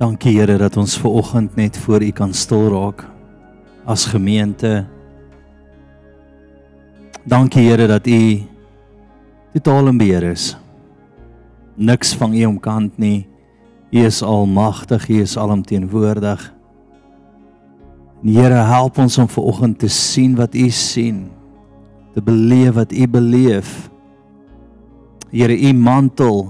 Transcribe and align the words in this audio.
Dankie 0.00 0.38
Here 0.38 0.54
dat 0.56 0.78
ons 0.80 0.94
ver 0.96 1.12
oggend 1.12 1.58
net 1.60 1.76
voor 1.76 2.00
U 2.00 2.08
kan 2.16 2.30
stil 2.32 2.70
raak 2.72 3.02
as 3.84 4.06
gemeente. 4.08 4.86
Dankie 7.28 7.66
Here 7.66 7.84
dat 7.86 8.08
U 8.08 8.40
totaal 9.52 9.92
in 9.92 10.00
beheer 10.00 10.24
is. 10.30 10.56
Niks 11.76 12.14
van 12.16 12.32
U 12.32 12.46
omkant 12.48 12.96
nie. 12.96 13.28
U 13.92 14.00
is 14.06 14.22
almagtig, 14.22 15.08
U 15.08 15.20
is 15.20 15.36
alomteenwoordig. 15.36 16.48
Here, 18.24 18.64
help 18.72 19.04
ons 19.04 19.20
om 19.20 19.28
ver 19.28 19.52
oggend 19.52 19.78
te 19.84 19.88
sien 19.88 20.32
wat 20.40 20.56
U 20.56 20.68
sien, 20.70 21.26
te 22.16 22.24
beleef 22.24 22.72
wat 22.80 22.92
U 22.92 23.04
beleef. 23.08 23.90
Here, 25.28 25.52
U 25.52 25.72
mantel 25.76 26.46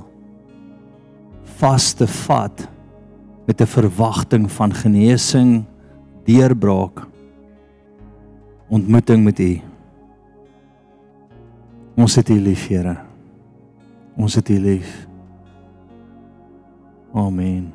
vas 1.59 1.93
te 1.99 2.07
vat 2.07 2.71
met 3.51 3.61
'n 3.61 3.67
verwagting 3.67 4.53
van 4.53 4.75
genesing, 4.75 5.65
deurbraak, 6.25 7.07
ontmoeting 8.69 9.25
met 9.25 9.39
U. 9.39 9.61
Ons 11.97 12.15
het 12.15 12.29
U 12.29 12.41
lief, 12.41 12.69
Here. 12.69 12.97
Ons 14.17 14.35
het 14.35 14.49
U 14.49 14.59
lief. 14.59 15.07
Amen. 17.13 17.73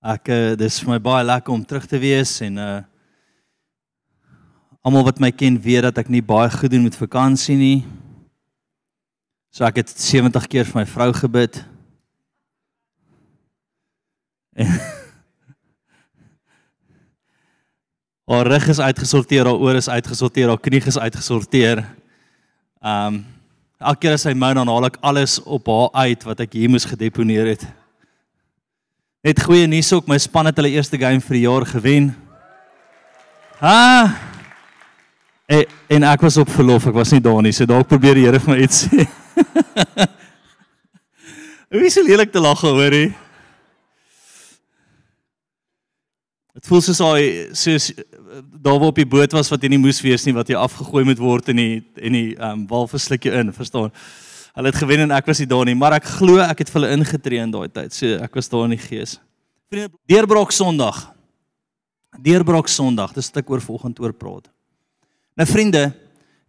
Ek 0.00 0.28
uh, 0.28 0.54
dis 0.56 0.78
vir 0.80 0.90
my 0.90 1.00
baie 1.00 1.24
lekker 1.24 1.52
om 1.52 1.64
terug 1.66 1.86
te 1.86 1.98
wees 1.98 2.40
en 2.40 2.56
uh 2.56 2.82
almal 4.80 5.04
wat 5.04 5.18
my 5.20 5.30
ken 5.30 5.60
weet 5.60 5.82
dat 5.82 5.98
ek 5.98 6.08
nie 6.08 6.22
baie 6.22 6.50
goed 6.50 6.70
doen 6.70 6.82
met 6.82 6.96
vakansie 6.96 7.56
nie. 7.56 7.84
So 9.50 9.64
ek 9.64 9.76
het 9.82 9.90
70 9.90 10.46
keer 10.46 10.64
vir 10.64 10.80
my 10.80 10.86
vrou 10.86 11.12
gebid. 11.12 11.64
haar 18.30 18.46
rug 18.46 18.68
is 18.68 18.80
uitgesorteer, 18.80 19.48
haar 19.48 19.58
oor 19.58 19.76
is 19.80 19.88
uitgesorteer, 19.88 20.48
haar 20.48 20.62
knie 20.62 20.82
is 20.86 20.98
uitgesorteer. 20.98 21.84
Um 22.80 23.24
elke 23.80 24.04
keer 24.04 24.18
as 24.18 24.26
sy 24.26 24.34
mou 24.36 24.50
dan 24.52 24.68
haal 24.68 24.90
ek 24.90 24.98
alles 25.00 25.38
op 25.40 25.68
haar 25.72 25.88
uit 26.04 26.24
wat 26.28 26.42
ek 26.44 26.56
hier 26.58 26.68
moes 26.68 26.84
gedeponeer 26.84 27.54
het. 27.54 27.62
Net 29.24 29.40
goeie 29.40 29.68
nuus 29.68 29.88
ook, 29.96 30.08
my 30.08 30.18
span 30.20 30.48
het 30.48 30.58
hulle 30.60 30.72
eerste 30.72 31.00
game 31.00 31.24
vir 31.24 31.38
die 31.38 31.46
jaar 31.46 31.66
gewen. 31.68 32.10
Ha! 33.60 33.80
En, 35.50 35.64
en 35.96 36.06
ek 36.12 36.24
was 36.24 36.38
op 36.40 36.52
verlof, 36.52 36.86
ek 36.88 36.96
was 36.96 37.12
nie 37.12 37.24
daar 37.24 37.40
nie, 37.44 37.52
so 37.56 37.68
dalk 37.68 37.88
probeer 37.88 38.20
die 38.20 38.26
Here 38.28 38.40
vir 38.40 38.54
my 38.54 38.60
iets 38.64 38.84
sê. 38.86 39.08
Wie 41.80 41.88
is 41.88 42.00
lelik 42.04 42.32
te 42.32 42.40
lag 42.42 42.60
hoor 42.64 42.96
jy? 42.96 43.10
Dit 46.60 46.68
voel 46.68 46.82
soos 46.84 46.98
hy 47.00 47.20
soos 47.56 47.86
daar 48.60 48.76
waar 48.76 48.90
op 48.90 48.98
die 49.00 49.08
boot 49.08 49.32
was 49.32 49.48
wat 49.48 49.62
jy 49.64 49.70
nie 49.72 49.80
moes 49.80 50.02
wees 50.04 50.26
nie 50.26 50.34
wat 50.36 50.50
jy 50.52 50.58
afgegooi 50.60 51.06
moet 51.08 51.20
word 51.20 51.46
in 51.54 51.56
die 51.56 51.76
en 51.96 52.16
die 52.18 52.34
ehm 52.34 52.50
um, 52.50 52.64
walvislik 52.68 53.24
jou 53.24 53.32
in, 53.32 53.48
verstaan? 53.56 53.88
Hulle 54.58 54.68
het 54.68 54.76
gewen 54.76 55.06
en 55.06 55.14
ek 55.16 55.30
was 55.30 55.38
nie 55.40 55.48
daar 55.48 55.64
nie, 55.64 55.74
maar 55.78 55.96
ek 55.96 56.10
glo 56.18 56.36
ek 56.44 56.60
het 56.60 56.68
vir 56.68 56.82
hulle 56.82 56.98
ingetree 56.98 57.40
in 57.40 57.54
daai 57.54 57.70
tyd. 57.72 57.96
So 57.96 58.18
ek 58.20 58.36
was 58.36 58.52
daar 58.52 58.66
in 58.68 58.74
die 58.74 58.82
gees. 58.82 59.14
Vriende, 59.72 59.88
deurbraak 60.10 60.52
Sondag. 60.52 60.98
Deurbraak 62.20 62.68
Sondag, 62.68 63.14
dis 63.16 63.30
wat 63.32 63.40
ek 63.40 63.54
oor 63.54 63.64
volgende 63.64 64.04
oor 64.04 64.12
praat. 64.12 64.50
Nou 65.40 65.46
vriende, 65.48 65.86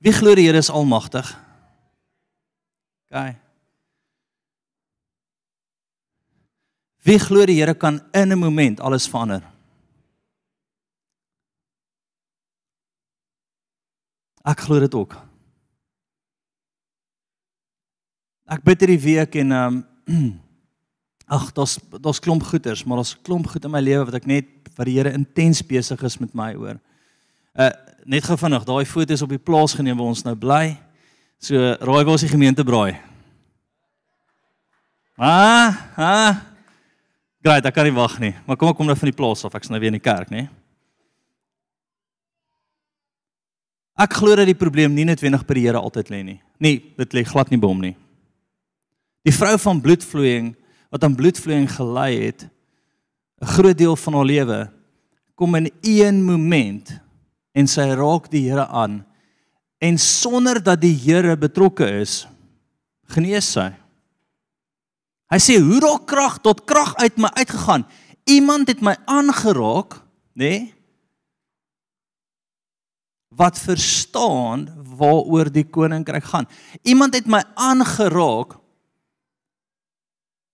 wie 0.03 0.15
glo 0.17 0.35
die 0.35 0.49
Here 0.49 0.59
is 0.59 0.73
almagtig? 0.73 1.31
OK. 3.07 3.31
Wie 7.07 7.17
glo 7.21 7.47
die 7.47 7.61
Here 7.61 7.77
kan 7.79 8.01
in 8.11 8.35
'n 8.35 8.43
oomblik 8.43 8.83
alles 8.83 9.07
verander? 9.07 9.50
Ek 14.47 14.63
glo 14.65 14.79
dit 14.81 14.95
ook. 14.97 15.13
Ek 18.51 18.63
bid 18.65 18.81
hierdie 18.83 19.03
week 19.03 19.37
en 19.41 19.51
ehm 19.55 19.81
um, 20.09 20.31
ag, 21.35 21.51
daar's 21.55 21.77
daar's 22.01 22.19
klomp 22.19 22.43
goeters, 22.43 22.83
maar 22.83 22.99
daar's 22.99 23.15
klomp 23.23 23.47
goed 23.47 23.63
in 23.63 23.71
my 23.71 23.79
lewe 23.79 24.07
wat 24.09 24.17
ek 24.19 24.27
net 24.27 24.49
wat 24.75 24.87
die 24.89 24.97
Here 24.97 25.13
intens 25.15 25.61
besig 25.63 26.01
is 26.03 26.17
met 26.19 26.33
my 26.35 26.51
oor. 26.59 26.81
Uh 27.55 27.71
net 28.01 28.25
gou 28.25 28.33
vinnig, 28.33 28.63
daai 28.65 28.85
foto's 28.89 29.21
op 29.21 29.29
die 29.29 29.37
plaas 29.37 29.75
geneem 29.77 29.99
waar 29.99 30.09
ons 30.09 30.23
nou 30.25 30.33
bly. 30.35 30.73
So 31.37 31.53
raai 31.77 32.01
waar 32.01 32.15
ons 32.15 32.23
die 32.25 32.31
gemeente 32.31 32.65
braai. 32.65 32.97
Ah, 35.21 35.77
ah. 36.01 36.39
Great, 37.45 37.65
ek 37.69 37.75
kan 37.77 37.85
nie 37.85 37.93
wag 37.93 38.17
nie. 38.21 38.33
Maar 38.47 38.57
kom 38.57 38.71
ek 38.71 38.79
kom 38.79 38.89
nou 38.89 38.97
van 38.97 39.11
die 39.11 39.17
plaas 39.17 39.45
af. 39.45 39.53
Ek's 39.53 39.69
nou 39.69 39.77
weer 39.77 39.93
in 39.93 39.99
die 39.99 40.03
kerk, 40.03 40.33
nê? 40.33 40.47
Ek 44.01 44.15
glo 44.17 44.33
dat 44.33 44.49
die 44.49 44.57
probleem 44.57 44.95
nie 44.95 45.05
noodwendig 45.05 45.43
by 45.45 45.57
die 45.57 45.67
Here 45.67 45.81
altyd 45.81 46.09
lê 46.09 46.21
nie. 46.25 46.39
Nee, 46.63 46.79
dit 46.97 47.13
lê 47.13 47.21
glad 47.27 47.51
nie 47.51 47.59
by 47.61 47.69
hom 47.69 47.83
nie. 47.83 47.93
Die 49.27 49.33
vrou 49.35 49.53
van 49.61 49.81
bloedvloeiing 49.83 50.55
wat 50.91 51.05
aan 51.05 51.17
bloedvloeiing 51.17 51.69
gelei 51.69 52.11
het, 52.25 52.47
'n 53.41 53.51
groot 53.55 53.77
deel 53.77 53.95
van 53.95 54.13
haar 54.13 54.25
lewe 54.25 54.71
kom 55.35 55.55
in 55.55 55.69
een 55.81 56.23
moment 56.23 56.99
en 57.53 57.67
sy 57.67 57.93
raak 57.93 58.29
die 58.31 58.49
Here 58.49 58.67
aan 58.67 59.05
en 59.79 59.97
sonder 59.97 60.63
dat 60.63 60.81
die 60.81 60.93
Here 60.93 61.37
betrokke 61.37 61.85
is, 62.01 62.27
genees 63.07 63.51
sy. 63.51 63.71
Hy 65.31 65.39
sê 65.39 65.59
hoe 65.59 65.79
raak 65.79 66.07
krag 66.07 66.41
tot 66.41 66.65
krag 66.65 66.95
uit 66.95 67.17
my 67.17 67.29
uitgegaan. 67.33 67.85
Iemand 68.25 68.67
het 68.67 68.81
my 68.81 68.95
aangeraak, 69.05 70.01
nê? 70.33 70.49
Nee? 70.49 70.73
Wat 73.35 73.59
verstaan 73.59 74.67
waaroor 74.97 75.51
die 75.51 75.63
koninkryk 75.63 76.25
gaan. 76.33 76.47
Iemand 76.83 77.15
het 77.15 77.29
my 77.31 77.43
aangeraak 77.55 78.57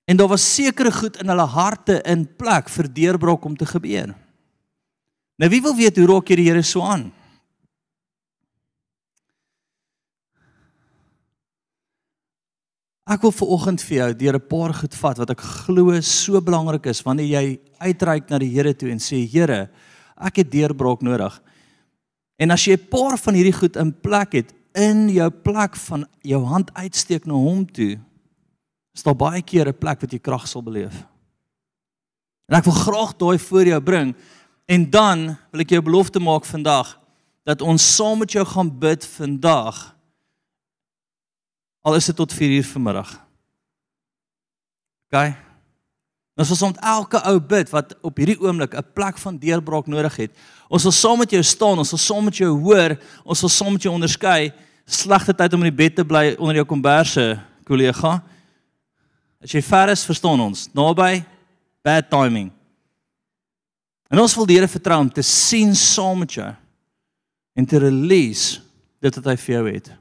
en 0.07 0.17
daar 0.17 0.31
was 0.31 0.45
sekere 0.53 0.91
goed 0.91 1.17
in 1.19 1.27
hulle 1.27 1.47
harte 1.51 1.99
in 2.07 2.23
plek 2.37 2.69
vir 2.71 2.87
deurbraak 2.93 3.45
om 3.45 3.57
te 3.57 3.65
gebeur. 3.65 4.13
Nou 5.37 5.49
wie 5.51 5.61
wil 5.61 5.75
weet 5.75 5.97
hoe 5.99 6.07
raak 6.07 6.29
jy 6.31 6.37
die 6.39 6.49
Here 6.49 6.63
so 6.63 6.85
aan? 6.85 7.09
Ek 13.07 13.21
wil 13.23 13.31
ver 13.31 13.51
oggend 13.55 13.83
vir 13.87 13.97
jou 13.97 14.13
deur 14.19 14.35
'n 14.35 14.47
paar 14.47 14.73
goed 14.73 14.95
vat 14.95 15.17
wat 15.17 15.29
ek 15.31 15.41
glo 15.41 16.01
so 16.01 16.41
belangrik 16.41 16.85
is 16.87 17.03
wanneer 17.03 17.41
jy 17.41 17.59
uitreik 17.79 18.29
na 18.29 18.37
die 18.37 18.51
Here 18.51 18.73
toe 18.73 18.91
en 18.91 18.99
sê 18.99 19.23
Here, 19.25 19.69
ek 20.17 20.37
het 20.37 20.51
deurbraak 20.51 21.01
nodig. 21.01 21.41
En 22.37 22.51
as 22.53 22.65
jy 22.65 22.73
'n 22.77 22.87
paar 22.89 23.17
van 23.17 23.33
hierdie 23.33 23.57
goed 23.59 23.75
in 23.75 23.99
plek 24.01 24.31
het 24.31 24.53
in 24.73 25.09
jou 25.09 25.29
plek 25.29 25.75
van 25.75 26.07
jou 26.21 26.43
hand 26.43 26.73
uitsteek 26.73 27.25
na 27.25 27.33
hom 27.33 27.65
toe, 27.65 27.99
is 28.93 29.03
daar 29.03 29.15
baie 29.15 29.41
keer 29.41 29.67
'n 29.67 29.77
plek 29.77 30.01
wat 30.01 30.11
jy 30.11 30.19
krag 30.19 30.47
sal 30.47 30.63
beleef. 30.63 31.05
En 32.47 32.57
ek 32.57 32.63
wil 32.63 32.73
graag 32.73 33.17
daai 33.17 33.39
voor 33.39 33.65
jou 33.65 33.81
bring 33.81 34.15
en 34.65 34.89
dan 34.89 35.37
wil 35.51 35.61
ek 35.61 35.69
jou 35.69 35.81
belofte 35.81 36.19
maak 36.19 36.45
vandag 36.45 36.99
dat 37.43 37.61
ons 37.61 37.95
saam 37.95 38.19
met 38.19 38.31
jou 38.31 38.45
gaan 38.45 38.79
bid 38.79 39.05
vandag. 39.05 39.95
Al 41.81 41.95
is 41.95 42.05
dit 42.05 42.15
tot 42.15 42.33
4 42.33 42.49
uur 42.49 42.65
vanmiddag. 42.65 43.27
OK. 45.07 45.46
Ons 46.37 46.51
wil 46.53 46.59
soms 46.59 46.81
elke 46.85 47.17
ou 47.25 47.39
bid 47.41 47.71
wat 47.73 47.95
op 48.05 48.19
hierdie 48.21 48.37
oomblik 48.37 48.75
'n 48.77 48.85
plek 48.93 49.17
van 49.17 49.37
deurbraak 49.37 49.87
nodig 49.87 50.15
het. 50.15 50.31
Ons 50.69 50.83
wil 50.83 50.91
saam 50.91 51.17
met 51.17 51.31
jou 51.31 51.43
staan, 51.43 51.77
ons 51.77 51.89
wil 51.89 51.99
saam 51.99 52.23
met 52.23 52.37
jou 52.37 52.59
hoor, 52.61 52.97
ons 53.25 53.41
wil 53.41 53.49
saam 53.49 53.71
met 53.73 53.81
jou 53.81 53.93
onderskei. 53.93 54.53
Slegte 54.85 55.33
tyd 55.33 55.53
om 55.53 55.63
in 55.63 55.75
die 55.75 55.83
bed 55.83 55.95
te 55.95 56.05
bly 56.05 56.35
onder 56.39 56.55
jou 56.55 56.65
komberse, 56.65 57.39
kollega. 57.65 58.23
As 59.41 59.51
jy 59.51 59.61
ver 59.61 59.89
is, 59.89 60.05
verstaan 60.05 60.39
ons. 60.39 60.69
Naby, 60.73 61.25
bad 61.83 62.09
timing. 62.09 62.51
En 64.09 64.19
ons 64.19 64.35
wil 64.35 64.45
die 64.45 64.55
Here 64.55 64.67
vertrou 64.67 64.99
om 64.99 65.09
te 65.09 65.23
sien 65.23 65.75
saam 65.75 66.19
met 66.19 66.33
jou 66.33 66.55
en 67.57 67.65
te 67.65 67.79
release 67.79 68.61
dit 69.01 69.15
wat 69.15 69.25
hy 69.25 69.35
vir 69.35 69.55
jou 69.55 69.65
het. 69.71 69.91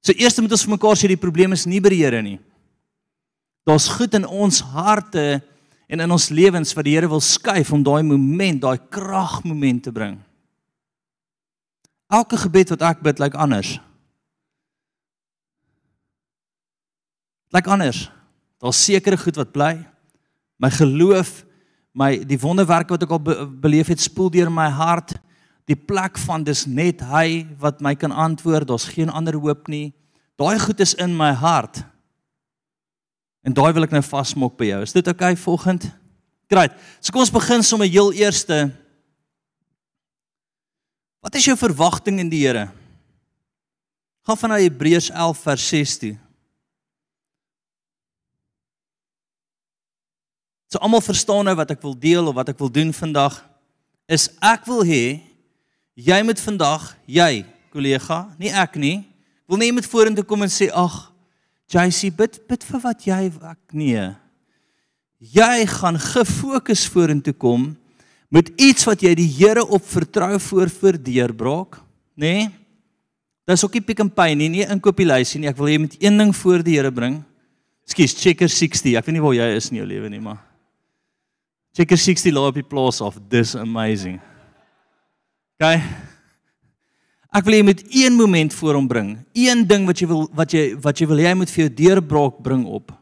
So 0.00 0.14
eers 0.14 0.38
moet 0.38 0.52
ons 0.54 0.64
vir 0.64 0.76
mekaar 0.76 0.96
sê 0.96 1.08
die 1.08 1.20
probleem 1.20 1.52
is 1.52 1.66
nie 1.66 1.80
by 1.82 1.90
die 1.90 2.04
Here 2.04 2.22
nie. 2.22 2.38
Daar's 3.66 3.88
goed 3.90 4.14
in 4.14 4.26
ons 4.26 4.60
harte 4.60 5.42
en 5.90 6.00
in 6.00 6.10
ons 6.10 6.28
lewens 6.30 6.70
wat 6.74 6.86
die 6.86 6.94
Here 6.94 7.08
wil 7.10 7.22
skuif 7.22 7.72
om 7.74 7.82
daai 7.82 8.02
moment, 8.06 8.62
daai 8.62 8.78
kragmoment 8.90 9.82
te 9.82 9.92
bring. 9.94 10.20
Elke 12.06 12.38
gebed 12.38 12.70
wat 12.76 12.84
ek 12.86 13.02
bid, 13.02 13.18
lyk 13.18 13.34
like 13.34 13.42
anders. 13.42 13.72
Lyk 17.50 17.66
like 17.66 17.72
anders. 17.74 18.04
Daar's 18.62 18.84
sekere 18.84 19.18
goed 19.18 19.38
wat 19.42 19.50
bly. 19.54 19.72
My 20.62 20.70
geloof, 20.70 21.42
my 21.90 22.12
die 22.22 22.38
wonderwerke 22.38 22.94
wat 22.94 23.02
ek 23.02 23.16
al 23.18 23.22
be 23.22 23.34
beleef 23.66 23.90
het, 23.90 24.00
spoel 24.00 24.30
deur 24.30 24.52
my 24.52 24.68
hart. 24.70 25.16
Die 25.66 25.76
plek 25.76 26.18
van 26.22 26.46
dis 26.46 26.68
net 26.70 27.02
hy 27.10 27.42
wat 27.58 27.82
my 27.82 27.96
kan 27.98 28.14
antwoord. 28.14 28.70
Daar's 28.70 28.86
geen 28.94 29.10
ander 29.10 29.34
hoop 29.34 29.66
nie. 29.66 29.90
Daai 30.38 30.54
goed 30.62 30.80
is 30.80 30.94
in 30.94 31.18
my 31.18 31.32
hart. 31.34 31.82
En 33.46 33.54
daai 33.54 33.70
wil 33.76 33.86
ek 33.86 33.94
nou 33.94 34.02
vasmok 34.02 34.56
by 34.58 34.72
jou. 34.72 34.80
Is 34.82 34.94
dit 34.96 35.06
oukei 35.06 35.36
okay, 35.36 35.38
volgende? 35.38 35.92
Great. 36.50 36.74
So 36.98 37.14
kom 37.14 37.22
ons 37.22 37.30
begin 37.30 37.62
sommer 37.62 37.86
heel 37.86 38.10
eerste. 38.18 38.66
Wat 41.22 41.38
is 41.38 41.46
jou 41.46 41.54
verwagting 41.58 42.18
in 42.22 42.30
die 42.30 42.42
Here? 42.42 42.68
Gaan 44.26 44.38
van 44.40 44.56
Hebreërs 44.58 45.12
11 45.14 45.42
vers 45.46 45.68
6 45.70 45.98
toe. 46.02 46.14
So 50.66 50.82
almal 50.82 51.02
verstaan 51.06 51.46
nou 51.46 51.54
wat 51.54 51.70
ek 51.70 51.82
wil 51.86 51.94
deel 51.94 52.26
of 52.26 52.34
wat 52.34 52.50
ek 52.50 52.58
wil 52.58 52.70
doen 52.70 52.90
vandag 52.94 53.38
is 54.10 54.26
ek 54.42 54.66
wil 54.66 54.82
hê 54.86 55.22
jy 55.94 56.18
moet 56.26 56.42
vandag 56.42 56.90
jy 57.06 57.46
kollega, 57.70 58.24
nie 58.38 58.50
ek 58.50 58.74
nie, 58.80 58.96
wil 59.46 59.60
nie 59.60 59.70
met 59.74 59.86
vorentoe 59.86 60.24
kom 60.26 60.42
en 60.42 60.50
sê 60.50 60.66
ag 60.74 61.06
JC 61.72 62.12
bid 62.14 62.38
bid 62.46 62.62
vir 62.64 62.82
wat 62.84 63.06
jy 63.06 63.20
ek 63.26 63.74
nee. 63.74 64.04
Jy 65.18 65.66
gaan 65.66 65.98
gefokus 65.98 66.86
vorentoe 66.92 67.34
kom 67.34 67.74
met 68.30 68.50
iets 68.60 68.84
wat 68.86 69.02
jy 69.02 69.14
die 69.16 69.28
Here 69.38 69.64
op 69.64 69.84
vertrou 69.86 70.36
voor 70.38 70.70
vir 70.70 70.98
deurbraak, 70.98 71.78
nê? 72.18 72.32
Nee? 72.46 72.48
Dis 73.46 73.62
ook 73.62 73.76
nie 73.78 73.84
pick 73.86 74.00
and 74.02 74.10
pay 74.10 74.34
nie, 74.34 74.48
nie 74.50 74.64
inkopieslysie 74.66 75.38
nie. 75.38 75.46
Ek 75.46 75.58
wil 75.60 75.70
jy 75.70 75.78
met 75.78 75.92
een 76.02 76.18
ding 76.18 76.32
voor 76.34 76.64
die 76.66 76.74
Here 76.74 76.90
bring. 76.90 77.20
Skus, 77.86 78.16
checker 78.18 78.50
60. 78.50 78.96
Ek 78.98 79.06
weet 79.06 79.14
nie 79.14 79.22
waar 79.22 79.36
jy 79.38 79.46
is 79.54 79.70
in 79.70 79.78
jou 79.78 79.86
lewe 79.86 80.10
nie, 80.10 80.18
maar 80.20 80.42
Checker 81.76 81.98
60 82.00 82.32
laai 82.32 82.48
op 82.48 82.56
die 82.56 82.64
plaas 82.64 83.02
af. 83.04 83.18
Dis 83.28 83.52
amazing. 83.60 84.16
OK. 85.60 85.82
Ek 87.34 87.46
wil 87.46 87.58
jy 87.58 87.64
met 87.66 87.82
een 87.90 88.14
moment 88.14 88.54
voor 88.54 88.78
hom 88.78 88.86
bring. 88.88 89.10
Een 89.34 89.64
ding 89.66 89.86
wat 89.88 89.98
jy 90.00 90.06
wil 90.10 90.28
wat 90.36 90.52
jy 90.54 90.68
wat 90.82 91.00
jy 91.00 91.08
wil 91.10 91.20
jy 91.20 91.32
moet 91.34 91.50
vir 91.50 91.64
jou 91.64 91.72
deurbraak 91.80 92.38
bring 92.44 92.64
op. 92.66 92.92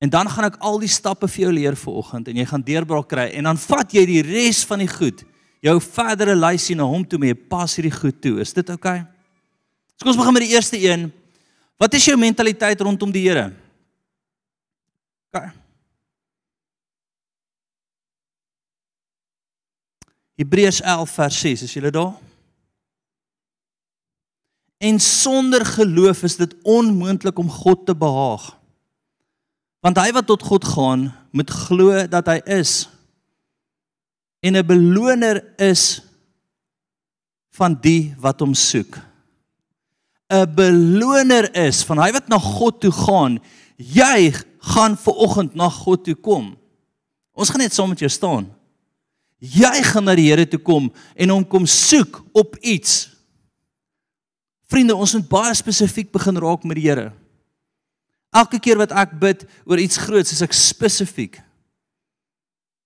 En 0.00 0.08
dan 0.08 0.30
gaan 0.32 0.48
ek 0.48 0.60
al 0.64 0.78
die 0.80 0.88
stappe 0.88 1.28
vir 1.28 1.44
jou 1.44 1.52
leer 1.52 1.76
vanoggend 1.76 2.30
en 2.30 2.38
jy 2.40 2.46
gaan 2.48 2.64
deurbraak 2.64 3.08
kry 3.10 3.26
en 3.36 3.50
dan 3.50 3.58
vat 3.60 3.92
jy 3.92 4.06
die 4.08 4.22
res 4.24 4.62
van 4.68 4.80
die 4.80 4.88
goed. 4.88 5.26
Jou 5.60 5.76
verdere 5.84 6.36
lysie 6.38 6.76
na 6.78 6.86
hom 6.88 7.04
toe 7.04 7.20
mee 7.20 7.36
pas 7.36 7.74
hierdie 7.76 7.92
goed 7.92 8.16
toe. 8.22 8.38
Is 8.40 8.54
dit 8.56 8.70
OK? 8.72 8.86
So 9.98 10.06
kom 10.06 10.14
ons 10.14 10.20
begin 10.22 10.38
met 10.38 10.46
die 10.46 10.54
eerste 10.54 10.80
een. 10.80 11.10
Wat 11.80 11.94
is 11.96 12.06
jou 12.08 12.16
mentaliteit 12.16 12.80
rondom 12.80 13.12
die 13.12 13.26
Here? 13.26 13.50
OK. 15.28 15.50
Hebreërs 20.40 20.80
11 20.80 21.12
vers 21.12 21.44
6, 21.44 21.68
is 21.68 21.76
julle 21.76 21.92
daar? 21.92 22.29
En 24.80 24.96
sonder 25.00 25.66
geloof 25.66 26.22
is 26.24 26.38
dit 26.40 26.54
onmoontlik 26.62 27.38
om 27.38 27.50
God 27.50 27.84
te 27.86 27.96
behaag. 27.96 28.46
Want 29.84 30.00
hy 30.00 30.08
wat 30.16 30.28
tot 30.28 30.44
God 30.44 30.64
gaan, 30.64 31.10
moet 31.36 31.50
glo 31.52 32.06
dat 32.08 32.28
hy 32.28 32.40
is 32.60 32.88
en 34.40 34.56
'n 34.56 34.66
beloner 34.66 35.44
is 35.60 36.00
van 37.52 37.76
die 37.80 38.14
wat 38.18 38.40
hom 38.40 38.54
soek. 38.54 38.96
'n 40.30 40.54
Beloner 40.54 41.50
is 41.54 41.82
van 41.84 41.98
hy 41.98 42.12
wat 42.12 42.28
na 42.28 42.38
God 42.38 42.80
toe 42.80 42.92
gaan. 42.92 43.38
Jy 43.76 44.32
gaan 44.58 44.96
ver 44.96 45.14
oggend 45.14 45.54
na 45.54 45.68
God 45.68 46.04
toe 46.04 46.14
kom. 46.14 46.56
Ons 47.34 47.50
gaan 47.50 47.60
net 47.60 47.74
saam 47.74 47.88
met 47.88 47.98
jou 47.98 48.10
staan. 48.10 48.46
Jy 49.38 49.82
gaan 49.82 50.04
na 50.04 50.14
die 50.14 50.28
Here 50.28 50.48
toe 50.48 50.60
kom 50.60 50.92
en 51.16 51.28
hom 51.28 51.46
kom 51.48 51.66
soek 51.66 52.22
op 52.32 52.56
iets. 52.60 53.08
Vriende, 54.70 54.94
ons 54.94 55.16
moet 55.18 55.30
baie 55.30 55.54
spesifiek 55.58 56.12
begin 56.14 56.38
raak 56.38 56.64
met 56.68 56.78
die 56.78 56.86
Here. 56.86 57.10
Elke 58.30 58.60
keer 58.62 58.78
wat 58.78 58.92
ek 58.94 59.16
bid 59.18 59.42
oor 59.66 59.80
iets 59.82 59.98
groots, 59.98 60.30
is 60.36 60.44
ek 60.46 60.54
spesifiek. 60.54 61.40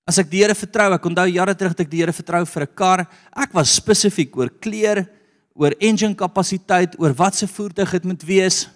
As 0.08 0.16
ek 0.20 0.30
die 0.32 0.40
Here 0.40 0.56
vertrou, 0.56 0.88
ek 0.96 1.10
onthou 1.10 1.26
jare 1.28 1.54
terug 1.56 1.76
dat 1.76 1.84
ek 1.84 1.92
die 1.92 2.00
Here 2.00 2.16
vertrou 2.16 2.44
vir 2.48 2.62
'n 2.64 2.74
kar, 2.74 3.06
ek 3.36 3.52
was 3.52 3.76
spesifiek 3.76 4.36
oor 4.36 4.48
kleur, 4.48 5.04
oor 5.54 5.76
engine 5.80 6.14
kapasiteit, 6.14 6.96
oor 6.98 7.12
wat 7.12 7.34
se 7.34 7.46
voertuig 7.46 7.90
dit 7.90 8.04
moet 8.04 8.22
wees. 8.24 8.66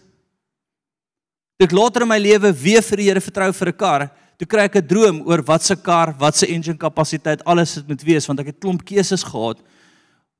Ek 1.58 1.72
later 1.72 2.02
in 2.02 2.08
my 2.08 2.18
lewe 2.18 2.52
weer 2.52 2.82
vir 2.82 2.96
die 2.96 3.08
Here 3.08 3.20
vertrou 3.20 3.52
vir 3.52 3.68
'n 3.68 3.76
kar, 3.76 4.10
toe 4.38 4.46
kry 4.46 4.64
ek 4.68 4.76
'n 4.76 4.86
droom 4.86 5.22
oor 5.26 5.42
wat 5.42 5.62
se 5.62 5.74
kar, 5.74 6.12
wat 6.18 6.36
se 6.36 6.46
engine 6.46 6.76
kapasiteit, 6.76 7.44
alles 7.44 7.74
het 7.76 7.88
moet 7.88 8.04
wees 8.04 8.26
want 8.28 8.40
ek 8.40 8.46
het 8.46 8.60
klomp 8.60 8.84
keuses 8.84 9.24
gehad. 9.24 9.58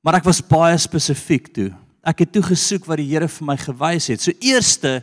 Maar 0.04 0.16
ek 0.16 0.24
was 0.24 0.40
baie 0.40 0.76
spesifiek 0.76 1.52
toe. 1.52 1.72
Ek 2.06 2.22
het 2.24 2.32
toe 2.32 2.42
gesoek 2.42 2.86
wat 2.86 3.00
die 3.00 3.08
Here 3.10 3.28
vir 3.28 3.46
my 3.46 3.56
gewys 3.56 4.08
het. 4.12 4.22
So 4.22 4.32
eerste, 4.40 5.02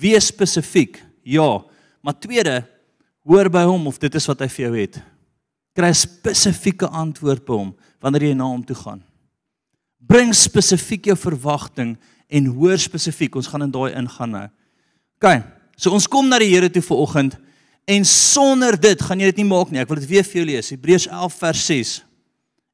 wees 0.00 0.30
spesifiek. 0.30 1.00
Ja, 1.26 1.60
maar 2.00 2.16
tweede, 2.16 2.62
hoor 3.28 3.50
by 3.52 3.66
hom 3.68 3.86
of 3.90 4.00
dit 4.00 4.14
is 4.14 4.28
wat 4.30 4.40
hy 4.40 4.48
vir 4.48 4.64
jou 4.66 4.74
het. 4.78 5.00
Kry 5.76 5.90
'n 5.90 5.94
spesifieke 5.94 6.88
antwoord 6.88 7.44
by 7.44 7.54
hom 7.54 7.74
wanneer 8.00 8.30
jy 8.30 8.34
na 8.34 8.44
hom 8.44 8.64
toe 8.64 8.76
gaan. 8.76 9.02
Bring 10.00 10.34
spesifiek 10.34 11.04
jou 11.04 11.16
verwagting 11.16 11.96
en 12.28 12.46
hoor 12.46 12.78
spesifiek. 12.78 13.36
Ons 13.36 13.46
gaan 13.46 13.62
in 13.62 13.70
daai 13.70 13.94
ingaan 13.94 14.30
nou. 14.30 14.48
OK. 15.20 15.42
So 15.76 15.90
ons 15.90 16.08
kom 16.08 16.28
na 16.28 16.38
die 16.38 16.50
Here 16.50 16.70
toe 16.70 16.82
vir 16.82 16.96
oggend. 16.96 17.36
En 17.86 18.04
sonder 18.04 18.80
dit 18.80 19.02
gaan 19.02 19.20
jy 19.20 19.26
dit 19.26 19.36
nie 19.36 19.48
maak 19.48 19.70
nie. 19.70 19.80
Ek 19.80 19.88
wil 19.88 20.00
dit 20.00 20.08
weer 20.08 20.24
vir 20.24 20.40
jou 20.40 20.46
lees. 20.46 20.70
Hebreërs 20.70 21.06
11 21.06 21.34
vers 21.34 21.66
6. 21.66 22.04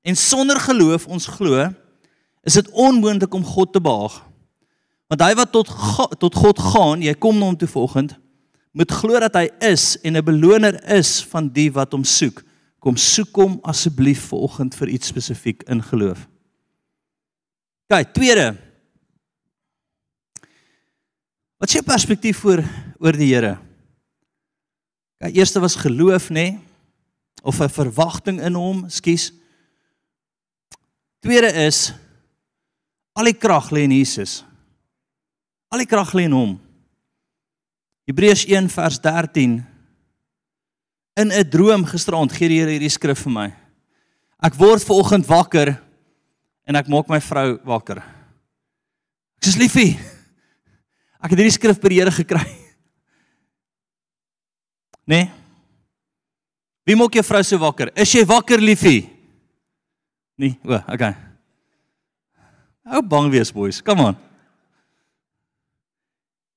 En 0.03 0.17
sonder 0.17 0.61
geloof 0.61 1.07
ons 1.07 1.27
glo 1.27 1.75
is 2.47 2.55
dit 2.55 2.69
onmoontlik 2.71 3.35
om 3.35 3.45
God 3.45 3.73
te 3.75 3.83
behaag. 3.83 4.21
Want 5.11 5.23
hy 5.23 5.35
wat 5.39 5.53
tot 5.55 5.71
tot 6.23 6.35
God 6.35 6.63
gaan, 6.73 7.03
jy 7.03 7.15
kom 7.19 7.39
na 7.39 7.51
hom 7.51 7.59
toe 7.59 7.69
vanoggend, 7.71 8.17
moet 8.77 8.93
glo 8.93 9.21
dat 9.23 9.39
hy 9.39 9.49
is 9.65 9.97
en 10.05 10.17
'n 10.17 10.25
beloner 10.25 10.79
is 10.93 11.23
van 11.31 11.49
die 11.49 11.71
wat 11.73 11.93
hom 11.93 12.05
soek. 12.05 12.43
Kom 12.79 12.97
soek 12.97 13.35
hom 13.35 13.59
asseblief 13.63 14.29
vanoggend 14.31 14.75
vir 14.75 14.89
iets 14.89 15.09
spesifiek 15.09 15.63
in 15.63 15.83
geloof. 15.83 16.29
Kyk, 17.89 18.15
tweede. 18.15 18.57
Wat 21.59 21.69
is 21.69 21.75
jou 21.75 21.83
perspektief 21.83 22.45
oor 22.45 22.63
oor 22.99 23.13
die 23.13 23.35
Here? 23.35 23.59
Ja, 25.19 25.29
eerste 25.29 25.61
was 25.61 25.75
geloof, 25.75 26.29
nê? 26.29 26.35
Nee, 26.35 26.61
of 27.43 27.61
'n 27.61 27.69
verwagting 27.69 28.41
in 28.41 28.55
hom, 28.55 28.89
skus. 28.89 29.33
Tweede 31.21 31.53
is 31.67 31.93
al 33.17 33.31
die 33.31 33.39
krag 33.39 33.71
lê 33.73 33.87
in 33.89 33.97
Jesus. 33.97 34.43
Al 35.73 35.83
die 35.83 35.89
krag 35.89 36.13
lê 36.15 36.27
in 36.29 36.37
hom. 36.37 36.53
Hebreërs 38.07 38.45
1 38.47 38.69
vers 38.71 39.01
13 39.03 39.65
In 41.17 41.33
'n 41.33 41.49
droom 41.49 41.85
gisterand 41.89 42.33
gee 42.33 42.49
die 42.49 42.61
Here 42.61 42.71
hierdie 42.77 42.93
skrif 42.93 43.23
vir 43.25 43.33
my. 43.33 43.49
Ek 44.45 44.55
word 44.61 44.85
ver 44.85 44.99
oggend 45.01 45.25
wakker 45.25 45.73
en 46.69 46.77
ek 46.77 46.91
maak 46.93 47.09
my 47.09 47.21
vrou 47.25 47.57
wakker. 47.65 48.03
Ek 49.41 49.49
sê 49.49 49.57
liefie, 49.57 49.97
ek 51.17 51.33
het 51.33 51.39
hierdie 51.41 51.57
skrif 51.57 51.81
by 51.81 51.89
die 51.89 52.01
Here 52.03 52.13
gekry. 52.13 52.45
Nê? 55.09 55.25
Nee? 55.25 55.31
Wie 56.87 56.95
maak 56.95 57.15
jou 57.15 57.23
vrou 57.23 57.43
so 57.43 57.59
wakker? 57.59 57.91
Is 57.99 58.13
jy 58.15 58.25
wakker, 58.27 58.61
liefie? 58.63 59.09
Nee, 60.39 60.55
o, 60.63 60.79
okay. 60.93 61.17
Hou 62.87 63.03
bang 63.03 63.31
wees, 63.35 63.51
boys. 63.51 63.81
Come 63.83 64.13
on. 64.13 64.19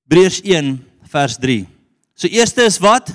Hebreërs 0.06 0.40
1 0.46 0.76
vers 1.10 1.36
3. 1.42 1.64
So 2.14 2.30
eerste 2.30 2.62
is 2.66 2.78
wat? 2.82 3.10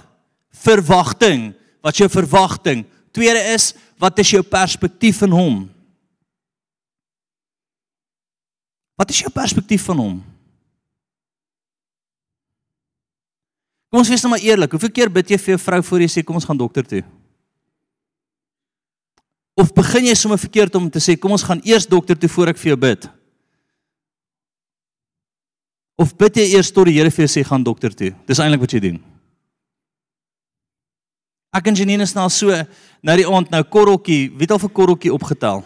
Verwagting. 0.66 1.54
Wat 1.84 1.96
is 1.96 2.04
jou 2.04 2.12
verwagting? 2.12 2.84
Tweede 3.16 3.40
is 3.54 3.72
wat 4.02 4.20
is 4.20 4.34
jou 4.36 4.44
perspektief 4.44 5.22
in 5.24 5.32
hom? 5.32 5.58
Wat 9.00 9.12
is 9.12 9.22
jou 9.24 9.32
perspektief 9.32 9.86
van 9.88 10.00
hom? 10.00 10.16
Kom 13.92 14.02
ons 14.02 14.12
wees 14.12 14.24
nou 14.24 14.34
maar 14.34 14.44
eerlik. 14.44 14.76
Hoeveel 14.76 14.92
keer 14.92 15.12
bid 15.12 15.32
jy 15.32 15.40
vir 15.40 15.56
jou 15.56 15.62
vrou 15.64 15.80
voor 15.88 16.04
jy 16.04 16.10
sê 16.12 16.24
kom 16.24 16.36
ons 16.36 16.48
gaan 16.48 16.60
dokter 16.60 16.84
toe? 16.84 17.04
Of 19.56 19.72
begin 19.72 20.10
jy 20.10 20.16
sommer 20.20 20.40
verkeerd 20.40 20.76
om 20.76 20.90
te 20.92 21.00
sê 21.00 21.16
kom 21.16 21.32
ons 21.32 21.46
gaan 21.48 21.62
eers 21.64 21.88
dokter 21.88 22.18
toe 22.20 22.30
voor 22.32 22.52
ek 22.52 22.60
vir 22.60 22.74
jou 22.74 22.80
bid? 22.80 23.08
Of 25.96 26.12
bid 26.20 26.42
jy 26.42 26.50
eers 26.58 26.74
tot 26.76 26.90
die 26.90 26.98
Here 26.98 27.12
vir 27.12 27.24
jou 27.24 27.32
sê 27.38 27.44
gaan 27.48 27.64
dokter 27.64 27.96
toe? 27.96 28.12
Dis 28.28 28.42
eintlik 28.44 28.66
wat 28.66 28.76
jy 28.76 28.82
doen. 28.84 29.00
Ek 31.56 31.72
en 31.72 31.80
Janine 31.80 32.04
is 32.04 32.12
nou 32.18 32.28
so 32.28 32.52
nou 32.52 33.16
die 33.16 33.28
aand 33.32 33.54
nou 33.54 33.64
korreltjie, 33.72 34.28
wie 34.36 34.44
het 34.44 34.52
al 34.52 34.60
vir 34.60 34.74
korreltjie 34.76 35.16
opgetel? 35.16 35.64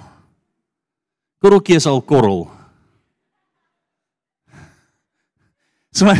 Korreltjie 1.42 1.80
is 1.80 1.90
al 1.90 2.04
korrel. 2.06 2.46
So 5.90 6.06
my 6.06 6.14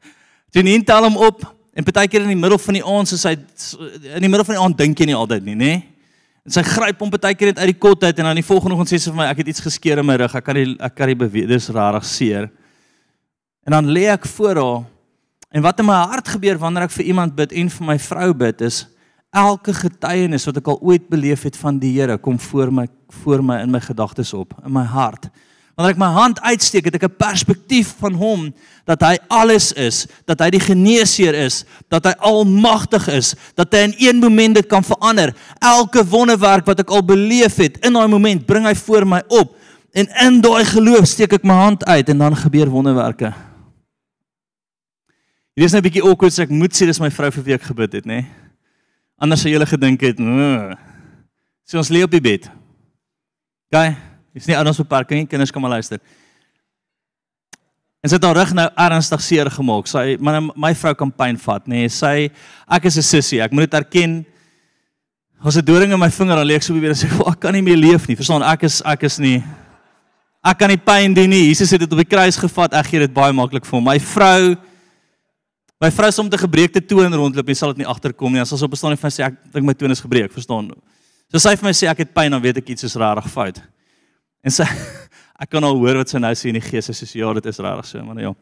Janine 0.54 0.84
tel 0.84 1.08
hom 1.08 1.16
op 1.16 1.48
en 1.72 1.84
partykeer 1.84 2.28
in 2.28 2.34
die 2.34 2.40
middel 2.44 2.60
van 2.60 2.76
die 2.76 2.84
aand 2.84 3.08
soos 3.08 3.24
hy 3.24 3.38
in 3.38 4.24
die 4.24 4.28
middel 4.28 4.44
van 4.44 4.58
die 4.58 4.64
aand 4.66 4.82
dink 4.84 5.00
jy 5.00 5.08
nie 5.08 5.16
altyd 5.16 5.48
nie, 5.48 5.56
nê? 5.56 5.74
En 6.46 6.54
sy 6.54 6.62
gryp 6.62 7.00
hom 7.02 7.10
partykeer 7.10 7.50
net 7.50 7.58
uit 7.58 7.72
die 7.72 7.80
kot 7.82 8.04
uit 8.06 8.20
en 8.22 8.28
dan 8.28 8.38
die 8.38 8.46
volgende 8.46 8.76
oggend 8.76 8.92
sê 8.92 9.00
sy 9.02 9.10
vir 9.10 9.18
my 9.18 9.24
ek 9.32 9.40
het 9.42 9.48
iets 9.50 9.64
geskeur 9.64 9.98
in 9.98 10.06
my 10.06 10.14
rug, 10.22 10.34
ek 10.38 10.44
kan 10.46 10.54
nie 10.54 10.76
ek 10.78 10.94
kan 10.94 11.10
nie 11.10 11.18
beweeg, 11.18 11.48
dis 11.50 11.66
rarig 11.74 12.06
seer. 12.06 12.46
En 13.66 13.74
dan 13.74 13.90
lê 13.90 14.04
ek 14.12 14.28
voor 14.36 14.60
haar 14.62 14.84
en 15.56 15.64
wat 15.64 15.80
in 15.82 15.88
my 15.88 15.96
hart 16.12 16.28
gebeur 16.30 16.60
wanneer 16.62 16.86
ek 16.86 16.94
vir 16.94 17.08
iemand 17.10 17.34
bid 17.34 17.54
en 17.56 17.72
vir 17.72 17.88
my 17.88 17.96
vrou 18.02 18.30
bid 18.36 18.62
is 18.66 18.84
elke 19.34 19.74
getuienis 19.74 20.46
wat 20.46 20.60
ek 20.60 20.70
al 20.70 20.78
ooit 20.86 21.10
beleef 21.10 21.42
het 21.48 21.58
van 21.58 21.80
die 21.82 21.92
Here 21.96 22.18
kom 22.18 22.38
voor 22.38 22.70
my 22.70 22.86
voor 23.24 23.42
my 23.42 23.60
in 23.62 23.70
my 23.70 23.80
gedagtes 23.80 24.32
op, 24.34 24.54
in 24.66 24.72
my 24.74 24.82
hart. 24.86 25.28
Wanneer 25.76 25.92
ek 25.92 25.98
my 26.00 26.08
hand 26.08 26.38
uitsteek, 26.40 26.86
het 26.88 26.94
ek 26.96 27.04
'n 27.04 27.20
perspektief 27.20 27.92
van 28.00 28.14
hom 28.16 28.54
dat 28.88 29.00
hy 29.04 29.18
alles 29.28 29.72
is, 29.72 30.06
dat 30.24 30.40
hy 30.40 30.50
die 30.50 30.60
geneesheer 30.60 31.34
is, 31.34 31.64
dat 31.92 32.04
hy 32.04 32.14
almagtig 32.16 33.08
is, 33.12 33.34
dat 33.54 33.72
hy 33.72 33.84
in 33.84 33.94
een 33.98 34.24
oomblik 34.24 34.54
dit 34.54 34.66
kan 34.66 34.82
verander. 34.82 35.34
Elke 35.60 36.00
wonderwerk 36.06 36.64
wat 36.64 36.80
ek 36.80 36.88
al 36.88 37.04
beleef 37.04 37.56
het, 37.56 37.76
in 37.84 37.92
daai 37.92 38.08
oomblik 38.08 38.46
bring 38.46 38.64
hy 38.64 38.74
voor 38.74 39.06
my 39.06 39.22
op. 39.28 39.52
En 39.92 40.08
in 40.24 40.40
daai 40.40 40.64
geloof 40.64 41.06
steek 41.06 41.32
ek 41.32 41.44
my 41.44 41.54
hand 41.54 41.84
uit 41.84 42.08
en 42.08 42.18
dan 42.18 42.36
gebeur 42.36 42.68
wonderwerke. 42.68 43.34
Hier 45.54 45.64
is 45.64 45.72
net 45.72 45.84
'n 45.84 45.88
bietjie 45.88 46.04
awkward, 46.04 46.32
so 46.32 46.42
ek 46.42 46.50
moet 46.50 46.72
sê 46.72 46.86
dis 46.86 47.00
my 47.00 47.10
vrou 47.10 47.30
vir 47.30 47.44
wie 47.44 47.54
ek 47.54 47.62
gebid 47.62 47.92
het, 47.92 48.04
nê. 48.06 48.24
Nee? 48.24 48.26
Anders 49.18 49.40
sou 49.40 49.50
julle 49.50 49.66
gedink 49.66 50.00
het, 50.00 50.16
"So 51.64 51.78
ons 51.78 51.90
lê 51.90 52.02
op 52.02 52.10
die 52.10 52.20
bed." 52.20 52.50
Gaan. 53.70 54.15
Dis 54.36 54.48
nie 54.50 54.56
ouens 54.58 54.76
beperking 54.82 55.22
nie, 55.22 55.28
kinders 55.30 55.52
kan 55.54 55.64
maar 55.64 55.78
luister. 55.78 56.00
En 58.04 58.10
sy 58.12 58.18
het 58.18 58.26
haar 58.28 58.36
rug 58.36 58.52
nou 58.54 58.66
ernstig 58.84 59.22
seer 59.24 59.48
gemaak. 59.50 59.88
Sy 59.88 60.18
my 60.20 60.38
my 60.52 60.72
vrou 60.76 60.92
kan 61.00 61.10
pyn 61.10 61.38
vat, 61.40 61.64
nê. 61.64 61.86
Nee, 61.86 61.92
sy 61.92 62.28
ek 62.68 62.84
is 62.90 62.98
'n 62.98 63.02
sussie, 63.02 63.40
ek 63.40 63.52
moet 63.52 63.70
dit 63.70 63.74
erken. 63.80 64.26
As 65.42 65.56
'n 65.56 65.64
doring 65.64 65.92
in 65.92 65.98
my 65.98 66.10
vinger 66.10 66.36
dan 66.36 66.46
lê 66.46 66.56
ek 66.56 66.62
so 66.62 66.74
weer 66.74 66.90
en 66.90 66.94
sê, 66.94 67.08
"Ek 67.32 67.40
kan 67.40 67.52
nie 67.52 67.62
meer 67.62 67.76
leef 67.76 68.06
nie." 68.08 68.16
Verstaan, 68.16 68.42
ek 68.42 68.64
is 68.64 68.82
ek 68.84 69.02
is 69.04 69.18
nie 69.18 69.42
ek 70.44 70.58
kan 70.58 70.68
nie 70.68 70.78
pyn 70.78 71.14
doen 71.14 71.30
nie. 71.30 71.48
Jesus 71.48 71.70
het 71.70 71.80
dit 71.80 71.92
op 71.92 71.98
die 71.98 72.04
kruis 72.04 72.36
gevat. 72.36 72.72
Ek 72.74 72.86
gee 72.86 73.00
dit 73.00 73.14
baie 73.14 73.32
maklik 73.32 73.64
vir 73.64 73.72
hom. 73.72 73.84
My 73.84 73.98
vrou 73.98 74.56
My 75.78 75.90
vrou 75.90 76.10
som 76.10 76.28
te 76.30 76.38
gebreekte 76.38 76.80
toon 76.80 77.12
rondloop, 77.12 77.48
jy 77.48 77.54
sal 77.54 77.74
dit 77.74 77.84
nie 77.84 77.86
agterkom 77.86 78.32
nie. 78.32 78.40
As 78.40 78.52
ons 78.52 78.62
op 78.62 78.70
bestaan 78.70 78.92
en 78.92 78.96
sê 78.96 79.26
ek 79.26 79.52
dink 79.52 79.66
my 79.66 79.74
toon 79.74 79.90
is 79.90 80.00
gebreek, 80.00 80.32
verstaan? 80.32 80.70
So 81.30 81.38
sy 81.38 81.54
vir 81.54 81.64
my 81.64 81.72
sê 81.72 81.90
ek 81.90 81.98
het 81.98 82.14
pyn, 82.14 82.30
dan 82.30 82.40
weet 82.40 82.56
ek 82.56 82.70
iets 82.70 82.84
is 82.84 82.96
rarig 82.96 83.28
fout. 83.28 83.60
En 84.46 84.54
sy 84.54 84.66
ek 85.42 85.50
kan 85.52 85.64
al 85.66 85.76
hoor 85.80 86.00
wat 86.00 86.12
sy 86.12 86.20
nou 86.22 86.32
sê 86.38 86.52
in 86.52 86.60
die 86.60 86.64
gees, 86.64 86.88
sy 86.88 87.06
sê 87.06 87.20
ja, 87.20 87.32
dit 87.36 87.50
is 87.50 87.60
rarig 87.60 87.88
so, 87.88 88.00
maar 88.06 88.22
ja. 88.22 88.32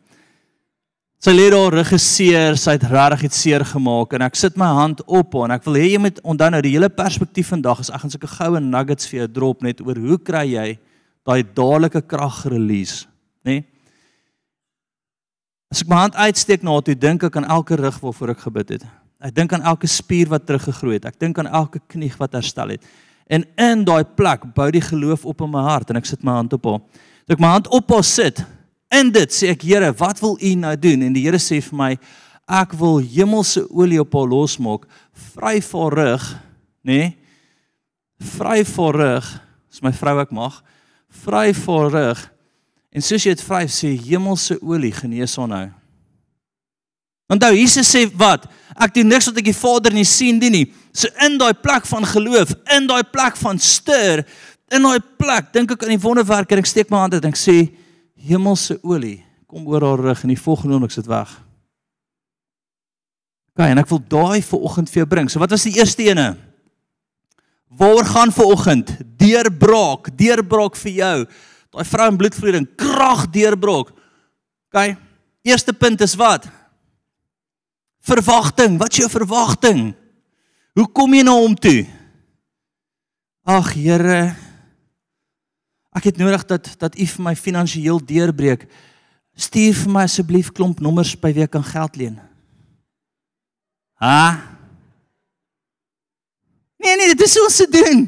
Sy 1.25 1.33
lê 1.33 1.47
daar 1.49 1.73
regisseer, 1.73 2.59
sy 2.61 2.75
het 2.77 2.85
rarig 2.91 3.23
iets 3.25 3.39
seer 3.41 3.65
gemaak 3.65 4.13
en 4.15 4.27
ek 4.27 4.37
sit 4.37 4.59
my 4.61 4.69
hand 4.77 5.01
op 5.09 5.33
haar 5.35 5.49
en 5.49 5.55
ek 5.57 5.65
wil 5.65 5.79
hê 5.81 5.87
jy 5.95 6.01
moet 6.05 6.21
onthou 6.21 6.51
nou 6.53 6.61
die 6.67 6.75
hele 6.75 6.91
perspektief 6.93 7.49
vandag 7.55 7.81
is 7.81 7.89
ek 7.89 8.03
gaan 8.03 8.13
sulke 8.13 8.29
goue 8.29 8.61
nuggets 8.61 9.09
vir 9.09 9.23
jou 9.23 9.31
drop 9.41 9.65
net 9.65 9.81
oor 9.81 9.99
hoe 10.05 10.19
kry 10.21 10.45
jy 10.53 10.67
daai 11.25 11.41
dadelike 11.57 12.05
krag 12.05 12.43
release, 12.53 13.07
nê? 13.47 13.63
Nee? 13.63 13.71
As 15.75 15.81
ek 15.83 15.89
my 15.91 16.05
hand 16.05 16.15
uitsteek 16.15 16.63
na 16.63 16.77
toe, 16.87 16.95
dink 16.95 17.25
ek 17.27 17.35
aan 17.41 17.49
elke 17.51 17.75
rug 17.81 17.97
waarvoor 17.99 18.31
ek 18.31 18.45
gebid 18.45 18.69
het. 18.77 18.85
Ek 19.25 19.33
dink 19.35 19.57
aan 19.57 19.65
elke 19.67 19.89
spier 19.91 20.29
wat 20.31 20.45
teruggegroei 20.47 21.01
het. 21.01 21.09
Ek 21.11 21.17
dink 21.19 21.41
aan 21.43 21.49
elke 21.51 21.81
knie 21.91 22.13
wat 22.21 22.37
herstel 22.39 22.77
het. 22.77 22.85
En 23.26 23.47
in 23.57 23.85
daai 23.85 24.04
plek 24.04 24.45
bou 24.54 24.69
die 24.71 24.85
geloof 24.85 25.25
op 25.25 25.40
in 25.47 25.52
my 25.52 25.62
hart 25.64 25.90
en 25.90 26.00
ek 26.00 26.09
sit 26.09 26.25
my 26.25 26.37
hand 26.40 26.52
op 26.57 26.69
haar. 26.69 26.83
Toe 27.25 27.37
ek 27.37 27.43
my 27.43 27.54
hand 27.57 27.71
op 27.73 27.90
haar 27.95 28.04
sit, 28.04 28.43
in 28.95 29.11
dit 29.14 29.33
sê 29.33 29.54
ek 29.54 29.64
Here, 29.64 29.90
wat 29.99 30.21
wil 30.23 30.37
U 30.37 30.54
nou 30.61 30.75
doen? 30.78 31.07
En 31.09 31.16
die 31.16 31.25
Here 31.25 31.40
sê 31.40 31.61
vir 31.64 31.78
my, 31.78 31.90
ek 32.45 32.75
wil 32.76 33.00
hemelse 33.00 33.64
olie 33.73 34.00
op 34.02 34.12
haar 34.14 34.28
losmaak, 34.28 34.85
vry 35.33 35.57
vir 35.64 35.97
rug, 36.00 36.28
nê? 36.85 36.99
Nee? 37.00 37.12
Vry 38.25 38.61
vir 38.64 39.00
rug, 39.00 39.31
as 39.73 39.83
my 39.85 39.90
vrou 39.97 40.19
ek 40.23 40.31
mag, 40.33 40.61
vry 41.25 41.49
vir 41.57 41.88
rug. 41.93 42.21
En 42.95 43.02
soos 43.02 43.25
jy 43.26 43.35
dit 43.35 43.43
vry 43.43 43.64
sê 43.73 43.90
hemelse 44.07 44.61
olie 44.62 44.93
genees 44.95 45.35
haar 45.40 45.50
nou. 45.50 45.64
Onthou 47.33 47.50
Jesus 47.57 47.88
sê 47.90 48.04
wat? 48.21 48.45
Ek 48.76 48.95
doen 48.95 49.09
niks 49.11 49.26
wat 49.31 49.40
ek 49.40 49.49
die 49.49 49.57
Vader 49.57 49.95
nie 49.97 50.07
sien 50.07 50.38
doen 50.38 50.54
nie. 50.54 50.66
So 50.95 51.11
in 51.27 51.39
daai 51.41 51.55
plek 51.59 51.87
van 51.91 52.07
geloof, 52.07 52.55
in 52.77 52.87
daai 52.87 53.03
plek 53.11 53.39
van 53.41 53.59
stir, 53.59 54.23
in 54.71 54.87
daai 54.87 55.01
plek 55.19 55.51
dink 55.55 55.75
ek 55.75 55.83
aan 55.83 55.97
die 55.97 56.03
wonderwerker. 56.03 56.61
Ek 56.63 56.71
steek 56.71 56.93
my 56.93 57.03
hand 57.03 57.17
uit 57.17 57.25
en 57.25 57.35
ek 57.35 57.41
sê 57.41 57.57
hemelse 58.25 58.79
olie 58.87 59.19
kom 59.51 59.67
oor 59.71 59.85
haar 59.87 60.03
rug 60.03 60.23
en 60.25 60.33
die 60.33 60.41
volgende 60.41 60.77
oomblik 60.79 60.95
sit 60.95 61.11
weg. 61.11 61.31
Gaan 63.55 63.75
en 63.75 63.83
ek 63.83 63.91
wil 63.91 64.01
daai 64.11 64.43
vir 64.43 64.67
oggend 64.67 64.91
vir 64.91 65.03
jou 65.03 65.09
bring. 65.11 65.31
So 65.31 65.43
wat 65.43 65.53
was 65.55 65.67
die 65.67 65.77
eerste 65.79 66.07
ene? 66.07 66.33
Waar 67.75 68.07
gaan 68.07 68.31
vir 68.35 68.51
oggend? 68.51 68.91
Deurbraak, 69.19 70.13
deurbraak 70.19 70.79
vir 70.79 70.95
jou. 70.95 71.17
Daai 71.75 71.87
vrou 71.91 72.09
in 72.11 72.19
bloedvloeiing, 72.23 72.67
krag 72.79 73.27
deurbraak. 73.35 73.91
OK. 74.71 74.95
Eerste 75.47 75.75
punt 75.75 76.03
is 76.07 76.15
wat? 76.19 76.47
Verwagting. 78.07 78.79
Wat 78.79 78.95
is 78.95 79.03
jou 79.03 79.11
verwagting? 79.11 79.93
Hoe 80.75 80.87
kom 80.90 81.12
jy 81.14 81.23
na 81.23 81.37
hom 81.38 81.54
toe? 81.54 81.85
Ag 83.47 83.75
Here, 83.76 84.35
ek 85.95 86.09
het 86.11 86.19
nodig 86.19 86.43
dat 86.50 86.73
dat 86.81 86.97
U 86.99 87.07
vir 87.07 87.23
my 87.23 87.35
finansiëel 87.38 88.00
deurbreek. 88.02 88.64
Stuur 89.38 89.76
vir 89.85 89.93
my 89.95 90.07
asseblief 90.09 90.50
klomp 90.54 90.83
nommers 90.83 91.14
by 91.19 91.31
wie 91.35 91.45
ek 91.47 91.54
kan 91.54 91.66
geld 91.66 91.99
leen. 92.00 92.19
Ha? 94.02 94.40
Nee 96.83 96.99
nee, 96.99 97.14
dit 97.14 97.23
is 97.26 97.38
ons 97.40 97.62
se 97.62 97.69
doen. 97.71 98.07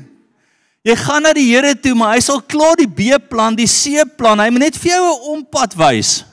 Jy 0.87 0.95
gaan 0.99 1.25
na 1.27 1.33
die 1.35 1.49
Here 1.49 1.73
toe, 1.79 1.95
maar 1.99 2.15
hy 2.15 2.23
sal 2.23 2.43
klaar 2.43 2.79
die 2.79 2.91
B-plan, 2.91 3.57
die 3.59 3.71
C-plan. 3.71 4.43
Hy 4.43 4.51
moet 4.55 4.69
net 4.69 4.79
vir 4.79 4.93
jou 4.93 5.05
'n 5.07 5.23
ompad 5.35 5.75
wys. 5.75 6.25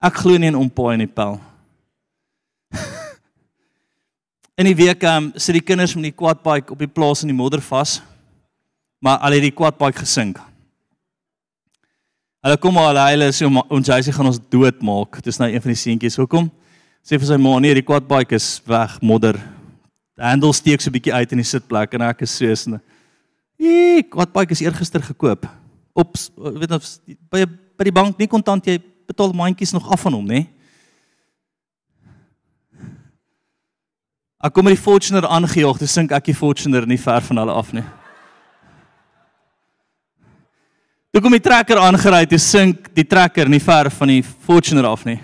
Ek 0.00 0.14
glo 0.20 0.36
nie 0.36 0.48
in 0.48 0.56
ompaai 0.56 0.94
in 0.94 1.04
die 1.04 1.12
pel. 1.12 1.40
In 4.56 4.64
die 4.64 4.76
week 4.76 5.02
um, 5.04 5.26
sit 5.36 5.58
die 5.58 5.60
kinders 5.60 5.92
met 5.92 6.06
die 6.08 6.16
quadbike 6.16 6.72
op 6.72 6.80
die 6.80 6.88
plaas 6.88 7.20
in 7.20 7.28
die 7.28 7.36
modder 7.36 7.60
vas. 7.60 7.98
Maar 9.04 9.18
al 9.26 9.36
het 9.36 9.44
die 9.44 9.52
quadbike 9.52 10.00
gesink. 10.00 10.38
Hulle 12.40 12.56
kom 12.62 12.78
al 12.80 12.96
hulle 13.02 13.28
sê 13.36 13.44
ons 13.44 13.90
hy 13.92 13.98
sê 14.06 14.14
gaan 14.16 14.30
ons 14.30 14.40
doodmaak. 14.40 15.20
Dis 15.26 15.36
nou 15.42 15.50
een 15.52 15.60
van 15.60 15.74
die 15.74 15.76
seentjies. 15.82 16.16
Hoekom? 16.16 16.48
Sê 17.04 17.20
vir 17.20 17.28
sy 17.28 17.36
ma 17.36 17.52
nee, 17.60 17.76
die 17.76 17.84
quadbike 17.84 18.38
is 18.38 18.48
weg, 18.64 18.96
modder. 19.04 19.36
Die 20.16 20.24
handel 20.24 20.56
steek 20.56 20.80
so 20.80 20.88
'n 20.88 20.96
bietjie 20.96 21.12
uit 21.12 21.36
in 21.36 21.44
die 21.44 21.50
sitplek 21.52 21.92
en 21.92 22.08
ek 22.08 22.24
is 22.24 22.32
so 22.32 22.48
is. 22.48 22.64
Nee, 23.60 24.02
quadbike 24.08 24.56
is 24.56 24.64
eergister 24.64 25.04
gekoop. 25.04 25.44
Op 25.92 26.16
weet 26.62 26.72
of 26.72 26.98
by 27.28 27.44
by 27.76 27.84
die 27.84 27.92
bank 27.92 28.16
nie 28.16 28.26
kontant 28.28 28.64
jy 28.64 28.80
betaal 29.06 29.36
mandjies 29.36 29.76
nog 29.76 29.92
af 29.92 30.00
van 30.00 30.14
hom, 30.14 30.24
nê? 30.24 30.32
Nee? 30.32 30.55
Ek 34.46 34.54
kom 34.54 34.68
met 34.68 34.76
die 34.76 34.82
Fortuner 34.82 35.26
aangejaag, 35.26 35.78
dis 35.80 35.94
sink 35.96 36.12
ek 36.14 36.28
die 36.28 36.36
Fortuner 36.36 36.84
nie 36.86 37.00
ver 37.02 37.24
van 37.26 37.40
hulle 37.42 37.54
af 37.58 37.72
nie. 37.74 37.82
Toe 41.10 41.22
kom 41.24 41.34
die 41.34 41.42
trekker 41.42 41.80
aangery, 41.82 42.26
toe 42.30 42.38
sink 42.38 42.92
die 42.94 43.06
trekker 43.08 43.50
nie 43.50 43.62
ver 43.64 43.90
van 43.90 44.12
die 44.12 44.20
Fortuner 44.22 44.86
af 44.86 45.02
nie. 45.08 45.18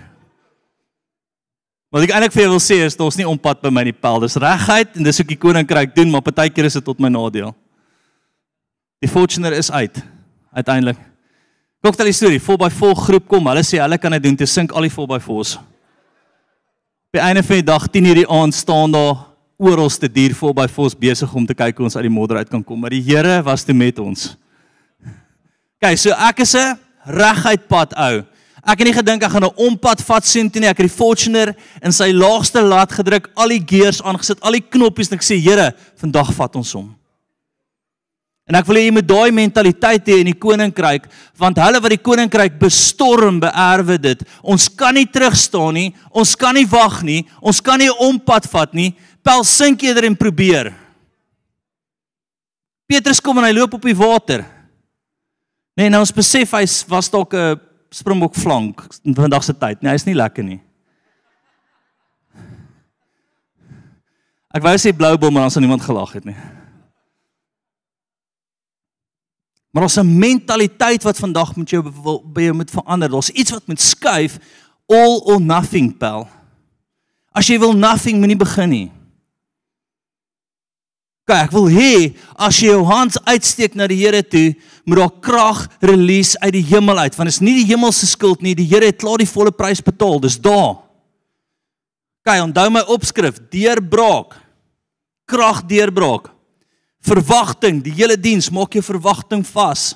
Wat 1.93 2.03
ek 2.03 2.11
eintlik 2.17 2.33
vir 2.33 2.43
jou 2.47 2.51
wil 2.55 2.63
sê 2.65 2.81
is 2.83 2.97
daar's 2.99 3.19
nie 3.19 3.27
ompad 3.29 3.61
by 3.63 3.69
my 3.71 3.85
die 3.85 3.95
pel. 3.95 4.19
Dis 4.25 4.35
regheid 4.41 4.97
en 4.97 5.07
dis 5.07 5.21
ook 5.21 5.29
die 5.29 5.39
koninkryk 5.39 5.93
doen, 5.95 6.09
maar 6.11 6.25
partykeer 6.25 6.67
is 6.67 6.79
dit 6.79 6.83
tot 6.83 6.99
my 6.99 7.11
nadeel. 7.13 7.53
Die 9.03 9.11
Fortuner 9.11 9.55
is 9.55 9.71
uit 9.71 10.01
uiteindelik. 10.51 10.97
Kom 10.97 11.91
ek 11.91 11.95
vertel 11.95 12.11
die 12.11 12.17
storie. 12.17 12.41
4x4 12.43 13.05
groep 13.05 13.29
kom, 13.29 13.47
hulle 13.53 13.63
sê 13.63 13.79
hulle 13.79 14.01
kan 14.01 14.17
dit 14.17 14.25
doen, 14.25 14.35
toe 14.41 14.49
sink 14.49 14.73
al 14.73 14.89
die 14.89 14.91
4x4's. 14.91 15.59
Op 17.13 17.19
die 17.19 17.27
einde 17.27 17.43
van 17.45 17.55
die 17.55 17.63
dag 17.63 17.83
10:00 17.87 18.15
die 18.17 18.29
aand 18.29 18.53
staan 18.53 18.91
daar 18.91 19.17
oralste 19.57 20.07
dier 20.11 20.33
vol 20.33 20.53
by 20.53 20.65
vos 20.67 20.95
besig 20.97 21.33
om 21.33 21.45
te 21.45 21.53
kyk 21.53 21.77
hoe 21.77 21.85
ons 21.85 21.95
uit 21.95 22.07
die 22.07 22.13
modder 22.13 22.37
uit 22.37 22.49
kan 22.49 22.63
kom, 22.63 22.79
maar 22.79 22.89
die 22.89 23.03
Here 23.05 23.43
was 23.43 23.63
toe 23.63 23.75
met 23.75 23.99
ons. 23.99 24.35
OK, 25.77 25.93
so 25.95 26.09
ek 26.09 26.39
is 26.39 26.55
'n 26.55 26.79
reguit 27.05 27.67
pad 27.67 27.93
ou. 27.93 28.25
Ek 28.65 28.79
het 28.79 28.83
nie 28.83 28.93
gedink 28.93 29.23
ek 29.23 29.29
gaan 29.29 29.43
'n 29.43 29.53
ompad 29.55 30.01
vat 30.01 30.25
sien 30.25 30.49
toe 30.49 30.59
nie. 30.59 30.67
Ek 30.67 30.77
het 30.77 30.89
die 30.89 30.97
Fortuner 30.97 31.55
in 31.83 31.91
sy 31.91 32.11
laagste 32.11 32.61
lat 32.61 32.91
gedruk, 32.91 33.29
al 33.35 33.49
die 33.49 33.63
gears 33.63 34.01
aangesit, 34.01 34.41
al 34.41 34.51
die 34.53 34.65
knoppies 34.69 35.11
en 35.11 35.17
ek 35.17 35.23
sê 35.23 35.37
Here, 35.39 35.75
vandag 35.95 36.33
vat 36.33 36.55
ons 36.55 36.73
hom. 36.73 36.95
En 38.43 38.57
ek 38.59 38.67
wil 38.67 38.75
hê 38.75 38.87
jy 38.89 38.93
moet 38.97 39.07
daai 39.07 39.31
mentaliteit 39.31 40.09
hê 40.11 40.17
in 40.19 40.27
die 40.27 40.35
koninkryk, 40.35 41.05
want 41.39 41.61
hulle 41.63 41.79
wat 41.79 41.93
die 41.93 42.01
koninkryk 42.03 42.57
bestorm, 42.59 43.39
beerwe 43.39 43.95
dit. 44.01 44.23
Ons 44.43 44.67
kan 44.67 44.95
nie 44.97 45.07
terugstaan 45.07 45.77
nie, 45.79 45.89
ons 46.11 46.33
kan 46.39 46.55
nie 46.55 46.67
wag 46.67 46.99
nie, 47.07 47.21
ons 47.39 47.61
kan 47.63 47.79
nie 47.79 47.91
ompad 48.03 48.49
vat 48.51 48.73
nie. 48.75 48.91
Pel 49.23 49.45
sink 49.47 49.85
eerder 49.87 50.09
en 50.09 50.17
probeer. 50.19 50.73
Petrus 52.89 53.23
kom 53.23 53.39
en 53.39 53.47
hy 53.47 53.53
loop 53.55 53.77
op 53.77 53.87
die 53.87 53.95
water. 53.95 54.43
Nee, 55.79 55.87
nou 55.89 56.03
ons 56.03 56.13
besef 56.13 56.51
hy 56.53 56.65
was 56.91 57.09
dalk 57.09 57.33
'n 57.33 57.59
springbok 57.89 58.35
flank 58.35 58.83
in 59.05 59.15
vandag 59.15 59.43
se 59.43 59.53
tyd. 59.53 59.81
Nee, 59.81 59.91
hy's 59.91 60.05
nie 60.05 60.19
lekker 60.19 60.43
nie. 60.43 60.59
Ek 64.53 64.61
wou 64.61 64.75
sê 64.77 64.91
blou 64.93 65.17
bom, 65.17 65.33
maar 65.33 65.45
ons 65.45 65.55
het 65.55 65.61
niemand 65.61 65.81
gelag 65.81 66.13
het 66.13 66.25
nie. 66.25 66.35
Maar 69.73 69.83
ons 69.89 69.97
'n 69.97 70.17
mentaliteit 70.17 71.03
wat 71.03 71.17
vandag 71.17 71.55
met 71.55 71.69
jou 71.69 71.81
by 72.23 72.41
jou 72.41 72.53
moet 72.53 72.71
verander. 72.71 73.09
Daar's 73.09 73.29
iets 73.29 73.51
wat 73.51 73.67
moet 73.67 73.81
skuif 73.81 74.37
all 74.85 75.21
or 75.25 75.41
nothing 75.41 75.97
pel. 75.97 76.27
As 77.31 77.47
jy 77.47 77.57
wil 77.59 77.73
nothing 77.73 78.19
moenie 78.19 78.37
begin 78.37 78.69
nie. 78.69 78.91
Kyk, 81.23 81.45
ek 81.47 81.53
wil 81.55 81.69
hê 81.71 82.13
as 82.35 82.59
jy 82.59 82.73
jou 82.73 82.83
hand 82.83 83.15
uitsteek 83.23 83.77
na 83.79 83.87
die 83.87 84.01
Here 84.01 84.19
toe, 84.27 84.55
moet 84.83 84.99
daar 84.99 85.13
krag 85.23 85.69
release 85.79 86.35
uit 86.43 86.51
die 86.57 86.65
hemel 86.67 86.99
uit, 86.99 87.15
want 87.15 87.29
dit 87.29 87.35
is 87.37 87.39
nie 87.41 87.55
die 87.61 87.69
hemel 87.71 87.93
se 87.95 88.09
skuld 88.09 88.41
nie, 88.43 88.51
die 88.55 88.67
Here 88.67 88.85
het 88.91 88.99
klaar 88.99 89.23
die 89.23 89.29
volle 89.29 89.53
prys 89.55 89.79
betaal, 89.81 90.19
dis 90.19 90.35
daar. 90.35 90.83
Kyk, 92.27 92.43
onthou 92.43 92.67
my 92.75 92.83
opskrif, 92.91 93.39
deurbraak. 93.51 94.35
Krag 95.31 95.63
deurbraak. 95.71 96.32
Verwagting, 97.03 97.81
die 97.83 97.93
hele 97.97 98.15
diens 98.15 98.47
maak 98.53 98.77
jou 98.77 98.83
verwagting 98.85 99.43
vas. 99.51 99.91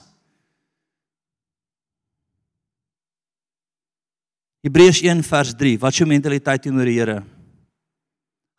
Hebreërs 4.65 4.99
1 5.05 5.23
vers 5.23 5.53
3. 5.55 5.77
Wat 5.79 5.95
is 5.95 6.01
jou 6.01 6.09
mentaliteit 6.09 6.65
teenoor 6.65 6.89
die 6.89 6.97
Here? 6.97 7.21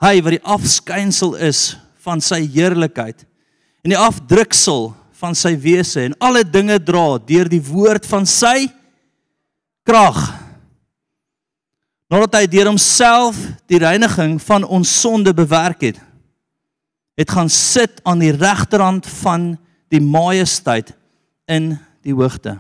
Hy 0.01 0.15
wat 0.23 0.37
die 0.37 0.47
afskynsel 0.47 1.35
is 1.45 1.75
van 2.05 2.23
sy 2.25 2.41
heerlikheid 2.47 3.27
en 3.85 3.93
die 3.93 3.99
afdruksel 3.99 4.93
van 5.19 5.35
sy 5.37 5.53
wese 5.59 6.07
en 6.07 6.15
alle 6.23 6.45
dinge 6.47 6.79
dra 6.81 7.19
deur 7.19 7.51
die 7.51 7.63
woord 7.67 8.07
van 8.09 8.25
sy 8.29 8.69
krag. 9.89 10.21
Nadat 12.09 12.39
hy 12.39 12.45
deur 12.49 12.71
homself 12.71 13.37
die 13.69 13.83
reiniging 13.83 14.39
van 14.41 14.65
ons 14.65 14.93
sonde 15.03 15.35
bewerk 15.37 15.83
het, 15.91 15.99
het 17.19 17.31
gaan 17.35 17.51
sit 17.51 18.01
aan 18.07 18.23
die 18.23 18.33
regterhand 18.33 19.07
van 19.19 19.51
die 19.91 20.01
majesteit 20.01 20.93
in 21.51 21.73
die 22.07 22.15
hoogte. 22.15 22.59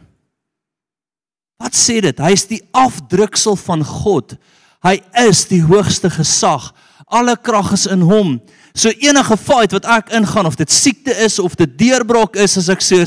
Wat 1.62 1.75
sê 1.75 2.00
dit? 2.03 2.19
Hy 2.19 2.33
is 2.35 2.47
die 2.50 2.62
afdruksel 2.75 3.57
van 3.59 3.85
God. 3.87 4.35
Hy 4.83 4.97
is 5.27 5.45
die 5.50 5.62
hoogste 5.62 6.11
gesag. 6.11 6.73
Alle 7.07 7.37
krag 7.38 7.73
is 7.77 7.87
in 7.91 8.03
hom. 8.07 8.37
So 8.75 8.91
enige 8.91 9.37
fight 9.38 9.75
wat 9.75 9.87
ek 9.91 10.11
ingaan 10.15 10.47
of 10.50 10.59
dit 10.59 10.71
siekte 10.73 11.15
is 11.25 11.38
of 11.43 11.55
dit 11.59 11.79
deurbraak 11.79 12.37
is 12.38 12.59
as 12.61 12.69
ek 12.73 12.83
sê 12.85 13.05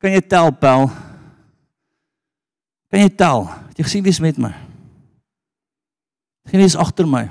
Kan 0.00 0.14
jy 0.16 0.20
tel, 0.24 0.50
Paul? 0.56 0.88
Kan 2.90 3.04
jy 3.04 3.10
tel? 3.14 3.46
Het 3.70 3.80
jy 3.80 3.86
gesien 3.86 4.04
wie's 4.04 4.20
met 4.20 4.38
my? 4.40 4.50
Geen 6.50 6.64
is 6.64 6.76
agter 6.76 7.06
my. 7.06 7.28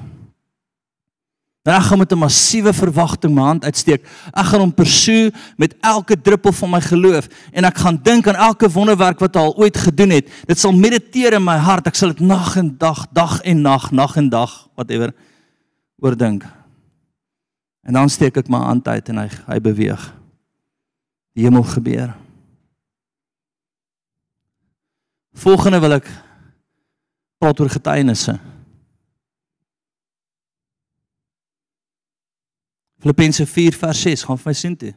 Ek 1.67 1.83
gaan 1.91 1.97
met 1.97 2.11
'n 2.11 2.17
massiewe 2.17 2.73
verwagting 2.73 3.33
my 3.35 3.41
hand 3.41 3.63
uitsteek. 3.63 4.07
Ek 4.31 4.45
gaan 4.45 4.59
hom 4.59 4.73
persoe 4.73 5.31
met 5.57 5.75
elke 5.81 6.21
druppel 6.21 6.51
van 6.51 6.69
my 6.69 6.81
geloof 6.81 7.27
en 7.51 7.63
ek 7.63 7.77
gaan 7.77 7.99
dink 8.03 8.27
aan 8.27 8.35
elke 8.35 8.69
wonderwerk 8.69 9.19
wat 9.19 9.35
hy 9.35 9.41
al 9.41 9.57
ooit 9.57 9.77
gedoen 9.77 10.09
het. 10.09 10.27
Dit 10.47 10.59
sal 10.59 10.71
mediteer 10.71 11.33
in 11.33 11.43
my 11.43 11.57
hart. 11.57 11.87
Ek 11.87 11.95
sal 11.95 12.09
dit 12.09 12.19
nag 12.19 12.55
en 12.55 12.77
dag, 12.77 13.05
dag 13.11 13.41
en 13.41 13.61
nag, 13.61 13.91
nag 13.91 14.15
en 14.15 14.29
dag, 14.29 14.69
whatever 14.75 15.13
oordink. 15.99 16.45
En 17.83 17.93
dan 17.93 18.09
steek 18.09 18.37
ek 18.37 18.49
my 18.49 18.57
hand 18.57 18.87
uit 18.87 19.09
en 19.09 19.17
hy 19.17 19.29
hy 19.47 19.59
beweeg. 19.59 20.13
Die 21.35 21.43
hemel 21.43 21.63
gebeur. 21.63 22.15
Volgende 25.33 25.79
wil 25.79 25.91
ek 25.91 26.07
praat 27.37 27.59
oor 27.59 27.69
getuienisse. 27.69 28.39
Filippense 32.99 33.45
4 33.45 33.77
vers 33.79 34.01
6 34.01 34.25
gaan 34.27 34.39
vir 34.39 34.49
my 34.49 34.55
sien 34.57 34.75
toe. 34.75 34.93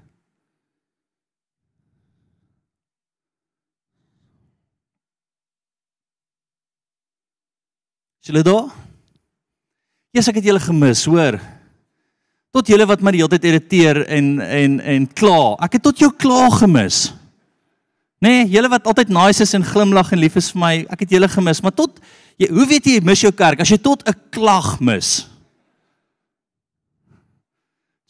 Julle 8.23 8.43
daar? 8.47 8.69
Jesus 10.15 10.31
ek 10.31 10.39
het 10.39 10.47
julle 10.51 10.63
gemis, 10.63 11.07
hoor. 11.11 11.41
Tot 12.55 12.69
julle 12.69 12.87
wat 12.87 13.01
my 13.03 13.15
die 13.15 13.23
hele 13.23 13.33
tyd 13.33 13.49
irriteer 13.49 14.03
en 14.13 14.37
en 14.45 14.77
en 14.93 15.09
kla. 15.09 15.57
Ek 15.65 15.79
het 15.79 15.87
tot 15.87 16.03
jou 16.03 16.11
kla 16.15 16.51
gemis. 16.61 17.09
Nee, 18.23 18.45
julle 18.53 18.71
wat 18.71 18.87
altyd 18.87 19.11
nice 19.11 19.43
is 19.43 19.55
en 19.59 19.67
glimlag 19.67 20.13
en 20.15 20.21
lief 20.23 20.37
is 20.39 20.53
vir 20.55 20.63
my, 20.63 20.75
ek 20.95 21.03
het 21.03 21.17
julle 21.17 21.27
gemis, 21.33 21.59
maar 21.65 21.75
tot 21.75 21.97
jy, 22.39 22.47
hoe 22.55 22.67
weet 22.71 22.87
jy 22.87 23.01
mis 23.03 23.25
jou 23.25 23.33
kerk 23.35 23.65
as 23.65 23.73
jy 23.73 23.81
tot 23.83 24.07
'n 24.07 24.15
klag 24.31 24.79
mis? 24.79 25.32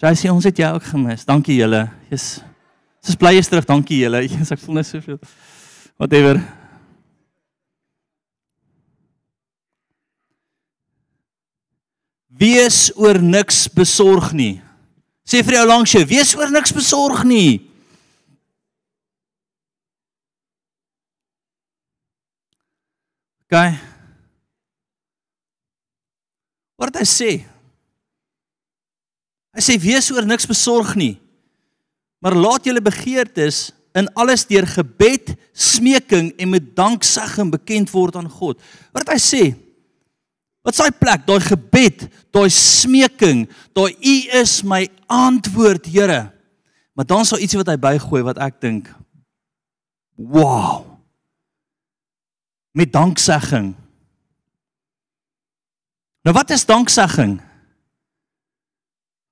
So 0.02 0.10
hy 0.10 0.16
sê 0.18 0.30
ons 0.34 0.42
het 0.42 0.58
jou 0.58 0.66
ook 0.74 0.86
gemis. 0.90 1.22
Dankie 1.22 1.60
julle. 1.60 1.84
Jesus. 2.10 2.40
Ons 2.98 3.12
is 3.12 3.18
bly 3.20 3.30
jy's 3.36 3.46
terug. 3.46 3.68
Dankie 3.68 4.00
julle. 4.00 4.24
Jesus, 4.26 4.50
ek 4.50 4.58
voel 4.64 4.80
net 4.80 4.88
soveel. 4.88 5.20
Whatever. 5.94 6.40
Wees 12.42 12.88
oor 12.98 13.20
niks 13.22 13.68
besorg 13.70 14.32
nie. 14.34 14.56
Sê 15.22 15.44
vir 15.46 15.60
jou 15.60 15.68
langs 15.70 15.94
jou, 15.94 16.02
wees 16.10 16.34
oor 16.34 16.50
niks 16.50 16.74
besorg 16.74 17.22
nie. 17.22 17.60
OK. 23.46 23.62
Wat 26.82 26.98
hy 26.98 27.06
sê? 27.06 27.32
Hy 29.52 29.62
sê 29.64 29.76
wees 29.80 30.08
oor 30.12 30.26
niks 30.28 30.48
besorg 30.48 30.94
nie. 30.96 31.16
Maar 32.22 32.38
laat 32.38 32.68
julle 32.68 32.82
begeertes 32.84 33.70
in 33.98 34.08
alles 34.16 34.46
deur 34.48 34.64
gebed, 34.68 35.34
smeking 35.52 36.30
en 36.40 36.52
met 36.54 36.70
danksegging 36.76 37.50
bekend 37.52 37.92
word 37.92 38.16
aan 38.16 38.30
God. 38.30 38.60
Wat 38.96 39.10
hy 39.12 39.18
sê? 39.20 39.42
Wat 40.62 40.78
s'hy 40.78 40.92
plek, 40.94 41.26
daai 41.26 41.42
gebed, 41.42 42.06
daai 42.32 42.48
smeking, 42.54 43.44
daai 43.74 43.92
U 43.98 44.16
is 44.38 44.60
my 44.64 44.86
antwoord, 45.10 45.90
Here. 45.90 46.30
Maar 46.94 47.08
dan 47.08 47.26
sou 47.26 47.40
ietsie 47.40 47.58
wat 47.58 47.72
hy 47.72 47.78
bygooi 47.80 48.22
wat 48.24 48.38
ek 48.44 48.60
dink, 48.62 48.88
wow. 50.16 50.84
Met 52.76 52.92
danksegging. 52.92 53.72
Nou 56.22 56.34
wat 56.36 56.52
is 56.54 56.64
danksegging? 56.68 57.40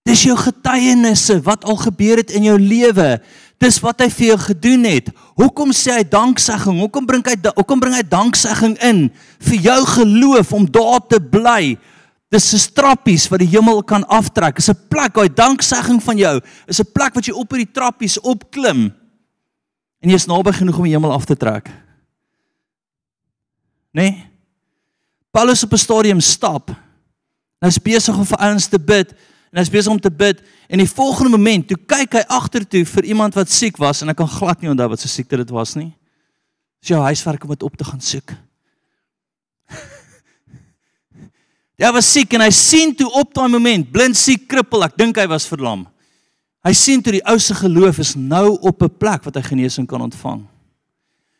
Dis 0.08 0.24
jou 0.24 0.36
getuienisse 0.38 1.36
wat 1.44 1.64
al 1.68 1.76
gebeur 1.76 2.22
het 2.22 2.32
in 2.32 2.46
jou 2.48 2.56
lewe. 2.58 3.18
Dis 3.60 3.78
wat 3.84 4.00
hy 4.00 4.08
vir 4.08 4.26
jou 4.32 4.38
gedoen 4.46 4.86
het. 4.88 5.10
Hoekom 5.36 5.74
sê 5.76 5.98
hy 5.98 6.04
danksegging? 6.08 6.78
Hoekom 6.80 7.06
bring 7.06 7.24
hy 7.26 7.36
hoekom 7.52 7.82
bring 7.82 7.94
hy 7.98 8.04
danksegging 8.08 8.78
in 8.80 9.08
vir 9.44 9.58
jou 9.68 9.80
geloof 9.98 10.52
om 10.56 10.64
daar 10.64 11.04
te 11.04 11.20
bly? 11.20 11.76
Dis 12.30 12.54
'n 12.54 12.72
trappies 12.74 13.28
wat 13.28 13.40
die 13.40 13.50
hemel 13.50 13.82
kan 13.82 14.06
aftrek. 14.06 14.56
Dis 14.56 14.70
'n 14.70 14.88
plek, 14.88 15.14
daai 15.14 15.28
danksegging 15.28 16.02
van 16.02 16.16
jou, 16.16 16.40
is 16.66 16.80
'n 16.80 16.92
plek 16.92 17.14
wat 17.14 17.26
jy 17.26 17.32
op 17.32 17.50
hierdie 17.50 17.72
trappies 17.72 18.20
opklim. 18.20 18.94
En 20.00 20.08
jy 20.08 20.14
is 20.14 20.26
naby 20.26 20.52
genoeg 20.52 20.78
om 20.78 20.84
die 20.84 20.92
hemel 20.92 21.12
af 21.12 21.24
te 21.24 21.36
trek. 21.36 21.68
Nee. 23.92 24.30
Paulus 25.30 25.64
op 25.64 25.72
'n 25.72 25.76
stadium 25.76 26.20
stap. 26.20 26.70
Hy's 27.60 27.78
besig 27.78 28.16
om 28.16 28.24
vir 28.24 28.38
ouens 28.38 28.66
te 28.66 28.78
bid 28.78 29.14
en 29.50 29.58
hy's 29.58 29.72
besig 29.72 29.92
om 29.92 30.00
te 30.00 30.10
bid 30.10 30.42
en 30.70 30.78
die 30.78 30.88
volgende 30.88 31.34
oomblik 31.34 31.66
toe 31.68 31.78
kyk 31.90 32.20
hy 32.20 32.24
agtertoe 32.30 32.84
vir 32.86 33.08
iemand 33.10 33.34
wat 33.38 33.50
siek 33.50 33.78
was 33.82 34.02
en 34.02 34.12
ek 34.12 34.20
kan 34.20 34.30
glad 34.30 34.62
nie 34.62 34.70
onthou 34.70 34.88
wat 34.92 35.02
se 35.02 35.10
siekte 35.10 35.40
dit 35.40 35.54
was 35.54 35.74
nie. 35.78 35.90
Dis 36.80 36.94
jou 36.94 37.00
huiswerk 37.02 37.44
om 37.44 37.52
dit 37.52 37.66
op 37.66 37.76
te 37.76 37.84
gaan 37.84 38.00
soek. 38.00 38.32
Hy 41.80 41.90
was 41.96 42.10
siek 42.12 42.32
en 42.36 42.44
hy 42.44 42.50
sien 42.52 42.92
toe 42.96 43.08
op 43.16 43.32
daai 43.34 43.48
oomblik 43.48 43.88
blind 43.92 44.18
siek 44.18 44.44
krippel, 44.48 44.84
ek 44.84 44.98
dink 45.00 45.16
hy 45.16 45.24
was 45.32 45.48
verlam. 45.48 45.86
Hy 46.60 46.74
sien 46.76 47.00
toe 47.00 47.14
die 47.16 47.24
ou 47.24 47.38
se 47.40 47.56
geloof 47.56 48.02
is 48.04 48.12
nou 48.20 48.60
op 48.68 48.82
'n 48.84 48.98
plek 49.00 49.24
wat 49.24 49.34
hy 49.34 49.42
genesing 49.42 49.88
kan 49.88 50.04
ontvang. 50.04 50.44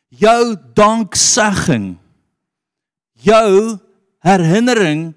Jou 0.09 0.57
danksegging. 0.75 1.99
Jou 3.21 3.79
herinnering 4.25 5.13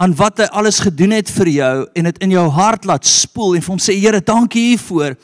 aan 0.00 0.14
wat 0.16 0.40
hy 0.40 0.48
alles 0.56 0.80
gedoen 0.80 1.12
het 1.12 1.28
vir 1.28 1.50
jou 1.52 1.74
en 1.92 2.08
dit 2.08 2.22
in 2.24 2.32
jou 2.32 2.46
hart 2.56 2.86
laat 2.88 3.04
spoel 3.04 3.58
en 3.58 3.64
vir 3.64 3.74
hom 3.74 3.82
sê 3.82 3.98
Here, 3.98 4.22
dankie 4.24 4.70
hiervoor. 4.70 5.16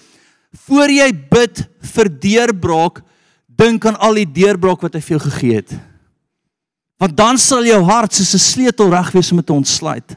Voor 0.67 0.93
jy 0.93 1.09
bid 1.31 1.63
vir 1.95 2.11
deurbraak, 2.21 3.01
dink 3.47 3.87
aan 3.89 3.97
al 4.05 4.21
die 4.21 4.29
deurbraak 4.29 4.85
wat 4.85 4.99
hy 4.99 5.01
vir 5.01 5.17
jou 5.17 5.23
gegee 5.31 5.63
het. 5.63 5.73
Want 7.01 7.17
dan 7.17 7.41
sal 7.41 7.65
jou 7.65 7.81
hart 7.89 8.13
soos 8.13 8.35
'n 8.35 8.39
sleutel 8.39 8.93
reg 8.93 9.13
wees 9.13 9.33
om 9.33 9.41
dit 9.41 9.47
te 9.47 9.53
ontsluit. 9.53 10.17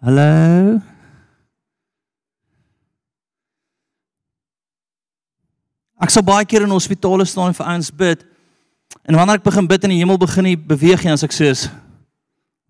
Hallo. 0.00 0.93
Ek 6.02 6.10
sal 6.10 6.24
baie 6.26 6.44
keer 6.44 6.64
in 6.66 6.74
hospitale 6.74 7.24
staan 7.24 7.52
en 7.52 7.54
vir 7.54 7.66
ouens 7.66 7.90
bid. 7.94 8.24
En 9.04 9.16
wanneer 9.18 9.38
ek 9.38 9.46
begin 9.46 9.68
bid 9.70 9.86
in 9.86 9.94
die 9.94 10.00
hemel 10.02 10.18
begin 10.18 10.50
die 10.50 10.58
beweging 10.58 11.12
as 11.14 11.24
ek 11.26 11.34
sê 11.34 11.50
is 11.52 11.68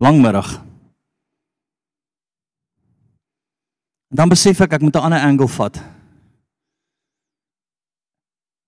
langmiddag. 0.01 0.59
En 4.13 4.21
dan 4.21 4.31
besef 4.31 4.61
ek 4.61 4.77
ek 4.77 4.81
moet 4.81 4.95
'n 4.95 5.05
ander 5.09 5.19
angle 5.19 5.47
vat. 5.47 5.81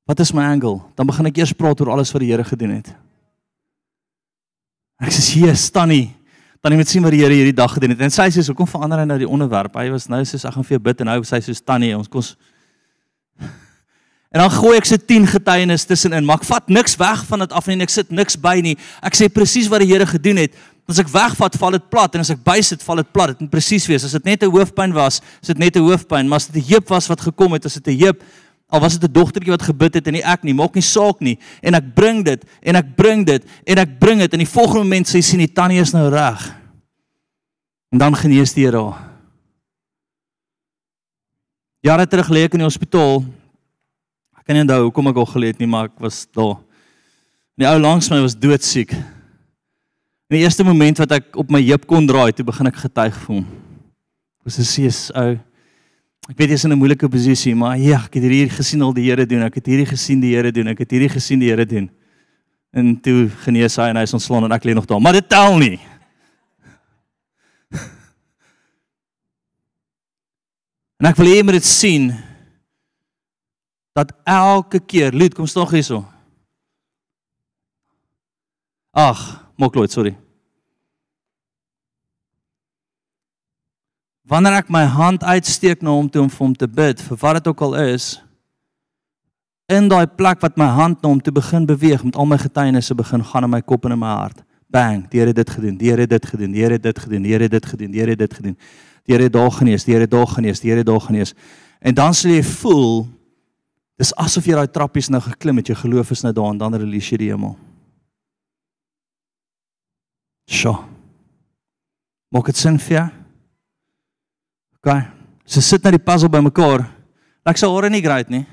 Wat 0.08 0.20
is 0.20 0.32
my 0.34 0.44
angle? 0.44 0.82
Dan 0.96 1.06
begin 1.06 1.26
ek 1.26 1.38
eers 1.38 1.54
praat 1.54 1.82
oor 1.82 1.92
alles 1.92 2.12
wat 2.12 2.22
die 2.24 2.32
Here 2.32 2.44
gedoen 2.44 2.80
het. 2.80 2.96
Ek 5.00 5.12
sê 5.12 5.22
hier 5.34 5.54
Tannie, 5.72 6.16
Tannie 6.62 6.78
moet 6.78 6.88
sien 6.88 7.04
wat 7.04 7.12
die 7.12 7.22
Here 7.22 7.34
hierdie 7.34 7.54
dag 7.54 7.74
gedoen 7.74 7.90
het. 7.90 8.02
En 8.02 8.10
sy 8.10 8.30
sê 8.32 8.44
so 8.44 8.54
kom 8.54 8.68
verander 8.68 9.00
hy 9.00 9.06
nou 9.06 9.18
die 9.18 9.30
onderwerp. 9.30 9.76
Hy 9.76 9.90
was 9.92 10.08
nou 10.08 10.24
soos 10.26 10.46
ek 10.46 10.54
gaan 10.54 10.64
vir 10.64 10.78
jou 10.78 10.84
bid 10.84 11.02
en 11.02 11.06
nou 11.06 11.24
sy 11.24 11.38
sê 11.38 11.52
soos 11.52 11.62
Tannie, 11.62 11.98
ons 11.98 12.08
kos 12.08 12.38
En 14.32 14.44
dan 14.44 14.52
gooi 14.52 14.78
ek 14.78 14.86
se 14.86 14.98
10 15.00 15.28
getuienis 15.28 15.86
tussenin, 15.88 16.26
maar 16.26 16.42
ek 16.42 16.48
vat 16.50 16.68
niks 16.68 16.98
weg 17.00 17.22
van 17.30 17.46
dit 17.46 17.54
af 17.56 17.68
nie 17.68 17.78
en 17.78 17.86
ek 17.86 17.94
sit 17.94 18.10
niks 18.12 18.36
by 18.40 18.60
nie. 18.64 18.76
Ek 19.02 19.16
sê 19.16 19.30
presies 19.32 19.70
wat 19.72 19.80
die 19.80 19.88
Here 19.94 20.06
gedoen 20.06 20.42
het. 20.44 20.58
As 20.88 21.00
ek 21.00 21.12
wegvat, 21.12 21.56
val 21.60 21.76
dit 21.76 21.88
plat 21.92 22.14
en 22.16 22.24
as 22.24 22.32
ek 22.32 22.44
bysit, 22.44 22.84
val 22.84 23.02
dit 23.02 23.12
plat. 23.12 23.32
Dit 23.34 23.44
moet 23.44 23.52
presies 23.52 23.88
wees. 23.88 24.04
As 24.04 24.12
dit 24.12 24.26
net 24.26 24.44
'n 24.44 24.52
hoofpyn 24.52 24.94
was, 24.94 25.22
is 25.42 25.48
dit 25.48 25.58
net 25.58 25.76
'n 25.76 25.84
hoofpyn, 25.84 26.28
maar 26.28 26.38
as 26.38 26.48
dit 26.48 26.64
'n 26.64 26.68
heup 26.74 26.88
was 26.90 27.08
wat 27.08 27.22
gekom 27.22 27.54
het, 27.54 27.66
as 27.66 27.74
dit 27.74 27.88
'n 27.88 28.00
heup 28.00 28.24
al 28.70 28.80
was 28.80 29.00
dit 29.00 29.10
'n 29.10 29.14
dogtertjie 29.14 29.52
wat 29.52 29.62
gebid 29.62 29.94
het 29.94 30.08
en 30.08 30.14
nie 30.14 30.24
ek 30.24 30.44
nie, 30.44 30.54
maak 30.54 30.74
nie 30.74 30.82
saak 30.82 31.20
nie. 31.20 31.40
En 31.62 31.74
ek 31.74 31.96
bring 31.96 32.24
dit 32.24 32.44
en 32.62 32.76
ek 32.76 32.96
bring 32.96 33.26
dit 33.26 33.44
en 33.66 33.78
ek 33.78 34.00
bring 34.00 34.20
dit 34.20 34.34
en 34.34 34.40
die 34.40 34.48
volgende 34.48 34.80
oomblik 34.80 35.08
sê 35.08 35.22
sien 35.22 35.40
die 35.40 35.54
tannie 35.54 35.80
is 35.80 35.92
nou 35.92 36.10
reg. 36.10 36.56
En 37.92 37.98
dan 37.98 38.16
genees 38.16 38.54
die 38.54 38.66
Here 38.66 38.84
haar. 38.84 39.08
Jare 41.82 42.08
terug 42.08 42.30
lê 42.30 42.44
ek 42.44 42.54
in 42.54 42.60
die 42.60 42.68
hospitaal 42.68 43.24
kan 44.48 44.56
nie 44.56 44.64
onthou 44.64 44.86
hoekom 44.86 45.10
ek 45.12 45.20
al 45.20 45.28
gelê 45.28 45.52
het 45.52 45.60
nie, 45.60 45.68
maar 45.68 45.90
ek 45.90 45.98
was 46.00 46.22
daar. 46.32 46.56
Die 47.60 47.68
ou 47.68 47.76
langs 47.82 48.08
my 48.14 48.22
was 48.24 48.36
doodsiek. 48.38 48.94
In 50.28 50.38
die 50.38 50.44
eerste 50.46 50.64
oomblik 50.64 51.02
wat 51.04 51.18
ek 51.18 51.36
op 51.40 51.52
my 51.52 51.60
heup 51.68 51.88
kon 51.90 52.08
draai, 52.08 52.32
toe 52.36 52.46
begin 52.48 52.70
ek 52.72 52.80
getuig 52.80 53.16
vir 53.26 53.34
hom. 53.36 53.46
Was 54.48 54.60
'n 54.60 54.64
sees 54.64 55.12
ou. 55.12 55.36
Ek 56.30 56.38
weet 56.38 56.50
jy's 56.50 56.64
in 56.64 56.72
'n 56.72 56.80
moeilike 56.80 57.10
posisie, 57.10 57.56
maar 57.56 57.78
ja, 57.78 58.00
ek 58.06 58.14
het 58.16 58.24
hierdie 58.24 58.50
gesien 58.50 58.82
al 58.82 58.94
die 58.94 59.04
Here 59.10 59.26
doen. 59.26 59.44
Ek 59.44 59.56
het 59.56 59.66
hierdie 59.66 59.86
gesien 59.86 60.20
die 60.20 60.36
Here 60.36 60.52
doen. 60.52 60.68
Ek 60.68 60.80
het 60.80 60.92
hierdie 60.92 61.10
gesien 61.10 61.40
die 61.40 61.50
Here 61.50 61.66
doen. 61.66 61.90
En 62.72 63.00
toe 63.02 63.30
genees 63.44 63.76
hy 63.76 63.90
en 63.90 63.96
hy 63.96 64.04
is 64.04 64.14
ontslaan 64.14 64.44
en 64.44 64.52
ek 64.52 64.64
lê 64.64 64.74
nog 64.74 64.86
daar. 64.86 65.02
Maar 65.02 65.14
dit 65.14 65.30
tel 65.30 65.58
nie. 65.58 65.80
En 71.00 71.06
ek 71.06 71.16
wil 71.18 71.28
hê 71.28 71.36
jy 71.38 71.44
moet 71.44 71.54
dit 71.54 71.66
sien 71.66 72.14
dat 73.98 74.14
elke 74.24 74.80
keer, 74.80 75.14
Luit, 75.14 75.34
kom 75.34 75.48
staan 75.50 75.72
hierso. 75.74 76.04
Ag, 78.94 79.22
Mokloot, 79.58 79.92
sorry. 79.92 80.14
Wanneer 84.28 84.60
ek 84.60 84.70
my 84.70 84.84
hand 84.92 85.24
uitsteek 85.26 85.82
na 85.82 85.96
hom 85.96 86.10
toe 86.12 86.22
om 86.26 86.30
vir 86.30 86.44
hom 86.46 86.54
te 86.54 86.68
bid, 86.70 87.02
vir 87.02 87.20
wat 87.24 87.40
dit 87.40 87.50
ook 87.50 87.64
al 87.66 87.78
is, 87.88 88.18
in 89.72 89.90
daai 89.90 90.06
plek 90.20 90.44
wat 90.46 90.60
my 90.62 90.68
hand 90.78 91.02
na 91.02 91.10
hom 91.10 91.22
toe 91.24 91.34
begin 91.34 91.66
beweeg, 91.66 92.04
met 92.06 92.20
al 92.20 92.30
my 92.30 92.38
getuienisse 92.42 92.96
begin 92.96 93.26
gaan 93.26 93.48
in 93.48 93.56
my 93.56 93.64
kop 93.66 93.88
en 93.88 93.98
in 93.98 94.04
my 94.04 94.14
hart. 94.20 94.44
Bang, 94.70 95.06
die 95.10 95.22
Here 95.24 95.32
het 95.32 95.40
dit 95.40 95.50
gedoen. 95.50 95.78
Die 95.80 95.90
Here 95.90 96.04
het 96.04 96.12
dit 96.12 96.26
gedoen. 96.28 96.52
Die 96.52 96.62
Here 96.62 96.76
het 96.76 96.84
dit 96.84 97.00
gedoen. 97.00 97.22
Die 97.24 97.32
Here 97.32 97.48
het 97.48 97.54
dit 97.56 97.66
gedoen. 97.66 97.92
Die 97.92 98.02
Here 98.02 98.12
het 98.12 98.20
dit 98.20 98.34
gedoen. 98.34 98.58
Die 99.08 99.14
Here 99.16 99.24
het 99.24 99.34
daar 99.34 99.52
genees. 99.52 99.86
Die 99.88 99.94
Here 99.94 100.04
het 100.04 100.12
daar 100.12 100.28
genees. 100.28 100.60
Die 100.60 100.70
Here 100.70 100.84
het 100.84 100.90
daar 100.90 101.02
genees. 101.02 101.34
En 101.80 101.96
dan 101.96 102.14
sal 102.14 102.34
jy 102.36 102.44
voel 102.44 103.08
Dis 103.98 104.14
asof 104.14 104.46
jy 104.46 104.54
daai 104.54 104.70
trappies 104.70 105.10
nou 105.10 105.22
geklim 105.26 105.58
het, 105.58 105.72
jy 105.72 105.78
geloof 105.80 106.12
is 106.14 106.22
nou 106.24 106.34
daar 106.38 106.52
en 106.54 106.60
dan 106.62 106.78
release 106.78 107.10
jy 107.12 107.18
die 107.24 107.32
hemel. 107.32 107.56
Sjoe. 110.48 110.78
Maak 112.32 112.52
dit 112.52 112.60
sin 112.60 112.78
vir 112.80 112.98
jou? 112.98 113.08
OK. 114.78 114.92
So 115.48 115.64
sit 115.64 115.84
net 115.84 115.98
die 115.98 116.04
puzzle 116.04 116.30
bymekaar. 116.30 116.86
Ek 117.48 117.58
sou 117.60 117.72
hoor 117.72 117.90
nie 117.90 118.04
great 118.04 118.30
nie. 118.30 118.44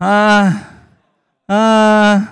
Ah. 0.00 0.54
Ah. 1.50 2.24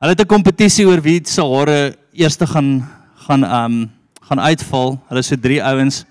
Hulle 0.00 0.14
het 0.14 0.20
'n 0.20 0.28
kompetisie 0.28 0.86
oor 0.86 1.00
wie 1.00 1.20
se 1.24 1.42
hare 1.42 1.96
eerste 2.12 2.46
gaan 2.46 2.86
gaan 3.26 3.44
um 3.44 3.95
gaan 4.28 4.40
uitval. 4.40 4.96
Hulle 5.08 5.22
is 5.22 5.30
so 5.30 5.36
drie 5.36 5.62
ouens. 5.62 6.04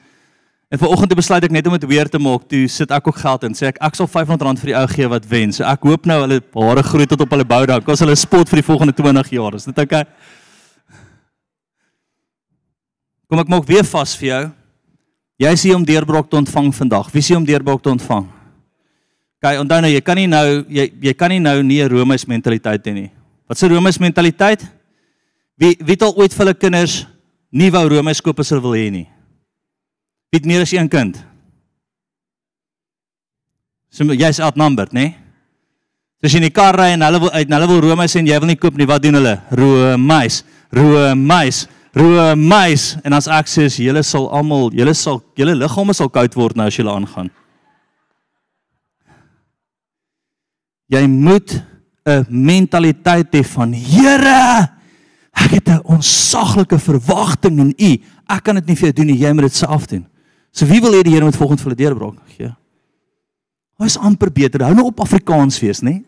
En 0.74 0.80
vanoggend 0.82 1.12
het 1.12 1.20
besluit 1.20 1.44
ek 1.44 1.54
net 1.54 1.68
om 1.68 1.76
dit 1.78 1.86
weer 1.88 2.10
te 2.10 2.20
maak. 2.20 2.48
Toe 2.50 2.68
sit 2.72 2.92
ek 2.92 3.08
ook 3.08 3.20
geld 3.22 3.44
in. 3.48 3.54
Sê 3.56 3.70
ek 3.70 3.78
ek 3.84 3.96
sal 3.96 4.08
R500 4.08 4.64
vir 4.64 4.72
die 4.72 4.78
ou 4.80 4.88
gee 4.92 5.10
wat 5.12 5.28
wen. 5.30 5.54
So 5.54 5.68
ek 5.68 5.86
hoop 5.88 6.08
nou 6.10 6.22
hulle 6.24 6.40
hare 6.56 6.84
groei 6.84 7.06
tot 7.06 7.22
op 7.22 7.36
hulle 7.36 7.48
bou 7.48 7.62
dan. 7.70 7.84
Kos 7.86 8.04
hulle 8.04 8.16
spot 8.20 8.50
vir 8.50 8.64
die 8.64 8.68
volgende 8.68 8.96
20 8.98 9.32
jaar. 9.38 9.56
Is 9.60 9.68
dit 9.70 9.84
oukei? 9.84 10.02
Okay? 10.02 10.34
Kom 13.30 13.42
ek 13.42 13.50
maak 13.50 13.66
weer 13.68 13.86
vas 13.88 14.14
vir 14.20 14.28
jou. 14.30 14.44
Jy 15.42 15.52
is 15.58 15.64
hier 15.68 15.76
om 15.76 15.86
deurbraak 15.86 16.30
te 16.32 16.38
ontvang 16.40 16.70
vandag. 16.78 17.08
Wie 17.12 17.24
is 17.24 17.30
hier 17.32 17.40
om 17.40 17.46
deurbraak 17.48 17.82
te 17.84 17.92
ontvang? 17.92 18.28
Kyk, 19.44 19.60
onthou 19.62 19.80
nou, 19.84 19.90
jy 19.92 20.02
kan 20.06 20.18
nie 20.18 20.30
nou 20.32 20.46
jy 20.72 20.86
jy 21.04 21.14
kan 21.18 21.34
nie 21.34 21.42
nou 21.44 21.62
nie 21.64 21.82
'n 21.84 21.90
Romeis 21.90 22.26
mentaliteit 22.26 22.86
hê 22.86 22.94
nie. 22.94 23.12
Wat 23.48 23.62
'n 23.62 23.70
Romeis 23.70 24.00
mentaliteit? 24.00 24.62
Wie 25.58 25.76
wie 25.80 25.94
het 25.94 26.02
al 26.02 26.16
ooit 26.16 26.34
vir 26.34 26.46
hulle 26.46 26.54
kinders 26.54 27.06
nie 27.52 27.72
wou 27.72 27.86
as 28.10 28.50
hulle 28.50 28.62
wil 28.62 28.76
hê 28.76 28.90
nie. 28.92 29.08
Wie 30.32 30.40
het 30.40 30.46
meer 30.46 30.62
as 30.62 30.74
een 30.74 30.90
kind? 30.90 31.18
So 33.90 34.04
jy's 34.04 34.40
outnumbered, 34.40 34.92
né? 34.92 35.02
Nee? 35.02 35.26
As 36.26 36.34
jy 36.34 36.42
in 36.42 36.48
die 36.48 36.56
kar 36.56 36.74
ry 36.74 36.90
en 36.96 37.04
hulle 37.06 37.20
wil 37.22 37.32
uit, 37.32 37.52
hulle 37.54 37.68
wil 37.70 37.82
Romeis 37.86 38.16
en 38.18 38.28
jy 38.28 38.38
wil 38.42 38.50
nie 38.50 38.58
koop 38.58 38.78
nie, 38.80 38.88
wat 38.90 39.04
doen 39.04 39.20
hulle? 39.20 39.36
Romeis, 39.54 40.42
Romeis, 40.74 41.66
Romeis 41.96 42.86
en 43.06 43.16
as 43.16 43.30
ek 43.32 43.52
sê 43.52 43.68
julle 43.70 44.02
sal 44.04 44.26
almal, 44.34 44.72
julle 44.74 44.96
sal 44.98 45.22
julle 45.38 45.54
liggame 45.60 45.94
sal 45.94 46.10
koud 46.10 46.36
word 46.36 46.58
nou 46.58 46.68
as 46.68 46.80
julle 46.80 46.92
aangaan. 46.92 47.30
Jy 50.90 51.06
moet 51.08 51.62
'n 52.06 52.26
mentaliteit 52.30 53.34
hê 53.34 53.44
van 53.44 53.74
Here 53.74 54.75
Ek 55.36 55.52
het 55.52 55.68
'n 55.70 55.84
onsaglike 55.84 56.80
verwagting 56.80 57.60
in 57.60 57.74
U. 57.78 57.92
Ek 58.28 58.44
kan 58.44 58.56
dit 58.56 58.66
nie 58.66 58.76
vir 58.76 58.88
jou 58.90 58.94
doen 58.94 59.06
nie, 59.06 59.20
jy 59.20 59.32
moet 59.34 59.52
dit 59.52 59.56
self 59.56 59.86
doen. 59.88 60.08
So 60.52 60.66
wie 60.66 60.82
wil 60.82 60.94
hê 60.94 61.04
die 61.04 61.12
Here 61.12 61.26
moet 61.26 61.36
volgens 61.36 61.64
hulle 61.64 61.76
deurbraak 61.76 62.16
gee? 62.38 62.56
Hy 63.78 63.86
is 63.86 63.98
amper 63.98 64.32
beter. 64.32 64.64
Hou 64.64 64.74
nou 64.74 64.86
op 64.86 65.00
Afrikaans 65.00 65.60
wees, 65.60 65.82
nê? 65.84 66.04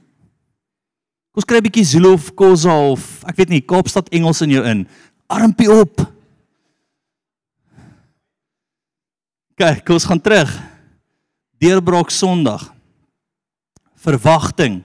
Kom 1.34 1.44
skryf 1.44 1.60
'n 1.60 1.68
bietjie 1.68 1.86
Zulu 1.86 2.14
of 2.14 2.34
Khoza 2.34 2.74
of 2.92 3.24
ek 3.28 3.36
weet 3.36 3.50
nie, 3.50 3.62
Kaapstad 3.62 4.10
Engels 4.10 4.42
in 4.42 4.50
jou 4.50 4.64
in. 4.64 4.88
Armpie 5.28 5.70
op. 5.70 6.02
Kyk, 9.58 9.86
kom 9.86 9.94
ons 9.94 10.06
gaan 10.06 10.22
terug. 10.22 10.50
Deurbraak 11.60 12.10
Sondag. 12.10 12.74
Verwagting. 13.96 14.84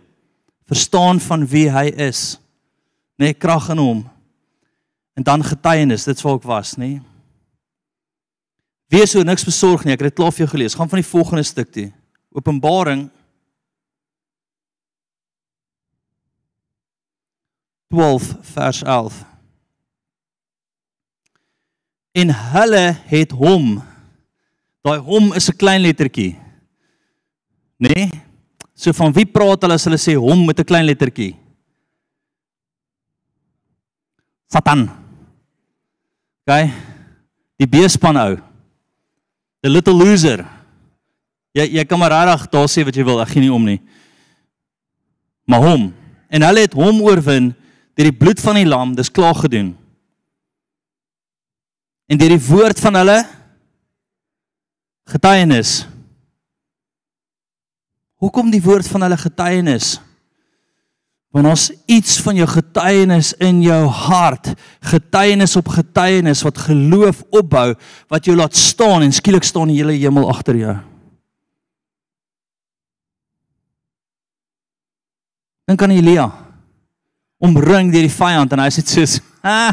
Verstaan 0.67 1.21
van 1.21 1.47
wie 1.47 1.71
hy 1.71 1.87
is. 1.87 2.41
Nê, 3.17 3.25
nee, 3.25 3.35
krag 3.35 3.71
in 3.71 3.79
hom. 3.79 4.12
En 5.15 5.23
dan 5.23 5.45
getuienis, 5.45 6.05
dit's 6.05 6.23
waar 6.25 6.39
ek 6.41 6.47
was, 6.49 6.77
nê? 6.81 6.97
Wees 8.93 9.13
so 9.13 9.25
niks 9.25 9.45
besorg 9.45 9.85
nie. 9.85 9.95
Ek 9.95 10.03
het 10.03 10.13
dit 10.13 10.19
klaar 10.21 10.33
vir 10.33 10.45
jou 10.45 10.53
gelees. 10.53 10.77
Gaan 10.77 10.89
van 10.89 11.01
die 11.01 11.09
volgende 11.09 11.45
stuk 11.49 11.71
toe. 11.73 11.89
Openbaring 12.37 13.07
12 17.93 18.29
vers 18.55 18.83
11. 18.83 19.17
En 22.13 22.33
hulle 22.53 22.85
het 23.09 23.33
hom. 23.37 23.75
Daai 24.85 24.99
hom 25.01 25.33
is 25.33 25.49
'n 25.49 25.57
klein 25.57 25.81
lettertjie. 25.81 26.37
Nê? 27.77 27.93
Nee? 27.95 28.11
So 28.75 28.93
van 28.93 29.13
wie 29.13 29.27
praat 29.27 29.63
hulle 29.63 29.75
as 29.75 29.85
hulle 29.85 30.01
sê 30.01 30.15
hom 30.17 30.47
met 30.47 30.59
'n 30.59 30.65
klein 30.65 30.85
lettertjie? 30.85 31.37
Satan. 34.49 35.02
OK. 36.43 36.71
Die 37.63 37.69
beespan 37.71 38.19
ou. 38.19 38.37
The 39.63 39.71
little 39.71 39.95
loser. 39.95 40.43
Jy 41.55 41.69
jy 41.77 41.85
kan 41.87 42.01
maar 42.01 42.15
regtig 42.15 42.49
daar 42.51 42.71
sê 42.71 42.85
wat 42.87 42.97
jy 42.97 43.05
wil, 43.07 43.21
ek 43.23 43.35
gee 43.35 43.45
nie 43.45 43.53
om 43.53 43.67
nie. 43.67 43.79
Maar 45.47 45.63
hom 45.63 45.91
en 46.33 46.45
hulle 46.47 46.65
het 46.65 46.73
hom 46.73 47.03
oorwin 47.05 47.51
deur 47.93 48.09
die 48.09 48.17
bloed 48.17 48.41
van 48.41 48.57
die 48.57 48.65
lam, 48.65 48.95
dis 48.97 49.13
klaar 49.13 49.37
gedoen. 49.37 49.75
En 52.09 52.19
deur 52.19 52.33
die 52.33 52.47
woord 52.47 52.81
van 52.81 52.97
hulle 53.03 53.19
getuienis. 55.13 55.83
Hoekom 58.23 58.49
die 58.55 58.63
woord 58.65 58.89
van 58.89 59.05
hulle 59.05 59.19
getuienis? 59.21 59.99
Want 61.33 61.49
ons 61.49 61.71
iets 61.89 62.19
van 62.21 62.37
jou 62.37 62.47
getuienis 62.49 63.33
in 63.41 63.63
jou 63.65 63.81
hart, 63.89 64.51
getuienis 64.85 65.57
op 65.57 65.71
getuienis 65.73 66.43
wat 66.45 66.61
geloof 66.67 67.23
opbou, 67.33 67.71
wat 68.13 68.29
jou 68.29 68.37
laat 68.37 68.57
staan 68.57 69.07
en 69.07 69.15
skielik 69.17 69.47
staan 69.49 69.73
die 69.73 69.79
hele 69.81 69.97
hemel 69.97 70.29
agter 70.29 70.59
jou. 70.61 70.75
Dan 75.65 75.81
kan 75.81 75.95
Elia 75.95 76.29
omring 77.43 77.89
deur 77.91 78.05
die 78.05 78.13
vyand 78.13 78.53
en 78.53 78.61
hy 78.63 78.69
sê 78.71 78.85
soos, 78.87 79.21
"Ha! 79.43 79.73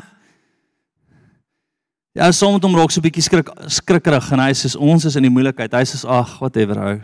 Ja, 2.15 2.32
soms 2.32 2.58
moet 2.58 2.63
hom 2.63 2.76
raak 2.76 2.91
so 2.91 3.00
'n 3.00 3.04
bietjie 3.04 3.24
skrik 3.24 3.50
skrikkerig 3.67 4.32
en 4.32 4.39
hy 4.39 4.52
sê 4.52 4.76
ons 4.76 5.06
is 5.06 5.15
in 5.15 5.24
die 5.24 5.30
moeilikheid. 5.30 5.72
Hy 5.72 5.84
sê, 5.84 6.08
"Ag, 6.08 6.39
whatever 6.39 6.78
hou." 6.78 7.02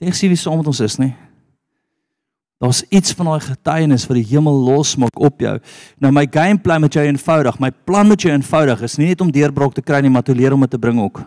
Jy 0.00 0.10
sien 0.12 0.28
wie 0.28 0.36
saam 0.36 0.58
met 0.58 0.66
ons 0.66 0.80
is, 0.80 0.98
nie? 0.98 1.14
Daar's 2.56 2.82
iets 2.88 3.12
van 3.12 3.28
daai 3.28 3.40
getuienis 3.44 4.06
wat 4.08 4.16
die 4.16 4.28
hemel 4.30 4.54
losmaak 4.64 5.18
op 5.20 5.42
jou. 5.44 5.58
Nou 6.00 6.12
my 6.12 6.24
gameplan 6.32 6.80
met 6.86 6.96
jou 6.96 7.04
eenvoudig, 7.04 7.58
my 7.60 7.70
plan 7.84 8.08
met 8.08 8.22
jou 8.24 8.32
eenvoudig 8.32 8.80
is 8.86 8.96
nie 8.96 9.10
net 9.10 9.20
om 9.20 9.32
deurbraak 9.32 9.76
te 9.76 9.84
kry 9.84 10.00
nie, 10.00 10.12
maar 10.12 10.24
te 10.24 10.34
leer 10.34 10.56
om 10.56 10.64
dit 10.64 10.72
te 10.72 10.80
bring 10.80 11.00
ook. 11.02 11.20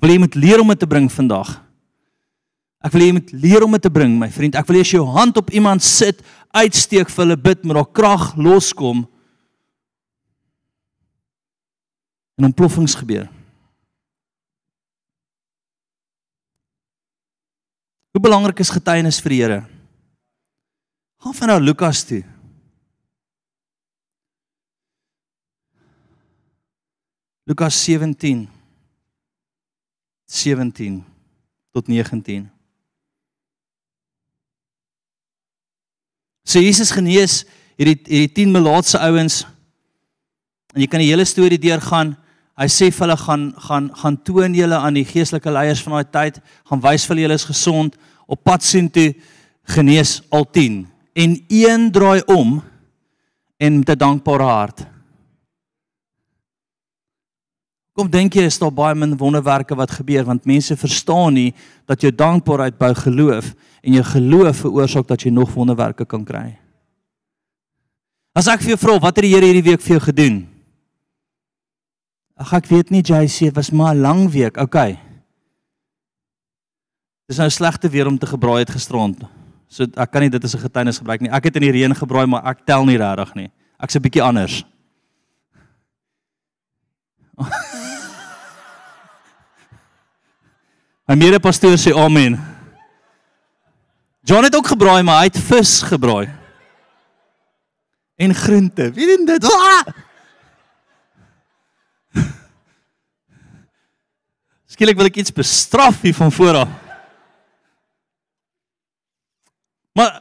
Wil 0.00 0.14
jy 0.14 0.18
moet 0.24 0.38
leer 0.40 0.60
om 0.60 0.72
dit 0.72 0.80
te 0.80 0.88
bring 0.88 1.10
vandag? 1.12 1.52
Ek 2.84 2.94
wil 2.94 3.04
jy 3.04 3.12
moet 3.16 3.30
leer 3.34 3.64
om 3.66 3.76
dit 3.76 3.82
te 3.82 3.92
bring, 3.92 4.16
my 4.20 4.30
vriend. 4.32 4.56
Ek 4.56 4.66
wil 4.68 4.78
jy 4.78 4.86
as 4.86 4.94
jou 4.94 5.04
hand 5.16 5.36
op 5.40 5.52
iemand 5.52 5.84
sit, 5.84 6.24
uitsteek 6.56 7.12
vir 7.12 7.24
hulle 7.24 7.36
bid, 7.36 7.64
maar 7.64 7.82
daar 7.82 7.92
krag 7.92 8.26
loskom. 8.40 9.04
En 12.40 12.48
ontploffings 12.48 12.96
gebeur. 12.96 13.28
Hoe 18.16 18.22
belangrik 18.24 18.60
is 18.64 18.72
getuienis 18.72 19.20
vir 19.20 19.34
die 19.34 19.42
Here? 19.44 19.64
Gaan 21.26 21.34
van 21.34 21.48
nou 21.48 21.60
Lukas 21.60 22.04
toe. 22.04 22.24
Lukas 27.42 27.84
17 27.84 28.48
17 30.24 31.04
tot 31.70 31.86
19 31.86 32.50
So 36.44 36.62
Jesus 36.62 36.94
genees 36.94 37.42
hierdie 37.74 37.98
hierdie 38.06 38.32
10 38.32 38.54
melaatse 38.54 39.02
ouens. 39.02 39.42
En 40.74 40.80
jy 40.80 40.86
kan 40.86 41.02
die 41.02 41.10
hele 41.10 41.26
storie 41.26 41.58
deurgaan. 41.58 42.14
Hy 42.54 42.70
sê 42.70 42.94
vir 42.94 43.08
hulle 43.08 43.22
gaan 43.26 43.52
gaan 43.68 43.94
gaan 43.98 44.22
toon 44.22 44.54
julle 44.54 44.78
aan 44.78 45.02
die 45.02 45.08
geestelike 45.10 45.50
leiers 45.50 45.82
van 45.82 45.98
daai 45.98 46.12
tyd, 46.30 46.44
gaan 46.70 46.86
wys 46.86 47.10
vir 47.10 47.26
julle 47.26 47.34
is 47.34 47.50
gesond. 47.50 47.98
Op 48.30 48.46
pad 48.46 48.62
sien 48.62 48.86
toe 48.86 49.10
genees 49.74 50.20
al 50.30 50.46
10 50.46 50.84
en 51.16 51.38
een 51.48 51.90
draai 51.92 52.20
om 52.28 52.60
en 53.56 53.78
met 53.78 53.88
'n 53.88 53.98
dankbare 53.98 54.42
hart. 54.42 54.86
Kom 57.92 58.10
dink 58.10 58.34
jy 58.34 58.42
is 58.44 58.58
daar 58.58 58.72
baie 58.72 58.94
min 58.94 59.16
wonderwerke 59.16 59.74
wat 59.74 59.90
gebeur 59.90 60.24
want 60.24 60.44
mense 60.44 60.76
verstaan 60.76 61.32
nie 61.32 61.54
dat 61.86 62.00
jou 62.00 62.14
dankbaarheid 62.14 62.78
bou 62.78 62.94
geloof 62.94 63.54
en 63.80 63.92
jou 63.92 64.04
geloof 64.04 64.56
veroorsaak 64.56 65.06
dat 65.06 65.22
jy 65.22 65.30
nog 65.30 65.54
wonderwerke 65.54 66.04
kan 66.04 66.24
kry. 66.24 66.58
As 68.34 68.48
ek 68.48 68.60
vir 68.60 68.68
jou 68.68 68.78
vra 68.78 68.98
wat 68.98 69.16
het 69.16 69.24
die 69.24 69.32
Here 69.32 69.46
hierdie 69.46 69.70
week 69.70 69.80
vir 69.80 69.96
jou 69.96 70.00
gedoen? 70.00 70.46
Ag 72.36 72.52
ek 72.52 72.66
weet 72.66 72.90
nie 72.90 73.00
JC, 73.00 73.48
dit 73.48 73.54
was 73.56 73.70
maar 73.70 73.94
'n 73.94 74.00
lang 74.00 74.30
week. 74.30 74.56
Okay. 74.56 74.98
Dis 77.26 77.38
nou 77.38 77.50
slegte 77.50 77.88
weer 77.88 78.06
om 78.06 78.18
te 78.18 78.26
gebraai 78.26 78.58
het 78.58 78.70
gisterond. 78.70 79.24
So 79.68 79.84
ek 79.84 80.10
kan 80.10 80.22
nie 80.22 80.30
dit 80.30 80.44
as 80.44 80.54
'n 80.54 80.60
getuienis 80.60 80.98
gebruik 80.98 81.20
nie. 81.20 81.30
Ek 81.30 81.44
het 81.44 81.56
in 81.56 81.62
die 81.62 81.72
reën 81.72 81.94
gebraai, 81.94 82.26
maar 82.26 82.46
ek 82.46 82.66
tel 82.66 82.84
nie 82.84 82.98
regtig 82.98 83.34
nie. 83.34 83.50
Ek's 83.80 83.96
'n 83.96 84.02
bietjie 84.02 84.22
anders. 84.22 84.64
My 91.06 91.14
mede-pastoor 91.14 91.76
sê 91.78 91.92
amen. 91.94 92.38
John 94.26 94.42
het 94.42 94.56
ook 94.56 94.66
gebraai, 94.66 95.02
maar 95.02 95.18
hy 95.18 95.24
het 95.24 95.38
vis 95.38 95.82
gebraai. 95.82 96.28
En 98.16 98.34
groente. 98.34 98.90
Wie 98.92 99.06
doen 99.06 99.26
dit? 99.26 99.44
Ah! 99.44 99.86
Skielik 104.72 104.96
wil 104.96 105.06
ek 105.06 105.16
iets 105.16 105.32
bestraf 105.32 106.00
hier 106.02 106.14
van 106.14 106.32
voor 106.32 106.54
af. 106.64 106.85
Maar 109.96 110.16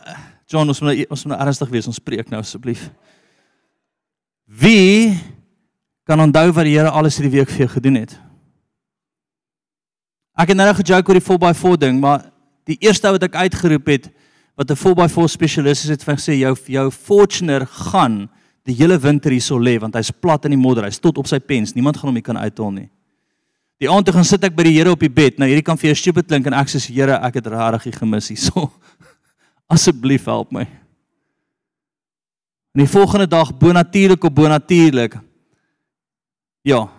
John, 0.47 0.69
ons 0.69 0.79
moet 0.79 0.91
nou, 0.93 1.05
ons 1.09 1.23
moet 1.25 1.33
nou 1.33 1.41
ernstig 1.43 1.71
wees. 1.73 1.87
Ons 1.89 1.99
spreek 1.99 2.29
nou 2.31 2.39
asseblief. 2.39 2.87
Wie 4.45 5.15
kan 6.07 6.21
onthou 6.21 6.51
wat 6.53 6.67
die 6.67 6.77
Here 6.77 6.93
alles 6.93 7.17
hierdie 7.19 7.33
week 7.39 7.51
vir 7.51 7.65
jou 7.65 7.71
gedoen 7.73 7.97
het? 7.99 8.13
Ek 10.35 10.51
het 10.51 10.59
nou 10.59 10.67
net 10.67 10.77
gejoke 10.79 11.11
oor 11.11 11.19
die 11.19 11.25
4x4 11.25 11.79
ding, 11.81 11.99
maar 12.03 12.27
die 12.69 12.77
eerste 12.83 13.11
wat 13.15 13.23
ek 13.27 13.37
uitgeroep 13.39 13.91
het 13.91 14.09
wat 14.55 14.71
'n 14.71 14.79
4x4 14.79 15.29
spesialis 15.31 15.83
is 15.83 15.91
het 15.91 16.03
vir 16.03 16.15
gesê 16.15 16.33
jou 16.39 16.55
jou 16.67 16.91
Fortuner 16.91 17.65
gaan 17.65 18.29
die 18.63 18.75
hele 18.75 18.97
winter 18.97 19.31
hier 19.31 19.41
sou 19.41 19.59
lê 19.59 19.79
want 19.79 19.95
hy's 19.95 20.11
plat 20.11 20.45
in 20.45 20.51
die 20.51 20.57
modder, 20.57 20.83
hy's 20.83 20.99
tot 20.99 21.17
op 21.17 21.27
sy 21.27 21.39
pens. 21.39 21.73
Niemand 21.75 21.97
gaan 21.97 22.07
hom 22.07 22.15
hier 22.15 22.23
kan 22.23 22.37
uithaal 22.37 22.71
nie. 22.71 22.89
Die 23.79 23.89
aand 23.89 24.05
toe 24.05 24.13
gaan 24.13 24.23
sit 24.23 24.43
ek 24.43 24.55
by 24.55 24.63
die 24.63 24.77
Here 24.77 24.91
op 24.91 24.99
die 24.99 25.11
bed. 25.11 25.37
Nou 25.37 25.47
hierdie 25.47 25.63
kan 25.63 25.77
vir 25.77 25.89
jou 25.89 25.95
stupid 25.95 26.27
klink 26.27 26.47
en 26.47 26.53
ek 26.53 26.67
sê 26.67 26.79
Here, 26.93 27.19
ek 27.21 27.33
het 27.35 27.47
regtig 27.47 27.97
gemis 27.99 28.29
hierso. 28.31 28.71
Asseblief 29.71 30.25
help 30.25 30.51
my. 30.51 30.65
En 32.75 32.83
die 32.83 32.91
volgende 32.91 33.27
dag 33.27 33.53
bonatuurlik 33.57 34.23
op 34.23 34.35
bonatuurlik. 34.35 35.15
Ja. 36.61 36.89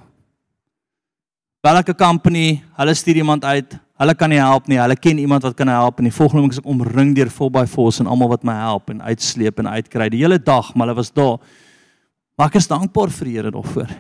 Bellike 1.61 1.94
company, 1.94 2.62
hulle 2.79 2.94
stuur 2.94 3.16
iemand 3.16 3.44
uit. 3.44 3.76
Hulle 3.96 4.14
kan 4.14 4.29
nie 4.33 4.40
help 4.40 4.66
nie. 4.68 4.79
Hulle 4.81 4.96
ken 4.96 5.18
iemand 5.18 5.44
wat 5.46 5.57
kan 5.57 5.68
help 5.68 6.00
en 6.00 6.09
die 6.09 6.14
volgende 6.14 6.42
oomblik 6.42 6.57
is 6.57 6.62
ek 6.64 6.72
omring 6.72 7.14
deur 7.16 7.31
full 7.33 7.52
by 7.52 7.64
force 7.68 8.02
en 8.02 8.11
almal 8.11 8.33
wat 8.35 8.44
my 8.44 8.57
help 8.59 8.90
en 8.92 9.00
uitsleep 9.02 9.62
en 9.62 9.68
uitkry 9.68 10.09
die 10.12 10.20
hele 10.24 10.38
dag, 10.38 10.74
maar 10.74 10.88
hulle 10.88 10.98
was 11.00 11.12
daar. 11.12 11.38
Maar 12.37 12.52
ek 12.52 12.59
is 12.61 12.68
dankbaar 12.68 13.12
vir 13.16 13.31
die 13.31 13.37
Here 13.38 13.52
daarvoor. 13.55 13.94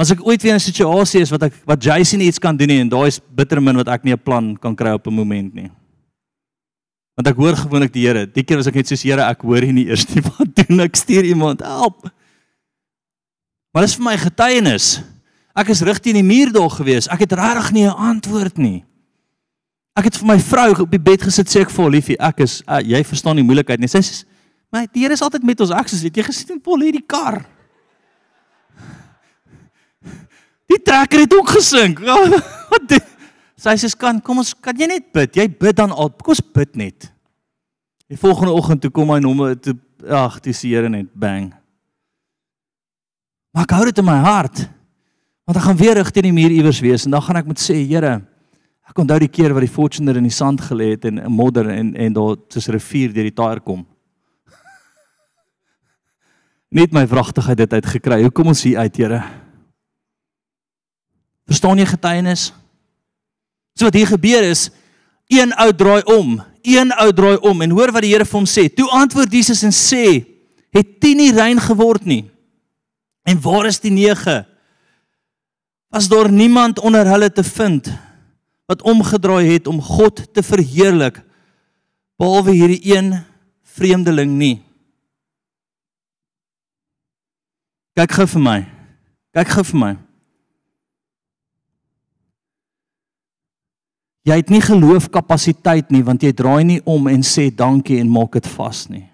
As 0.00 0.10
ek 0.10 0.24
ooit 0.26 0.42
weer 0.42 0.56
in 0.56 0.60
'n 0.60 0.70
situasie 0.70 1.22
is 1.22 1.30
wat 1.30 1.42
ek 1.42 1.54
wat 1.64 1.82
Jason 1.82 2.20
iets 2.20 2.38
kan 2.38 2.56
doen 2.56 2.68
nie 2.68 2.80
en 2.80 2.88
daai 2.88 3.06
is 3.06 3.20
bitter 3.20 3.60
min 3.60 3.76
wat 3.76 3.88
ek 3.88 4.04
nie 4.04 4.12
'n 4.12 4.18
plan 4.18 4.56
kan 4.56 4.76
kry 4.76 4.92
op 4.92 5.06
'n 5.06 5.18
oomblik 5.18 5.54
nie. 5.54 5.70
Want 7.14 7.30
ek 7.30 7.38
hoor 7.38 7.56
gewoonlik 7.56 7.92
die 7.94 8.06
Here. 8.06 8.26
Die 8.26 8.42
keer 8.42 8.58
was 8.58 8.68
ek 8.70 8.80
net 8.80 8.90
soos 8.90 9.04
Here, 9.06 9.22
ek 9.22 9.44
hoor 9.46 9.66
nie 9.70 9.86
eers 9.86 10.06
nie 10.10 10.22
wat 10.28 10.54
doen 10.58 10.86
ek 10.86 10.98
stuur 10.98 11.28
iemand 11.30 11.62
help. 11.62 12.08
Maar 13.74 13.86
dis 13.86 13.96
vir 13.98 14.06
my 14.06 14.16
getuienis. 14.18 14.88
Ek 15.54 15.70
is 15.70 15.82
reg 15.86 16.00
teen 16.02 16.18
die 16.18 16.26
muur 16.26 16.50
daar 16.54 16.70
gewees. 16.74 17.06
Ek 17.10 17.22
het 17.26 17.36
regtig 17.38 17.70
nie 17.74 17.86
'n 17.86 17.94
antwoord 17.94 18.58
nie. 18.58 18.84
Ek 19.94 20.10
het 20.10 20.16
vir 20.18 20.26
my 20.26 20.38
vrou 20.42 20.70
op 20.82 20.90
die 20.90 20.98
bed 20.98 21.22
gesit 21.22 21.46
sê 21.46 21.62
ek 21.62 21.70
vir 21.70 21.90
liefie, 21.90 22.18
ek 22.18 22.40
is 22.42 22.62
uh, 22.66 22.82
jy 22.82 22.98
verstaan 23.06 23.38
die 23.38 23.46
moeilikheid 23.46 23.78
nie. 23.78 23.86
Sy 23.86 24.02
sê, 24.02 24.24
"My 24.72 24.88
die 24.90 25.02
Here 25.06 25.14
is 25.14 25.22
altyd 25.22 25.44
met 25.46 25.60
ons." 25.60 25.70
Ek 25.70 25.86
sê, 25.86 26.02
"Het 26.02 26.16
jy 26.16 26.22
gesien 26.22 26.60
Paul 26.60 26.82
hierdie 26.82 27.06
kar?" 27.06 27.46
Die 30.66 30.82
trekker 30.82 31.20
het 31.20 31.34
ook 31.34 31.48
gesink. 31.48 32.00
Wat? 32.70 33.13
Sy 33.64 33.78
sê 33.80 33.88
kan 33.96 34.18
kom 34.20 34.42
ons 34.42 34.52
kan 34.60 34.76
jy 34.76 34.88
net 34.90 35.06
bid. 35.14 35.38
Jy 35.38 35.46
bid 35.48 35.78
dan 35.78 35.92
al. 35.94 36.10
Kom 36.20 36.34
ons 36.34 36.42
bid 36.54 36.74
net. 36.76 37.08
Die 38.12 38.20
volgende 38.20 38.52
oggend 38.52 38.82
toe 38.84 38.92
kom 38.92 39.08
my 39.08 39.16
nommer 39.24 39.54
toe 39.56 39.72
ag, 40.04 40.36
dis 40.44 40.60
die 40.66 40.74
Here 40.74 40.90
net 40.92 41.08
bang. 41.16 41.48
Maar 43.54 43.64
ek 43.64 43.74
hou 43.78 43.86
dit 43.88 44.00
in 44.02 44.04
my 44.04 44.18
hart. 44.20 44.66
Want 45.48 45.60
ek 45.60 45.64
gaan 45.64 45.78
weer 45.80 45.96
rig 45.96 46.10
teen 46.12 46.28
die 46.28 46.36
muur 46.36 46.52
iewers 46.52 46.82
wees 46.84 47.06
en 47.06 47.14
dan 47.14 47.24
gaan 47.24 47.38
ek 47.40 47.48
moet 47.48 47.60
sê, 47.60 47.78
Here, 47.88 48.18
ek 48.84 49.00
onthou 49.00 49.16
die 49.22 49.32
keer 49.32 49.54
wat 49.56 49.64
die 49.64 49.72
Fortuner 49.72 50.18
in 50.20 50.28
die 50.28 50.34
sand 50.34 50.60
gelê 50.64 50.90
het 50.92 51.06
en 51.08 51.22
'n 51.22 51.32
modder 51.32 51.70
en 51.72 51.94
en 51.96 52.12
daar 52.12 52.36
tussen 52.48 52.76
rivier 52.76 53.14
deur 53.14 53.30
die 53.30 53.38
taaier 53.40 53.60
kom. 53.60 53.86
Net 56.78 56.92
my 56.92 57.06
wragtigheid 57.06 57.56
dit 57.56 57.72
uitgekry. 57.72 58.20
Hoe 58.22 58.30
kom 58.30 58.52
ons 58.52 58.62
hier 58.62 58.78
uit, 58.78 58.96
Here? 58.96 59.22
Verstaan 61.48 61.78
jy 61.78 61.86
getuienis? 61.86 62.52
So 63.74 63.88
wat 63.88 63.96
hier 63.98 64.06
gebeur 64.06 64.42
is, 64.46 64.68
een 65.26 65.54
ou 65.58 65.70
draai 65.74 66.02
om, 66.06 66.36
een 66.62 66.92
ou 66.92 67.10
draai 67.12 67.36
om 67.42 67.62
en 67.62 67.74
hoor 67.74 67.92
wat 67.92 68.04
die 68.06 68.12
Here 68.12 68.26
vir 68.26 68.38
hom 68.38 68.48
sê. 68.48 68.68
Toe 68.70 68.86
antwoord 68.94 69.32
Jesus 69.34 69.64
en 69.66 69.74
sê: 69.74 70.24
"Het 70.70 71.00
10 71.00 71.16
nie 71.16 71.32
rein 71.32 71.60
geword 71.60 72.04
nie? 72.04 72.30
En 73.24 73.40
waar 73.40 73.66
is 73.66 73.80
die 73.80 73.90
9? 73.90 74.46
Was 75.88 76.08
daar 76.08 76.30
niemand 76.30 76.78
onder 76.78 77.06
hulle 77.06 77.32
te 77.32 77.42
vind 77.42 77.90
wat 78.66 78.82
omgedraai 78.82 79.52
het 79.52 79.66
om 79.66 79.82
God 79.82 80.34
te 80.34 80.42
verheerlik 80.42 81.22
behalwe 82.16 82.52
hierdie 82.52 82.96
een 82.96 83.24
vreemdeling 83.62 84.38
nie?" 84.38 84.62
Kyk 87.94 88.12
gou 88.12 88.26
vir 88.26 88.40
my. 88.42 88.58
Kyk 89.34 89.48
gou 89.48 89.64
vir 89.64 89.78
my. 89.78 89.94
Jy 94.24 94.38
het 94.40 94.52
nie 94.52 94.62
geloofkapasiteit 94.64 95.90
nie 95.92 96.04
want 96.04 96.22
jy 96.24 96.32
draai 96.32 96.64
nie 96.64 96.80
om 96.88 97.10
en 97.12 97.24
sê 97.26 97.50
dankie 97.52 97.98
en 98.00 98.08
maak 98.08 98.38
dit 98.38 98.48
vas 98.56 98.86
nie. 98.88 99.04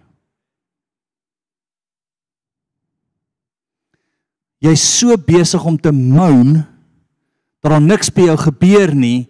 Jy's 4.60 4.82
so 4.84 5.16
besig 5.16 5.64
om 5.66 5.78
te 5.80 5.90
moan 5.90 6.60
dat 7.60 7.72
daar 7.72 7.82
niks 7.82 8.12
by 8.12 8.28
jou 8.28 8.38
gebeur 8.46 8.94
nie 8.94 9.26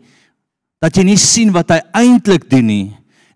dat 0.81 0.97
jy 0.97 1.05
nie 1.07 1.21
sien 1.21 1.53
wat 1.53 1.73
hy 1.75 1.81
eintlik 1.97 2.49
doen 2.51 2.67
nie. 2.67 2.87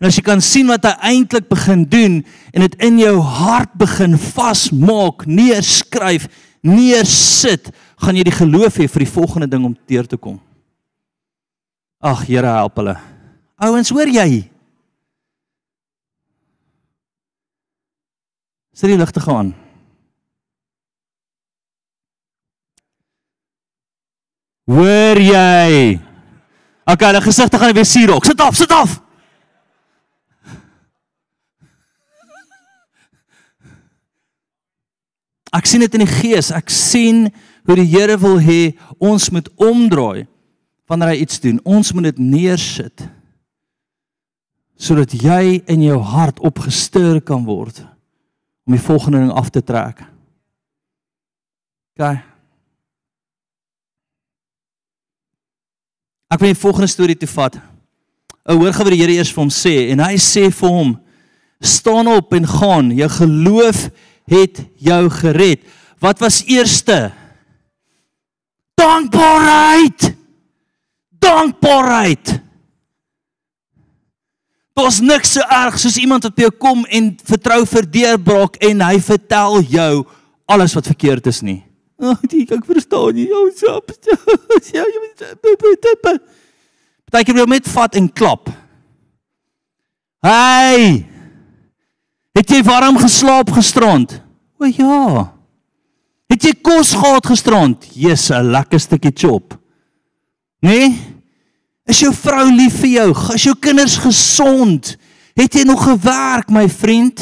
En 0.01 0.09
as 0.09 0.17
jy 0.19 0.25
kan 0.27 0.41
sien 0.45 0.69
wat 0.69 0.85
hy 0.89 0.95
eintlik 1.13 1.47
begin 1.49 1.85
doen 1.89 2.19
en 2.53 2.65
dit 2.65 2.75
in 2.85 2.99
jou 3.01 3.19
hart 3.21 3.73
begin 3.81 4.17
vasmaak, 4.21 5.27
neerskryf, 5.29 6.27
neersit, 6.65 7.71
gaan 8.01 8.17
jy 8.19 8.25
die 8.27 8.37
geloof 8.37 8.81
hê 8.81 8.89
vir 8.91 9.05
die 9.05 9.13
volgende 9.13 9.49
ding 9.49 9.65
om 9.69 9.77
teer 9.89 10.09
te 10.09 10.19
kom. 10.21 10.41
Ag 12.05 12.27
Here 12.29 12.51
help 12.53 12.77
hulle. 12.77 12.99
Ouens, 13.65 13.89
hoor 13.89 14.11
jy? 14.13 14.43
Sit 18.77 18.91
die 18.93 18.99
ligte 19.01 19.23
gaan. 19.25 19.55
Hoor 24.69 25.21
jy? 25.23 25.97
Okay, 26.85 27.09
hulle 27.09 27.25
gesigte 27.25 27.63
gaan 27.63 27.73
weer 27.73 27.89
suurok. 27.89 28.29
Sit 28.29 28.45
af, 28.45 28.59
sit 28.59 28.77
af. 28.77 28.99
Ek 35.55 35.71
sien 35.71 35.81
dit 35.87 35.97
in 35.97 36.05
die 36.05 36.11
gees. 36.11 36.53
Ek 36.53 36.69
sien 36.69 37.31
hoe 37.65 37.81
die 37.81 37.89
Here 37.89 38.21
wil 38.21 38.37
hê 38.45 38.75
ons 39.01 39.31
moet 39.33 39.49
omdraai 39.57 40.27
wanneer 40.91 41.15
hy 41.15 41.21
iets 41.25 41.41
doen. 41.41 41.61
Ons 41.65 41.93
moet 41.93 42.11
dit 42.13 42.23
neersit 42.23 43.07
sodat 44.85 45.13
jy 45.15 45.63
in 45.71 45.85
jou 45.87 46.01
hart 46.03 46.41
opgestuur 46.43 47.21
kan 47.25 47.45
word 47.47 47.79
om 48.67 48.75
die 48.75 48.83
volgende 48.83 49.21
ding 49.23 49.31
af 49.33 49.51
te 49.55 49.63
trek. 49.63 50.01
OK. 51.95 52.09
Ek 56.35 56.43
wil 56.43 56.51
die 56.51 56.59
volgende 56.59 56.91
storie 56.91 57.17
toe 57.17 57.31
vat. 57.31 57.61
Ou 58.51 58.59
hoor 58.61 58.75
gou 58.75 58.85
wat 58.89 58.97
die 58.97 59.01
Here 59.01 59.15
eers 59.15 59.31
vir 59.33 59.45
hom 59.45 59.53
sê 59.55 59.75
en 59.93 60.03
hy 60.03 60.17
sê 60.19 60.49
vir 60.51 60.75
hom: 60.75 60.97
"Staan 61.63 62.11
op 62.11 62.35
en 62.35 62.49
gaan. 62.49 62.91
Jou 62.91 63.09
geloof 63.09 63.89
het 64.27 64.65
jou 64.77 65.09
gered." 65.23 65.63
Wat 66.03 66.19
was 66.19 66.43
eerste? 66.45 67.13
Dankbaarheid. 68.75 70.24
Dankbaarheid. 71.25 72.39
Daar's 74.75 74.99
niks 75.01 75.37
so 75.37 75.45
erg 75.55 75.79
soos 75.79 75.97
iemand 76.03 76.27
wat 76.27 76.35
by 76.35 76.49
jou 76.49 76.55
kom 76.59 76.83
en 76.91 77.13
vertrou 77.25 77.61
vir 77.71 77.87
deurbraak 77.97 78.59
en 78.69 78.83
hy 78.83 78.99
vertel 79.01 79.61
jou 79.71 79.93
alles 80.51 80.75
wat 80.77 80.91
verkeerd 80.91 81.31
is 81.31 81.41
nie. 81.47 81.61
Ag, 82.03 82.19
oh, 82.19 82.41
ek 82.43 82.67
verstaan 82.67 83.15
nie. 83.17 83.29
Ou 83.33 83.49
sap. 83.55 83.93
Ja, 84.75 84.83
jy 84.83 85.01
moet 85.01 85.23
Partykeer 87.15 87.37
wil 87.39 87.47
met 87.47 87.69
vat 87.71 87.95
en 87.95 88.09
klap. 88.11 88.49
Hey! 90.25 91.05
Het 92.35 92.57
jy 92.57 92.63
warm 92.67 92.99
geslaap 92.99 93.53
gisterand? 93.55 94.17
O 94.59 94.67
ja. 94.67 95.29
Het 96.33 96.49
jy 96.49 96.55
kos 96.67 96.91
gehad 96.99 97.29
gisterand? 97.31 97.87
Jesus, 97.95 98.35
'n 98.35 98.51
lekker 98.51 98.81
stukkie 98.81 99.13
chop. 99.15 99.55
Nee? 100.59 101.14
Is 101.85 102.01
jou 102.01 102.13
vrou 102.17 102.47
lief 102.49 102.81
vir 102.81 102.91
jou? 102.95 103.09
Is 103.35 103.45
jou 103.45 103.55
kinders 103.61 103.97
gesond? 104.01 104.95
Het 105.37 105.61
jy 105.61 105.65
nog 105.69 105.85
gewerk, 105.85 106.51
my 106.51 106.65
vriend? 106.69 107.21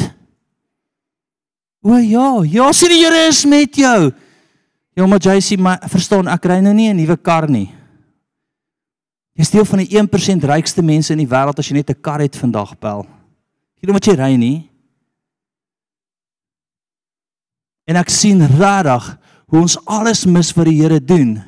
O 1.83 1.97
ja, 1.99 2.27
ja, 2.47 2.69
sê 2.71 2.87
die 2.87 3.01
Here 3.03 3.27
is 3.27 3.43
met 3.45 3.75
jou. 3.75 4.13
Ja, 4.95 5.07
maar 5.07 5.19
sê 5.19 5.57
maar 5.59 5.81
verstaan, 5.89 6.29
ek 6.31 6.45
ry 6.45 6.59
nou 6.61 6.73
nie 6.73 6.89
'n 6.89 6.95
nuwe 6.95 7.17
kar 7.17 7.49
nie. 7.49 7.73
Jy's 9.35 9.49
deel 9.49 9.65
van 9.65 9.79
die 9.79 9.97
1% 9.97 10.43
rykste 10.43 10.81
mense 10.81 11.11
in 11.11 11.19
die 11.19 11.27
wêreld 11.27 11.59
as 11.59 11.67
jy 11.67 11.73
net 11.73 11.89
'n 11.89 12.01
kar 12.01 12.21
het 12.21 12.35
vandag, 12.35 12.79
pel. 12.79 13.05
Jy 13.81 13.87
weet 13.87 13.93
wat 13.93 14.05
jy 14.05 14.15
ry 14.15 14.35
nie. 14.35 14.69
En 17.85 17.95
ek 17.95 18.09
sien 18.09 18.39
regtig 18.39 19.17
hoe 19.47 19.61
ons 19.61 19.77
alles 19.85 20.25
mis 20.25 20.53
wat 20.53 20.65
die 20.65 20.81
Here 20.81 20.99
doen. 21.03 21.43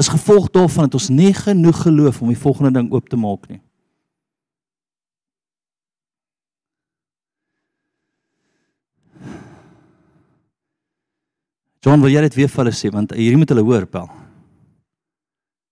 Dis 0.00 0.08
gevolg 0.08 0.48
daarvan 0.50 0.88
dat 0.88 0.94
ons 0.96 1.08
nie 1.12 1.34
genoeg 1.36 1.82
geloof 1.82 2.22
om 2.22 2.30
die 2.32 2.38
volgende 2.38 2.70
ding 2.78 2.86
oop 2.92 3.08
te 3.12 3.18
maak 3.20 3.44
nie. 3.50 3.60
John, 11.84 12.00
wil 12.00 12.12
jy 12.12 12.22
dit 12.24 12.38
weer 12.38 12.48
vir 12.48 12.62
hulle 12.62 12.76
sê 12.76 12.88
want 12.92 13.12
hierdie 13.16 13.40
moet 13.40 13.52
hulle 13.52 13.64
hoor, 13.64 13.84
pel. 13.88 14.08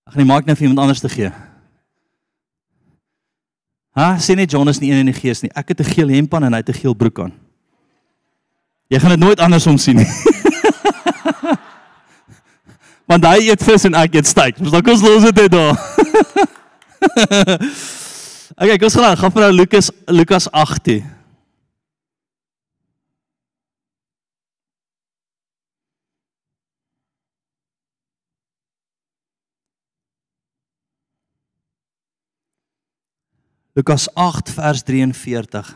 Ag 0.09 0.17
nee, 0.17 0.29
maak 0.29 0.45
net 0.49 0.61
vir 0.61 0.69
iemand 0.69 0.85
anders 0.85 1.01
te 1.05 1.13
gee. 1.13 1.33
Ha, 3.97 4.11
sê 4.21 4.37
net 4.37 4.53
John 4.53 4.69
is 4.69 4.81
nie 4.81 4.93
een 4.93 5.07
in 5.07 5.13
die 5.13 5.17
gees 5.17 5.41
nie. 5.45 5.53
Ek 5.57 5.73
het 5.73 5.81
'n 5.81 5.93
geel 5.95 6.13
hemp 6.13 6.35
aan 6.35 6.45
en 6.45 6.53
hy 6.53 6.61
het 6.61 6.69
'n 6.69 6.81
geel 6.81 6.95
broek 6.95 7.19
aan. 7.21 7.33
Jy 8.89 9.01
gaan 9.01 9.11
dit 9.17 9.21
nooit 9.21 9.41
andersom 9.41 9.79
sien 9.79 9.97
nie. 9.97 10.09
want 13.09 13.25
hy 13.25 13.49
eet 13.49 13.63
vis 13.65 13.87
en 13.89 13.97
ek 13.97 14.19
eet 14.21 14.29
steak. 14.29 14.59
Ons 14.61 14.73
dalk 14.75 14.89
ons 14.93 15.05
los 15.05 15.25
dit 15.33 15.53
daar. 15.53 15.73
okay, 18.61 18.77
kom 18.77 18.89
ons 18.91 18.99
gaan 19.01 19.17
gaan 19.17 19.33
vir 19.33 19.43
nou 19.47 19.53
Lukas 19.57 19.89
Lukas 20.13 20.51
8. 20.53 21.01
Lukas 33.79 34.09
8 34.19 34.51
vers 34.51 34.83
43. 34.83 35.69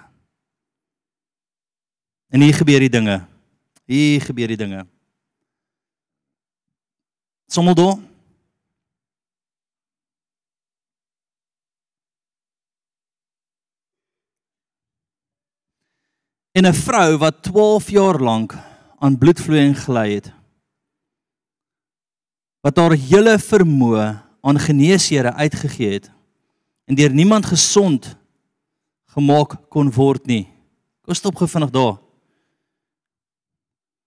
En 2.35 2.43
hier 2.43 2.55
gebeur 2.55 2.83
die 2.83 2.91
dinge. 2.91 3.21
Hier 3.87 4.21
gebeur 4.21 4.51
die 4.51 4.59
dinge. 4.59 4.83
Sommel 7.53 7.75
daar. 7.75 7.97
En 16.53 16.67
'n 16.67 16.75
vrou 16.75 17.17
wat 17.17 17.43
12 17.43 17.91
jaar 17.91 18.21
lank 18.21 18.57
aan 18.99 19.19
bloedvloeiing 19.19 19.79
gely 19.85 20.15
het. 20.15 20.33
Wat 22.61 22.77
haar 22.77 22.93
hele 22.93 23.39
vermoë 23.39 24.23
aan 24.41 24.59
geneesere 24.59 25.33
uitgegee 25.33 25.93
het 25.93 26.11
en 26.85 26.95
deur 26.95 27.11
niemand 27.11 27.47
gesond 27.47 28.17
gemaak 29.05 29.69
kon 29.69 29.93
word 29.93 30.27
nie. 30.27 30.49
Kom 31.01 31.15
stop 31.15 31.37
gou 31.37 31.49
vinnig 31.49 31.71
daar. 31.71 31.97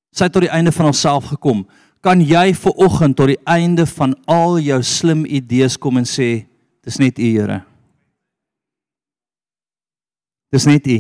Sy 0.10 0.24
het 0.24 0.32
tot 0.32 0.42
die 0.42 0.52
einde 0.52 0.72
van 0.72 0.86
haarself 0.86 1.26
gekom 1.26 1.68
kan 2.06 2.22
jy 2.22 2.54
ver 2.54 2.76
oggend 2.86 3.18
tot 3.18 3.32
die 3.32 3.42
einde 3.50 3.88
van 3.90 4.14
al 4.30 4.60
jou 4.62 4.78
slim 4.86 5.24
idees 5.26 5.78
kom 5.82 5.98
en 5.98 6.06
sê 6.06 6.46
dis 6.86 7.00
net 7.02 7.18
u 7.18 7.30
Here. 7.34 7.64
Dis 10.54 10.68
net 10.70 10.86
u. 10.88 11.00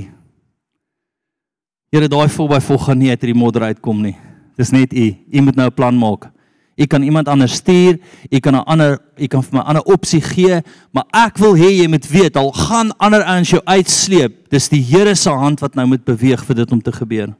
Here 1.93 2.09
daai 2.09 2.27
voorby 2.33 2.57
vol 2.65 2.81
gaan 2.81 2.99
nie 2.99 3.11
uit 3.13 3.21
hierdie 3.21 3.37
modder 3.37 3.67
uitkom 3.69 4.01
nie. 4.01 4.15
Dis 4.57 4.73
net 4.73 4.95
u. 4.97 5.05
U 5.13 5.41
moet 5.45 5.55
nou 5.55 5.67
'n 5.69 5.77
plan 5.77 5.95
maak. 5.95 6.31
U 6.75 6.85
kan 6.85 7.03
iemand 7.03 7.27
anders 7.27 7.53
stuur, 7.53 7.99
u 8.31 8.39
kan 8.39 8.55
'n 8.55 8.65
ander, 8.65 8.99
u 9.15 9.27
kan 9.27 9.43
vir 9.43 9.53
my 9.53 9.59
'n 9.59 9.67
ander 9.67 9.83
opsie 9.83 10.21
gee, 10.21 10.61
maar 10.91 11.05
ek 11.13 11.37
wil 11.37 11.55
hê 11.55 11.69
jy 11.69 11.87
moet 11.87 12.07
weet 12.07 12.35
al 12.35 12.51
gaan 12.51 12.91
ander 12.97 13.23
ouens 13.23 13.49
jou 13.49 13.61
uitsleep, 13.63 14.49
dis 14.49 14.69
die 14.69 14.81
Here 14.81 15.15
se 15.15 15.29
hand 15.29 15.59
wat 15.59 15.75
nou 15.75 15.87
moet 15.87 16.03
beweeg 16.03 16.45
vir 16.45 16.55
dit 16.55 16.71
om 16.71 16.81
te 16.81 16.91
gebeur. 16.91 17.35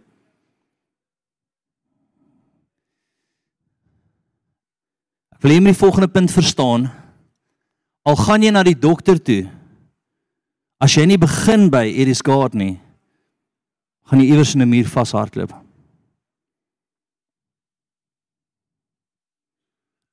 Wil 5.45 5.53
jy 5.53 5.61
my 5.61 5.75
volgende 5.77 6.07
punt 6.09 6.31
verstaan? 6.33 6.87
Al 8.01 8.15
gaan 8.17 8.41
jy 8.41 8.49
na 8.49 8.63
die 8.65 8.73
dokter 8.73 9.19
toe, 9.21 9.43
as 10.81 10.95
jy 10.97 11.03
nie 11.05 11.19
begin 11.21 11.67
by 11.69 11.83
it 11.85 12.09
is 12.09 12.23
God 12.25 12.55
nie, 12.57 12.79
gaan 14.09 14.23
jy 14.23 14.31
iewers 14.33 14.55
in 14.55 14.63
'n 14.65 14.69
muur 14.69 14.89
vashardloop. 14.89 15.53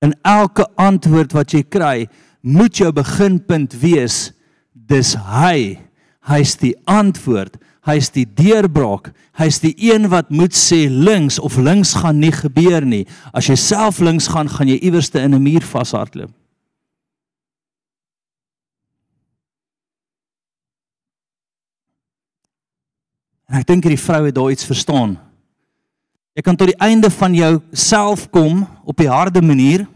En 0.05 0.13
elke 0.21 0.69
antwoord 0.77 1.33
wat 1.33 1.55
jy 1.57 1.63
kry, 1.63 2.09
moet 2.43 2.77
jou 2.77 2.93
beginpunt 2.93 3.73
wees, 3.81 4.33
dis 4.75 5.15
hy. 5.15 5.81
Hy's 6.29 6.57
die 6.57 6.77
antwoord 6.85 7.57
hy's 7.87 8.11
die 8.15 8.27
deurbraak. 8.27 9.11
Hy's 9.39 9.59
die 9.63 9.75
een 9.79 10.09
wat 10.13 10.31
moet 10.31 10.55
sê 10.55 10.87
links 10.91 11.39
of 11.43 11.57
links 11.59 11.95
gaan 11.99 12.21
nie 12.23 12.33
gebeur 12.35 12.85
nie. 12.87 13.07
As 13.35 13.49
jy 13.51 13.57
self 13.59 13.99
links 13.99 14.29
gaan, 14.31 14.51
gaan 14.51 14.71
jy 14.71 14.79
iewerste 14.79 15.21
in 15.21 15.35
'n 15.35 15.43
muur 15.43 15.63
vashardloop. 15.63 16.31
En 23.49 23.61
ek 23.61 23.67
dink 23.67 23.85
hierdie 23.85 24.01
vrou 24.01 24.25
het 24.25 24.35
daar 24.35 24.51
iets 24.51 24.65
verstaan. 24.65 25.19
Jy 26.33 26.43
kan 26.43 26.57
tot 26.57 26.69
die 26.69 26.81
einde 26.81 27.11
van 27.11 27.35
jou 27.35 27.61
self 27.73 28.31
kom 28.31 28.67
op 28.85 28.97
die 28.97 29.09
harde 29.09 29.43
manier 29.43 29.87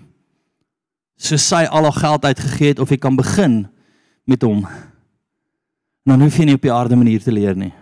soos 1.16 1.46
sy 1.48 1.64
al 1.64 1.88
haar 1.88 1.96
geld 1.96 2.24
uitgegee 2.24 2.68
het 2.68 2.78
of 2.78 2.90
jy 2.92 2.98
kan 3.00 3.16
begin 3.16 3.66
met 4.28 4.42
hom 4.42 4.66
dan 6.12 6.22
hoef 6.22 6.36
jy 6.38 6.46
nie 6.46 6.56
op 6.56 6.62
die 6.62 6.72
aarde 6.72 6.96
manier 6.98 7.22
te 7.22 7.34
leer 7.34 7.56
nie. 7.58 7.72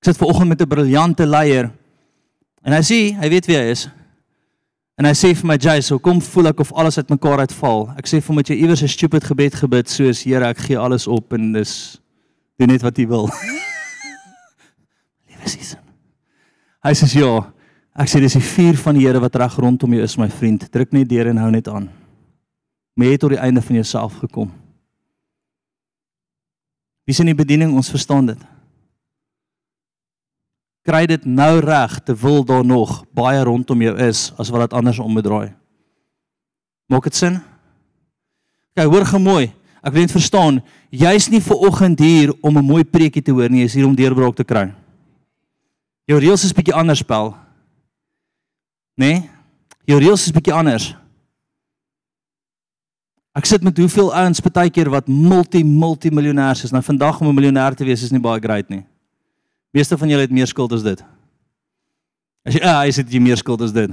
Ek 0.00 0.10
sit 0.10 0.20
ver 0.20 0.28
oggend 0.28 0.48
met 0.48 0.60
'n 0.60 0.68
briljante 0.68 1.26
leier 1.26 1.70
en 2.64 2.72
hy 2.72 2.80
sê, 2.80 3.16
hy 3.16 3.28
weet 3.28 3.46
wie 3.46 3.56
hy 3.56 3.70
is. 3.70 3.88
En 4.96 5.04
hy 5.04 5.12
sê 5.12 5.34
vir 5.34 5.46
my, 5.46 5.56
"Jay, 5.56 5.80
so 5.80 5.98
kom 5.98 6.20
voel 6.20 6.48
ek 6.48 6.60
of 6.60 6.72
alles 6.72 6.98
uitmekaar 6.98 7.38
uitval." 7.38 7.94
Ek 7.98 8.06
sê 8.06 8.22
"Moet 8.28 8.48
jy 8.48 8.56
iewers 8.56 8.82
'n 8.82 8.88
stupid 8.88 9.24
gebed 9.24 9.54
gebid 9.54 9.88
soos, 9.88 10.24
Here, 10.24 10.46
ek 10.46 10.58
gee 10.58 10.78
alles 10.78 11.06
op 11.06 11.32
en 11.32 11.52
dis 11.52 12.00
doen 12.58 12.68
net 12.68 12.82
wat 12.82 12.98
U 12.98 13.06
wil." 13.06 13.30
Hy 16.84 16.92
sê 16.92 17.18
ja. 17.18 17.52
Ek 17.96 18.08
sê 18.08 18.20
dis 18.20 18.34
die 18.36 18.42
vuur 18.42 18.76
van 18.76 18.94
die 18.94 19.06
Here 19.06 19.20
wat 19.20 19.36
reg 19.36 19.56
rondom 19.56 19.92
jou 19.92 20.02
is 20.02 20.18
my 20.18 20.28
vriend. 20.28 20.70
Druk 20.70 20.92
net 20.92 21.08
deur 21.08 21.30
en 21.30 21.36
hou 21.36 21.50
net 21.50 21.68
aan. 21.68 21.88
Jy 22.98 23.10
het 23.10 23.20
tot 23.20 23.30
die 23.30 23.40
einde 23.40 23.62
van 23.62 23.74
jouself 23.74 24.18
gekom. 24.20 24.52
Wie 27.04 27.14
sien 27.16 27.28
die 27.28 27.36
bediening 27.36 27.74
ons 27.76 27.92
verstaan 27.92 28.32
dit. 28.32 28.40
Kry 30.84 31.04
dit 31.08 31.24
nou 31.24 31.60
reg 31.64 31.98
te 32.04 32.16
wil 32.16 32.44
daar 32.44 32.64
nog 32.64 33.02
baie 33.16 33.40
rondom 33.44 33.82
jou 33.84 33.94
is 34.04 34.30
as 34.40 34.50
wat 34.52 34.66
dit 34.66 34.76
anders 34.76 35.00
omdraai. 35.00 35.54
Maak 36.92 37.08
dit 37.08 37.16
sin? 37.16 37.38
Kyk, 38.76 38.90
hoor 38.92 39.06
gemooi. 39.08 39.52
Ek 39.84 39.92
wil 39.92 40.04
net 40.06 40.12
verstaan, 40.12 40.62
jy's 40.92 41.28
nie 41.32 41.42
ver 41.44 41.60
oggend 41.60 42.00
hier 42.00 42.32
om 42.40 42.56
'n 42.56 42.64
mooi 42.64 42.84
preekie 42.84 43.22
te 43.22 43.32
hoor 43.32 43.50
nie, 43.50 43.60
jy's 43.60 43.74
hier 43.74 43.86
om 43.86 43.94
deurbraak 43.94 44.36
te 44.36 44.44
kry. 44.44 44.72
Jou 46.08 46.18
reëls 46.20 46.44
is 46.44 46.52
bietjie 46.52 46.74
anders 46.74 46.98
spel. 46.98 47.36
Né? 48.96 49.06
Nee? 49.06 49.30
Jou 49.84 50.00
reëls 50.00 50.26
is 50.26 50.32
bietjie 50.32 50.54
anders. 50.54 50.96
Ek 53.34 53.48
sit 53.50 53.64
met 53.66 53.78
hoeveel 53.78 54.12
ouens 54.14 54.40
partykeer 54.40 54.88
wat 54.94 55.08
multi 55.10 55.64
multi 55.66 56.10
miljonêers 56.14 56.64
is. 56.64 56.72
Nou 56.72 56.82
vandag 56.82 57.20
om 57.20 57.28
'n 57.28 57.34
miljonêr 57.34 57.74
te 57.74 57.84
wees 57.84 58.02
is 58.02 58.12
nie 58.12 58.20
baie 58.20 58.40
great 58.40 58.68
nie. 58.68 58.84
Meeste 59.72 59.98
van 59.98 60.08
julle 60.08 60.20
het 60.20 60.30
meer 60.30 60.46
skuld 60.46 60.72
as 60.72 60.82
dit. 60.82 61.04
As 62.46 62.54
jy 62.54 62.60
ja, 62.60 62.80
hy 62.80 62.90
sê 62.90 63.02
jy 63.02 63.20
meer 63.20 63.36
skuld 63.36 63.60
as 63.60 63.72
dit. 63.72 63.90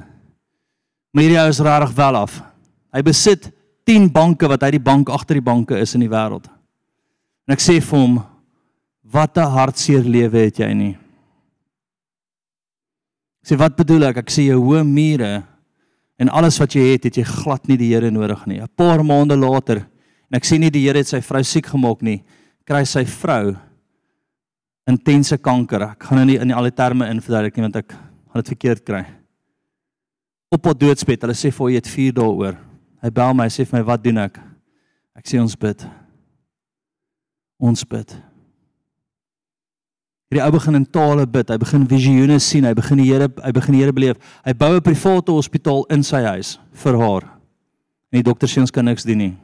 Maar 1.12 1.24
hierdie 1.24 1.40
ou 1.40 1.50
is 1.50 1.60
rarig 1.60 1.92
wel 1.96 2.16
af. 2.16 2.42
Hy 2.94 3.02
besit 3.02 3.52
10 3.86 4.12
banke 4.12 4.48
wat 4.48 4.62
hy 4.62 4.72
die 4.72 4.80
bank 4.84 5.10
agter 5.10 5.34
die 5.34 5.42
banke 5.42 5.80
is 5.80 5.96
in 5.96 6.02
die 6.02 6.12
wêreld. 6.12 6.46
En 7.48 7.54
ek 7.54 7.60
sê 7.60 7.82
vir 7.82 8.00
hom, 8.00 8.24
wat 9.04 9.38
'n 9.38 9.50
hartseer 9.50 10.04
lewe 10.04 10.38
het 10.38 10.60
jy 10.60 10.74
nie. 10.74 10.98
Ek 13.42 13.50
sê 13.52 13.58
wat 13.58 13.76
bedoel 13.76 14.04
ek? 14.04 14.18
Ek 14.18 14.30
sê 14.30 14.46
jou 14.46 14.62
hoë 14.62 14.86
mure 14.86 15.44
en 16.22 16.30
alles 16.30 16.60
wat 16.62 16.76
jy 16.78 16.92
het, 16.94 17.08
het 17.10 17.18
jy 17.18 17.26
glad 17.26 17.66
nie 17.70 17.80
die 17.82 17.90
Here 17.90 18.12
nodig 18.14 18.46
nie. 18.46 18.62
'n 18.62 18.70
Paar 18.78 19.02
maande 19.04 19.36
later 19.36 19.78
en 20.30 20.38
ek 20.38 20.46
sê 20.46 20.60
nie 20.60 20.70
die 20.70 20.86
Here 20.86 21.02
het 21.02 21.08
sy 21.08 21.22
vrou 21.22 21.44
siek 21.44 21.66
gemaak 21.66 22.02
nie, 22.02 22.24
kry 22.66 22.86
sy 22.86 23.04
vrou 23.06 23.58
intense 24.88 25.38
kanker. 25.38 25.82
Ek 25.94 26.04
gaan 26.04 26.18
nou 26.22 26.26
nie 26.26 26.40
in 26.42 26.48
die 26.48 26.56
alle 26.58 26.72
terme 26.72 27.10
inverduidelik 27.10 27.58
nie 27.58 27.66
want 27.68 27.76
ek 27.76 27.90
gaan 27.92 28.44
dit 28.44 28.54
verkeerd 28.54 28.86
kry. 28.86 29.06
Op 30.52 30.66
op 30.68 30.80
doodsbed. 30.80 31.22
Hulle 31.22 31.34
sê 31.34 31.52
vir 31.52 31.64
hom 31.64 31.70
jy 31.70 31.80
het 31.80 31.88
4 31.88 32.14
dae 32.14 32.28
oor. 32.28 32.58
Hy 33.02 33.10
bel 33.10 33.34
my, 33.34 33.48
hy 33.48 33.50
sê 33.50 33.66
vir 33.66 33.80
my, 33.80 33.86
"Wat 33.86 34.04
doen 34.04 34.18
ek?" 34.18 34.40
Ek 35.16 35.26
sê 35.26 35.40
ons 35.42 35.56
bid. 35.56 35.86
Ons 37.60 37.84
bid. 37.84 38.31
Hierdie 40.32 40.46
ou 40.48 40.54
begin 40.56 40.78
in 40.80 40.86
tale 40.88 41.26
bid, 41.28 41.50
hy 41.52 41.58
begin 41.60 41.82
visioene 41.90 42.38
sien, 42.40 42.64
hy 42.64 42.72
begin 42.72 43.02
die 43.02 43.10
Here, 43.10 43.28
hy 43.44 43.50
begin 43.52 43.76
die 43.76 43.82
Here 43.82 43.92
beleef. 43.92 44.20
Hy 44.48 44.54
bou 44.56 44.78
'n 44.78 44.82
private 44.82 45.32
hospitaal 45.36 45.84
in 45.92 46.04
sy 46.04 46.24
huis 46.24 46.58
vir 46.72 46.96
haar. 46.96 47.24
En 48.12 48.16
die 48.16 48.24
dokter 48.24 48.48
sê 48.48 48.62
ons 48.62 48.72
kan 48.72 48.86
niks 48.86 49.04
doen 49.04 49.18
nie. 49.18 49.36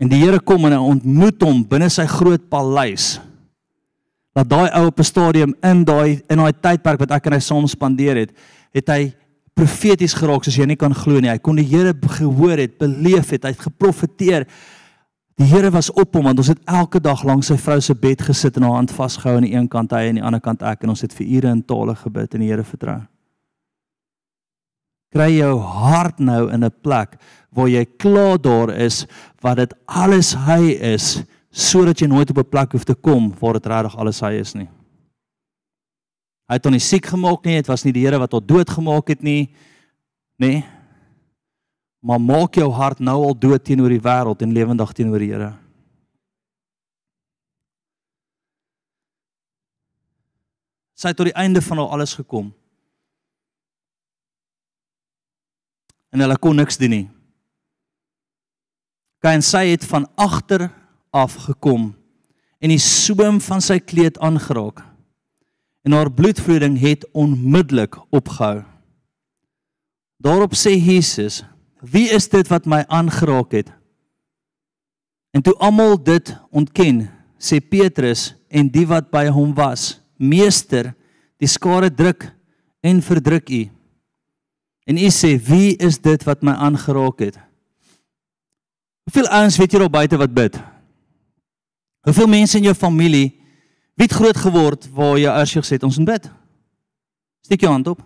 En 0.00 0.08
die 0.08 0.16
Here 0.16 0.40
kom 0.40 0.64
en 0.64 0.72
hy 0.72 0.78
ontmoet 0.78 1.42
hom 1.42 1.62
binne 1.62 1.90
sy 1.90 2.06
groot 2.06 2.48
paleis. 2.48 3.20
Dat 4.34 4.48
daai 4.48 4.70
ou 4.72 4.86
op 4.86 4.98
'n 4.98 5.04
stadium 5.04 5.54
in 5.62 5.84
daai 5.84 6.22
in 6.30 6.38
daai 6.38 6.52
tydperk 6.52 7.00
wat 7.00 7.10
ek 7.10 7.26
en 7.26 7.32
hy 7.32 7.40
saam 7.40 7.66
spandeer 7.68 8.16
het, 8.16 8.32
het 8.72 8.88
hy 8.88 9.12
profeties 9.54 10.14
geraak 10.14 10.44
soos 10.44 10.56
jy 10.56 10.64
nie 10.64 10.76
kan 10.76 10.94
glo 10.94 11.20
nie. 11.20 11.28
Hy 11.28 11.38
kon 11.38 11.56
die 11.56 11.68
Here 11.68 11.92
gehoor 11.92 12.56
het, 12.56 12.78
beleef 12.78 13.30
het, 13.30 13.44
hy 13.44 13.50
het 13.50 13.60
geprofeteer. 13.60 14.46
Die 15.40 15.48
Here 15.48 15.70
was 15.72 15.88
op 15.96 16.12
hom 16.18 16.26
want 16.28 16.40
ons 16.42 16.50
het 16.52 16.58
elke 16.68 17.00
dag 17.00 17.22
langs 17.24 17.48
sy 17.48 17.56
vrou 17.56 17.78
se 17.80 17.94
bed 17.96 18.20
gesit 18.26 18.58
en 18.58 18.66
haar 18.66 18.74
hand 18.76 18.90
vasgehou 18.92 19.38
aan 19.38 19.46
die 19.46 19.54
een 19.54 19.68
kant 19.72 19.94
hy 19.96 20.02
en 20.04 20.10
aan 20.10 20.18
die 20.18 20.24
ander 20.28 20.42
kant 20.44 20.60
ek 20.68 20.84
en 20.84 20.92
ons 20.92 21.00
het 21.00 21.14
vir 21.16 21.30
ure 21.38 21.52
in 21.54 21.62
tale 21.64 21.94
gebid 21.96 22.36
en 22.36 22.44
die 22.44 22.50
Here 22.50 22.64
vertrou. 22.66 22.98
Kry 25.16 25.30
jou 25.38 25.54
hart 25.64 26.20
nou 26.20 26.50
in 26.52 26.64
'n 26.64 26.70
plek 26.82 27.16
waar 27.56 27.68
jy 27.68 27.86
klaar 27.96 28.36
daar 28.36 28.68
is 28.68 29.06
wat 29.40 29.56
dit 29.56 29.72
alles 29.86 30.34
hy 30.34 30.76
is 30.76 31.22
sodat 31.50 32.00
jy 32.00 32.06
nooit 32.06 32.30
op 32.30 32.38
'n 32.38 32.50
plek 32.50 32.72
hoef 32.72 32.84
te 32.84 32.94
kom 32.94 33.32
waar 33.40 33.54
dit 33.54 33.66
regtig 33.66 33.96
alles 33.96 34.20
hy 34.20 34.32
is 34.32 34.54
nie. 34.54 34.68
Hy 36.48 36.54
het 36.54 36.64
hom 36.64 36.72
nie 36.72 36.80
siek 36.80 37.06
gemaak 37.06 37.44
nie, 37.44 37.56
dit 37.56 37.66
was 37.66 37.84
nie 37.84 37.92
die 37.92 38.04
Here 38.04 38.18
wat 38.18 38.32
hom 38.32 38.46
dood 38.46 38.68
gemaak 38.68 39.08
het 39.08 39.22
nie. 39.22 39.48
Nê? 40.36 40.48
Nee. 40.52 40.79
Maar 42.00 42.20
maak 42.20 42.56
jou 42.56 42.70
hart 42.72 42.98
nou 42.98 43.18
al 43.26 43.36
dood 43.36 43.64
teenoor 43.64 43.92
die 43.92 44.00
wêreld 44.00 44.42
en 44.42 44.54
lewendig 44.56 44.92
teenoor 44.96 45.20
die 45.20 45.32
Here. 45.32 45.50
Sy 50.96 51.12
het 51.12 51.16
tot 51.16 51.30
die 51.30 51.36
einde 51.36 51.62
van 51.64 51.80
al 51.80 51.92
alles 51.96 52.12
gekom. 52.16 52.50
En 56.12 56.20
hulle 56.20 56.36
kon 56.40 56.56
niks 56.56 56.76
doen 56.80 56.92
nie. 56.92 57.06
Kyk, 59.20 59.44
sy 59.44 59.66
het 59.70 59.84
van 59.84 60.08
agter 60.16 60.70
af 61.12 61.36
gekom 61.44 61.90
en 62.60 62.72
die 62.72 62.80
soem 62.80 63.40
van 63.40 63.60
sy 63.64 63.78
kleed 63.80 64.18
aangeraak 64.20 64.82
en 65.84 65.96
haar 65.96 66.10
bloedvloeiing 66.12 66.76
het 66.80 67.06
onmiddellik 67.16 67.96
opgehou. 68.12 68.62
Daarop 70.20 70.52
sê 70.56 70.76
Jesus: 70.76 71.40
"Wie 71.80 72.08
is 72.10 72.28
dit 72.28 72.48
wat 72.48 72.66
my 72.66 72.84
aangeraak 72.88 73.52
het?" 73.52 73.72
En 75.30 75.42
toe 75.42 75.54
almal 75.54 76.02
dit 76.02 76.36
ontken, 76.50 77.10
sê 77.38 77.60
Petrus 77.60 78.34
en 78.48 78.68
die 78.68 78.86
wat 78.86 79.10
by 79.10 79.26
hom 79.28 79.54
was: 79.54 80.00
"Meester, 80.16 80.94
die 81.36 81.48
skare 81.48 81.94
druk 81.94 82.34
en 82.80 83.02
verdruk 83.02 83.50
u." 83.50 83.70
En 84.84 84.96
u 84.96 85.08
sê: 85.10 85.38
"Wie 85.38 85.76
is 85.76 85.98
dit 85.98 86.24
wat 86.24 86.42
my 86.42 86.52
aangeraak 86.52 87.18
het?" 87.18 87.38
Hoeveel 89.04 89.28
ouens 89.28 89.56
weet 89.56 89.72
jy 89.72 89.78
daar 89.78 89.90
buite 89.90 90.16
wat 90.16 90.34
bid? 90.34 90.60
Hoeveel 92.00 92.26
mense 92.26 92.56
in 92.56 92.64
jou 92.64 92.74
familie 92.74 93.40
Wie 94.00 94.08
het 94.08 94.16
groot 94.16 94.38
geword 94.40 94.86
waar 94.96 95.18
jy 95.20 95.28
eers 95.28 95.50
gesê 95.58 95.76
het 95.76 95.82
ons 95.84 95.98
moet 96.00 96.08
bid? 96.14 96.28
Steek 97.44 97.60
jou 97.60 97.68
hand 97.68 97.90
op. 97.92 97.98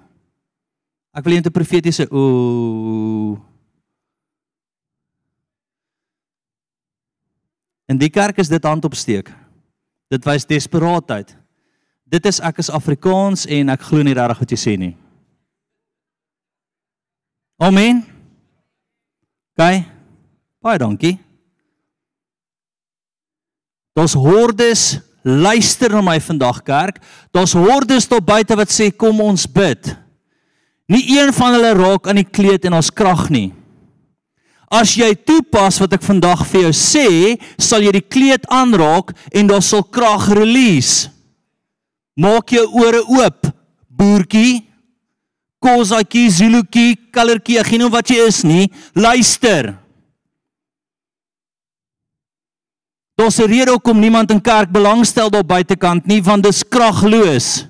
Ek 1.14 1.22
wil 1.22 1.36
net 1.38 1.46
'n 1.46 1.54
profetiese 1.54 2.10
ooh. 2.10 3.38
In 7.90 7.98
die 8.00 8.10
kerk 8.10 8.38
is 8.40 8.48
dit 8.48 8.64
hand 8.64 8.84
opsteek. 8.84 9.30
Dit 10.12 10.24
wys 10.24 10.46
desperaatheid. 10.48 11.34
Dit 12.04 12.26
is 12.28 12.40
ek 12.44 12.60
is 12.62 12.70
Afrikaans 12.72 13.46
en 13.50 13.72
ek 13.72 13.88
glo 13.88 14.04
nie 14.04 14.16
regtig 14.16 14.40
wat 14.44 14.54
jy 14.54 14.60
sê 14.60 14.76
nie. 14.80 14.94
Amen. 17.62 18.02
Gaan. 19.58 19.84
Baie 20.64 20.80
dankie. 20.80 21.18
Ons 23.94 24.14
hordes 24.18 24.84
luister 25.22 25.92
na 25.92 26.00
my 26.02 26.16
vandag 26.20 26.62
kerk. 26.66 27.02
Daar's 27.32 27.54
hordes 27.56 28.08
tot 28.10 28.24
buite 28.26 28.56
wat 28.58 28.72
sê 28.72 28.90
kom 28.90 29.20
ons 29.22 29.46
bid. 29.46 29.92
Nie 30.90 31.18
een 31.18 31.32
van 31.32 31.54
hulle 31.56 31.74
raak 31.78 32.08
aan 32.08 32.20
die 32.20 32.28
kleed 32.28 32.66
en 32.68 32.76
ons 32.80 32.90
krag 32.92 33.28
nie. 33.32 33.52
As 34.70 34.94
jy 34.96 35.12
toepas 35.14 35.78
wat 35.82 35.96
ek 35.96 36.04
vandag 36.06 36.44
vir 36.50 36.66
jou 36.68 36.74
sê, 36.76 37.08
sal 37.58 37.84
jy 37.84 37.92
die 37.98 38.04
kleed 38.04 38.46
aanraak 38.52 39.12
en 39.32 39.50
daar 39.50 39.62
sal 39.62 39.84
krag 39.84 40.30
release. 40.34 41.10
Maak 42.16 42.54
jou 42.54 42.64
ore 42.80 43.02
oop, 43.18 43.50
boertjie. 43.90 44.64
Kozatjie, 45.64 46.28
Zulukie, 46.28 46.92
Kalertjie, 47.12 47.56
ek 47.58 47.70
weet 47.72 47.80
nie 47.80 47.88
wat 47.92 48.10
jy 48.12 48.26
is 48.28 48.42
nie. 48.44 48.66
Luister. 48.92 49.72
Daar's 53.16 53.38
'n 53.38 53.48
rede 53.48 53.70
hoekom 53.70 53.98
niemand 53.98 54.30
in 54.30 54.40
kerk 54.40 54.70
belangstel 54.70 55.30
daar 55.30 55.44
buitekant 55.44 56.06
nie, 56.06 56.22
want 56.22 56.42
dis 56.42 56.64
kragloos. 56.68 57.66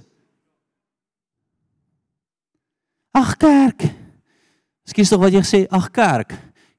Ag 3.12 3.36
kerk. 3.36 3.82
Skus 4.84 5.09
tog 5.09 5.20
wat 5.20 5.32
jy 5.32 5.42
sê, 5.42 5.66
ag 5.70 5.90
kerk. 5.90 6.34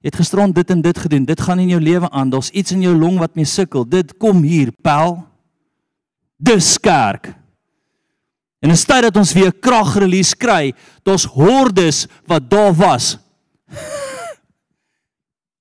Het 0.06 0.20
gisterond 0.22 0.54
dit 0.56 0.70
en 0.70 0.82
dit 0.86 0.98
gedoen. 0.98 1.26
Dit 1.26 1.42
gaan 1.42 1.60
in 1.60 1.72
jou 1.74 1.82
lewe 1.82 2.10
aan. 2.10 2.30
Daar's 2.30 2.52
iets 2.54 2.72
in 2.76 2.84
jou 2.86 2.94
long 2.98 3.18
wat 3.18 3.36
mee 3.36 3.48
sukkel. 3.50 3.88
Dit 3.90 4.18
kom 4.22 4.44
hier, 4.46 4.70
pel. 4.86 5.18
Dis 6.38 6.76
kerk. 6.80 7.32
En 8.62 8.70
in 8.70 8.78
steede 8.78 9.10
dat 9.10 9.18
ons 9.18 9.34
weer 9.34 9.54
kragrelease 9.54 10.38
kry, 10.38 10.74
daar's 11.04 11.26
hordes 11.26 12.06
wat 12.26 12.50
daar 12.50 12.74
was. 12.74 13.18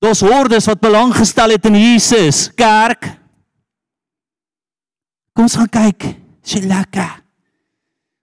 Daar's 0.05 0.21
hordes 0.21 0.67
wat 0.69 0.81
belang 0.81 1.15
gestel 1.17 1.55
het 1.55 1.65
in 1.65 1.77
Jesus, 1.81 2.51
kerk. 2.55 3.07
Kom 5.33 5.47
ons 5.49 5.57
gaan 5.57 5.71
kyk. 5.73 6.05
Dis 6.45 6.61
lekker. 6.61 7.15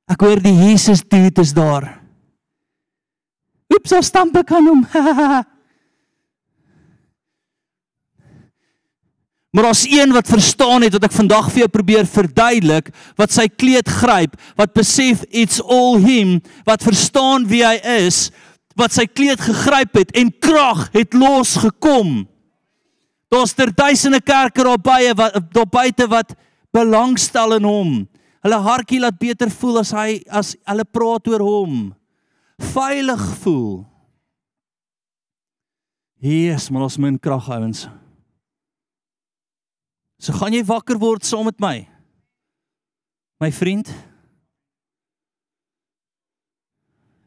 Ek 0.05 0.22
hoor 0.22 0.43
die 0.43 0.53
Jesus 0.53 1.01
dude 1.01 1.41
is 1.41 1.55
daar. 1.57 1.88
Oeps, 3.74 3.95
ons 3.97 4.11
stamp 4.13 4.38
ek 4.38 4.53
aan 4.53 4.69
hom. 4.69 4.86
Maar 9.51 9.63
daar's 9.63 9.83
een 9.87 10.11
wat 10.15 10.27
verstaan 10.27 10.81
het 10.81 10.93
wat 10.95 11.09
ek 11.09 11.15
vandag 11.15 11.49
vir 11.51 11.65
jou 11.65 11.71
probeer 11.71 12.07
verduidelik, 12.07 12.87
wat 13.19 13.33
sy 13.35 13.49
kleed 13.51 13.89
gryp, 13.89 14.37
wat 14.55 14.71
besef 14.77 15.25
it's 15.27 15.59
all 15.59 15.99
him, 15.99 16.37
wat 16.63 16.85
verstaan 16.87 17.43
wie 17.51 17.65
hy 17.65 17.75
is, 18.07 18.29
wat 18.79 18.95
sy 18.95 19.03
kleed 19.11 19.43
gegryp 19.43 19.99
het 19.99 20.15
en 20.15 20.31
krag 20.39 20.87
het 20.95 21.17
losgekom. 21.17 22.21
Daar's 23.31 23.55
ter 23.55 23.73
duisende 23.75 24.21
kerke 24.23 24.63
daar 24.63 24.79
baie 24.79 25.11
wat 25.19 25.35
daar 25.51 25.67
buite 25.67 26.07
wat 26.07 26.33
belangstel 26.71 27.59
in 27.59 27.67
hom. 27.67 27.93
Hulle 28.41 28.59
hartjie 28.63 28.99
laat 29.03 29.19
beter 29.19 29.51
voel 29.51 29.83
as 29.83 29.91
hy 29.95 30.21
as 30.31 30.55
hulle 30.67 30.87
praat 30.87 31.27
oor 31.27 31.43
hom. 31.43 31.79
Veilig 32.71 33.23
voel. 33.43 33.83
Is 36.21 36.69
maar 36.69 36.87
ons 36.87 36.99
min 37.01 37.19
krag 37.19 37.49
ouens. 37.51 37.89
So 40.22 40.36
gaan 40.38 40.53
jy 40.53 40.61
wakker 40.61 40.99
word 41.01 41.26
saam 41.26 41.47
met 41.49 41.57
my. 41.57 41.82
My 43.41 43.49
vriend. 43.49 43.89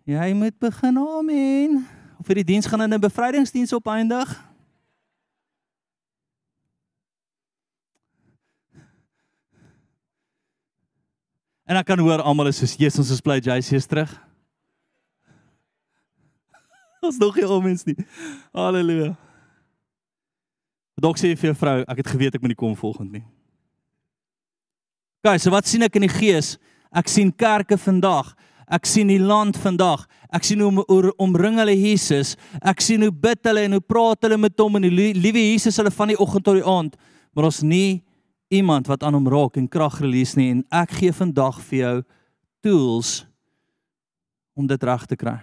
Jy 0.06 0.28
moet 0.38 0.54
begin 0.62 1.00
amen. 1.02 1.80
Of 2.20 2.28
vir 2.28 2.38
die 2.38 2.52
diens 2.52 2.68
gaan 2.70 2.86
in 2.86 2.94
'n 2.94 3.02
bevrydingsdiens 3.02 3.74
opeindig. 3.74 4.30
En 11.66 11.76
ek 11.76 11.86
kan 11.86 11.98
hoor 11.98 12.22
almal 12.22 12.46
is 12.46 12.58
soos 12.58 12.76
Jesus 12.76 12.98
ons 12.98 13.10
is 13.10 13.20
bly 13.20 13.40
JC 13.40 13.72
is 13.72 13.86
terug. 13.86 14.12
Ons 17.02 17.18
nog 17.18 17.34
nie 17.34 17.48
omens 17.48 17.84
nie. 17.84 17.96
Halleluja. 18.52 19.23
Dok 21.00 21.18
sê 21.18 21.32
vir 21.34 21.50
jou 21.50 21.56
vrou, 21.58 21.80
ek 21.90 22.02
het 22.02 22.12
geweet 22.12 22.36
ek 22.36 22.42
moet 22.42 22.54
nie 22.54 22.58
kom 22.58 22.76
volgende 22.78 23.18
nie. 23.18 23.24
Gaan, 25.24 25.40
so 25.40 25.50
wat 25.50 25.66
sien 25.66 25.82
ek 25.82 25.96
in 25.98 26.06
die 26.06 26.12
gees? 26.12 26.54
Ek 26.94 27.08
sien 27.10 27.32
kerke 27.32 27.78
vandag. 27.80 28.34
Ek 28.70 28.86
sien 28.88 29.10
die 29.10 29.20
land 29.20 29.56
vandag. 29.60 30.04
Ek 30.34 30.44
sien 30.46 30.60
hoe 30.62 30.70
om, 30.70 30.82
omring 31.22 31.58
hulle 31.60 31.74
Jesus. 31.74 32.34
Ek 32.62 32.82
sien 32.84 33.02
hoe 33.02 33.12
bid 33.12 33.42
hulle 33.48 33.64
en 33.66 33.76
hoe 33.76 33.84
praat 33.84 34.26
hulle 34.26 34.38
met 34.40 34.58
hom 34.60 34.78
en 34.78 34.86
die 34.86 35.12
liewe 35.16 35.42
Jesus 35.42 35.80
hulle 35.80 35.92
van 35.94 36.12
die 36.12 36.18
oggend 36.20 36.46
tot 36.46 36.60
die 36.60 36.66
aand. 36.68 36.98
Maar 37.34 37.50
ons 37.50 37.62
nie 37.66 38.04
iemand 38.52 38.86
wat 38.86 39.02
aan 39.02 39.16
hom 39.16 39.28
raak 39.32 39.58
en 39.58 39.68
krag 39.68 39.98
release 40.04 40.38
nie 40.38 40.50
en 40.52 40.62
ek 40.70 40.94
gee 41.00 41.14
vandag 41.16 41.58
vir 41.70 41.78
jou 41.80 41.96
tools 42.64 43.16
om 44.54 44.68
dit 44.70 44.86
reg 44.86 45.08
te 45.10 45.18
kry. 45.18 45.38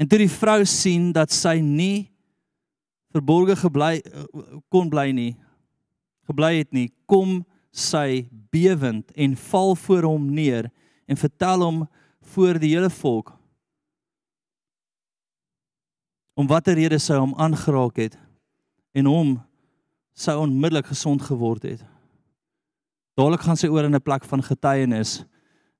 En 0.00 0.08
toe 0.10 0.18
die 0.18 0.30
vrou 0.30 0.64
sien 0.66 1.12
dat 1.14 1.32
sy 1.32 1.60
nie 1.62 2.10
verborge 3.14 3.54
gebly 3.60 4.00
kon 4.72 4.90
bly 4.90 5.12
nie, 5.14 5.32
gebly 6.26 6.56
het 6.58 6.72
nie, 6.74 6.88
kom 7.06 7.44
sy 7.74 8.24
bewend 8.54 9.12
en 9.14 9.36
val 9.50 9.74
voor 9.78 10.08
hom 10.08 10.26
neer 10.34 10.70
en 11.06 11.20
vertel 11.20 11.62
hom 11.62 11.80
voor 12.34 12.58
die 12.58 12.72
hele 12.74 12.90
volk 12.90 13.34
om 16.34 16.48
watter 16.50 16.74
rede 16.74 16.98
sy 16.98 17.14
hom 17.18 17.34
aangeraak 17.38 17.98
het 18.02 18.16
en 18.98 19.10
hom 19.10 19.34
sy 20.18 20.34
onmiddellik 20.38 20.88
gesond 20.90 21.22
geword 21.22 21.64
het. 21.66 21.82
Dadelik 23.18 23.44
gaan 23.46 23.58
sy 23.58 23.70
oor 23.70 23.86
in 23.86 23.94
'n 23.94 24.02
plek 24.02 24.24
van 24.24 24.42
getuienis 24.42 25.24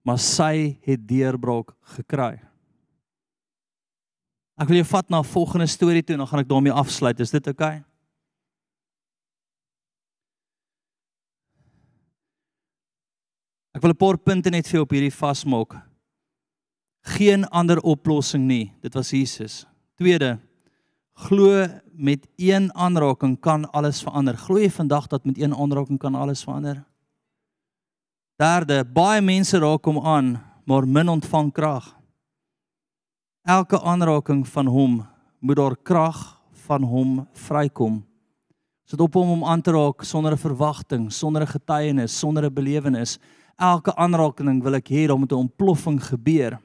maar 0.04 0.20
sy 0.20 0.76
het 0.84 1.08
deurbraak 1.08 1.72
gekry. 1.96 2.36
Ek 4.60 4.68
wil 4.68 4.82
jou 4.82 4.86
vat 4.86 5.10
na 5.10 5.18
'n 5.18 5.24
volgende 5.24 5.66
storie 5.66 6.02
toe 6.02 6.14
en 6.14 6.18
dan 6.22 6.28
gaan 6.28 6.40
ek 6.40 6.48
daarmee 6.48 6.72
afsluit. 6.72 7.20
Is 7.20 7.30
dit 7.30 7.46
oukei? 7.46 7.80
Okay? 7.80 7.84
Ek 13.74 13.82
wil 13.82 13.90
'n 13.90 13.96
paar 13.98 14.16
punte 14.16 14.50
net 14.50 14.66
vir 14.66 14.78
jou 14.78 14.82
op 14.82 14.92
hierdie 14.94 15.10
vasmaak. 15.10 15.74
Geen 17.18 17.44
ander 17.50 17.80
oplossing 17.82 18.46
nie. 18.46 18.72
Dit 18.80 18.94
was 18.94 19.10
Jesus. 19.10 19.66
Tweede, 19.96 20.38
glo 21.14 21.66
met 21.92 22.26
een 22.36 22.70
aanraking 22.74 23.40
kan 23.40 23.70
alles 23.72 24.02
verander. 24.02 24.36
Glo 24.36 24.58
jy 24.58 24.70
vandag 24.70 25.08
dat 25.08 25.24
met 25.24 25.38
een 25.38 25.54
aanraking 25.54 25.98
kan 25.98 26.14
alles 26.14 26.44
verander? 26.44 26.84
Derde, 28.34 28.82
baie 28.82 29.20
mense 29.22 29.58
raak 29.62 29.84
hom 29.86 30.00
aan, 30.02 30.32
maar 30.66 30.88
min 30.90 31.08
ontvang 31.08 31.52
krag. 31.54 31.92
Elke 33.46 33.78
aanraking 33.78 34.42
van 34.48 34.66
hom 34.66 34.96
moet 35.38 35.56
daar 35.56 35.76
krag 35.76 36.18
van 36.64 36.82
hom 36.82 37.12
vrykom. 37.32 38.00
Sit 38.84 39.00
op 39.00 39.14
hom 39.14 39.30
om 39.36 39.44
aan 39.44 39.62
te 39.62 39.70
raak 39.70 40.02
sonder 40.02 40.32
'n 40.32 40.38
verwagting, 40.46 41.12
sonder 41.12 41.42
'n 41.42 41.54
getuienis, 41.54 42.18
sonder 42.18 42.44
'n 42.44 42.54
belewenis. 42.54 43.18
Elke 43.56 43.94
aanraking 43.94 44.62
wil 44.62 44.74
ek 44.74 44.88
hê 44.88 45.06
daar 45.06 45.18
moet 45.18 45.32
'n 45.32 45.46
ontploffing 45.46 46.02
gebeur. 46.02 46.58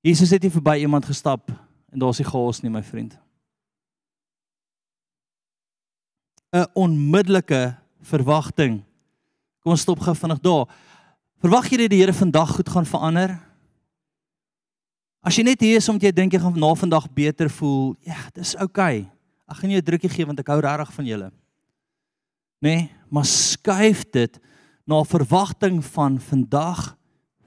Jesus 0.00 0.30
het 0.30 0.42
nie 0.42 0.50
verby 0.50 0.80
iemand 0.80 1.04
gestap 1.04 1.50
en 1.92 1.98
daar's 1.98 2.18
nie 2.18 2.28
chaos 2.28 2.60
nie, 2.60 2.70
my 2.70 2.82
vriend. 2.82 3.18
'n 6.52 6.66
Onmiddellike 6.74 7.76
verwagting 8.02 8.84
Kom 9.60 9.74
ons 9.74 9.84
stop 9.84 10.00
gou 10.00 10.14
vinnig 10.16 10.40
daar. 10.40 10.66
Verwag 11.40 11.68
jy 11.68 11.82
dat 11.82 11.92
die 11.92 12.00
Here 12.00 12.16
vandag 12.16 12.54
goed 12.56 12.68
gaan 12.68 12.88
verander? 12.88 13.36
As 15.20 15.36
jy 15.36 15.44
net 15.44 15.60
hier 15.60 15.76
is 15.76 15.88
omdat 15.92 16.08
jy 16.08 16.12
dink 16.16 16.32
jy 16.32 16.40
gaan 16.40 16.56
na 16.56 16.70
vandag 16.74 17.08
beter 17.12 17.50
voel, 17.52 17.92
ja, 18.08 18.16
dis 18.36 18.54
oukei. 18.56 19.04
Okay. 19.04 19.08
Ek 19.50 19.58
gaan 19.60 19.70
jou 19.70 19.80
'n 19.80 19.84
drukkie 19.84 20.08
gee 20.08 20.26
want 20.26 20.38
ek 20.38 20.46
hou 20.46 20.60
regtig 20.60 20.92
van 20.94 21.06
julle. 21.06 21.30
Nê? 22.60 22.76
Nee, 22.76 22.90
maar 23.10 23.24
skuif 23.24 24.04
dit 24.10 24.38
na 24.86 25.02
verwagting 25.04 25.84
van 25.84 26.20
vandag 26.20 26.96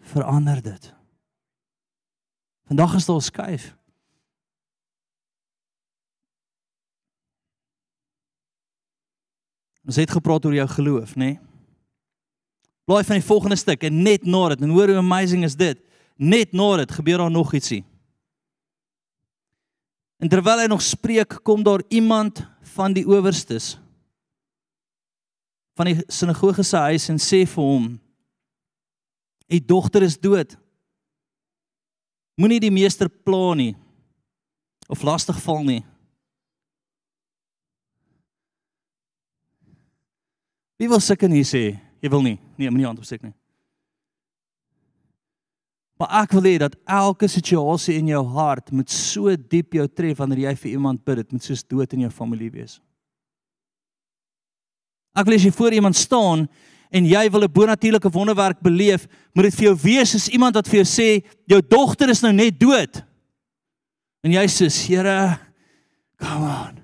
verander 0.01 0.61
dit. 0.61 0.93
Vandag 2.68 2.95
is 2.95 3.05
daar 3.05 3.22
skuif. 3.22 3.76
Ons 9.86 9.95
het 9.95 10.11
gepraat 10.11 10.45
oor 10.45 10.53
jou 10.53 10.68
geloof, 10.68 11.16
nê? 11.16 11.36
Nee? 11.36 11.53
Blaai 12.86 13.03
van 13.07 13.15
die 13.19 13.25
volgende 13.25 13.55
stuk 13.55 13.84
en 13.88 14.01
net 14.03 14.25
na 14.27 14.49
dit 14.51 14.63
en 14.65 14.73
hoor 14.75 14.91
hoe 14.91 14.99
amazing 14.99 15.45
is 15.47 15.55
dit. 15.55 15.79
Net 16.19 16.51
na 16.51 16.75
dit 16.81 16.91
gebeur 16.91 17.23
daar 17.23 17.31
nog 17.31 17.53
ietsie. 17.55 17.84
En 20.19 20.29
terwyl 20.31 20.61
hy 20.63 20.67
nog 20.71 20.81
spreek, 20.84 21.39
kom 21.43 21.63
daar 21.63 21.84
iemand 21.91 22.45
van 22.75 22.93
die 22.95 23.05
owerstes 23.07 23.77
van 25.73 25.89
die 25.89 26.03
sinagoge 26.07 26.63
se 26.63 26.77
huis 26.77 27.07
en 27.09 27.17
sê 27.17 27.43
vir 27.49 27.63
hom: 27.65 27.88
"U 29.49 29.59
dogter 29.59 30.03
is 30.05 30.19
dood. 30.21 30.53
Moenie 32.38 32.59
die 32.61 32.71
meester 32.71 33.09
pla 33.09 33.53
nie 33.57 33.73
of 34.88 35.01
lastig 35.01 35.41
val 35.41 35.63
nie." 35.63 35.81
Wie 40.77 40.89
wil 40.89 41.01
seker 41.01 41.29
nie 41.29 41.45
sê 41.47 41.79
Jy 42.04 42.12
wil 42.12 42.26
nie. 42.26 42.36
Nee, 42.60 42.70
moenie 42.70 42.89
hand 42.89 42.99
opsteek 42.99 43.24
nie. 43.24 43.34
Maar 46.01 46.24
ek 46.24 46.34
wil 46.36 46.47
hê 46.49 46.58
dat 46.60 46.76
elke 46.89 47.30
situasie 47.32 47.95
in 47.95 48.10
jou 48.12 48.24
hart 48.36 48.74
moet 48.76 48.91
so 48.91 49.32
diep 49.38 49.78
jou 49.78 49.86
tref 49.88 50.20
wanneer 50.20 50.49
jy 50.49 50.56
vir 50.66 50.72
iemand 50.74 51.04
bid, 51.06 51.22
dit 51.22 51.36
moet 51.36 51.45
soos 51.45 51.64
dood 51.64 51.93
in 51.95 52.04
jou 52.04 52.12
familie 52.12 52.49
wees. 52.51 52.80
Ek 55.16 55.30
wil 55.30 55.38
as 55.38 55.45
jy 55.45 55.54
voor 55.54 55.78
iemand 55.78 55.95
staan 55.95 56.47
en 56.93 57.08
jy 57.08 57.24
wil 57.32 57.45
'n 57.45 57.54
bonatuurlike 57.54 58.10
wonderwerk 58.10 58.60
beleef, 58.62 59.08
moet 59.34 59.45
dit 59.45 59.56
vir 59.56 59.66
jou 59.70 59.76
wees 59.84 60.12
soos 60.12 60.28
iemand 60.28 60.56
wat 60.56 60.68
vir 60.68 60.84
jou 60.84 60.89
sê 60.89 61.24
jou 61.47 61.62
dogter 61.62 62.10
is 62.10 62.22
nou 62.22 62.34
net 62.34 62.60
dood. 62.60 63.04
En 64.24 64.32
jy 64.32 64.45
sê, 64.47 64.68
Here, 64.70 65.39
come 66.18 66.43
on. 66.43 66.80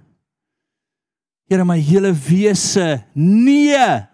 Here 1.50 1.66
my 1.66 1.80
hele 1.80 2.14
wese, 2.14 3.04
nee. 3.14 4.09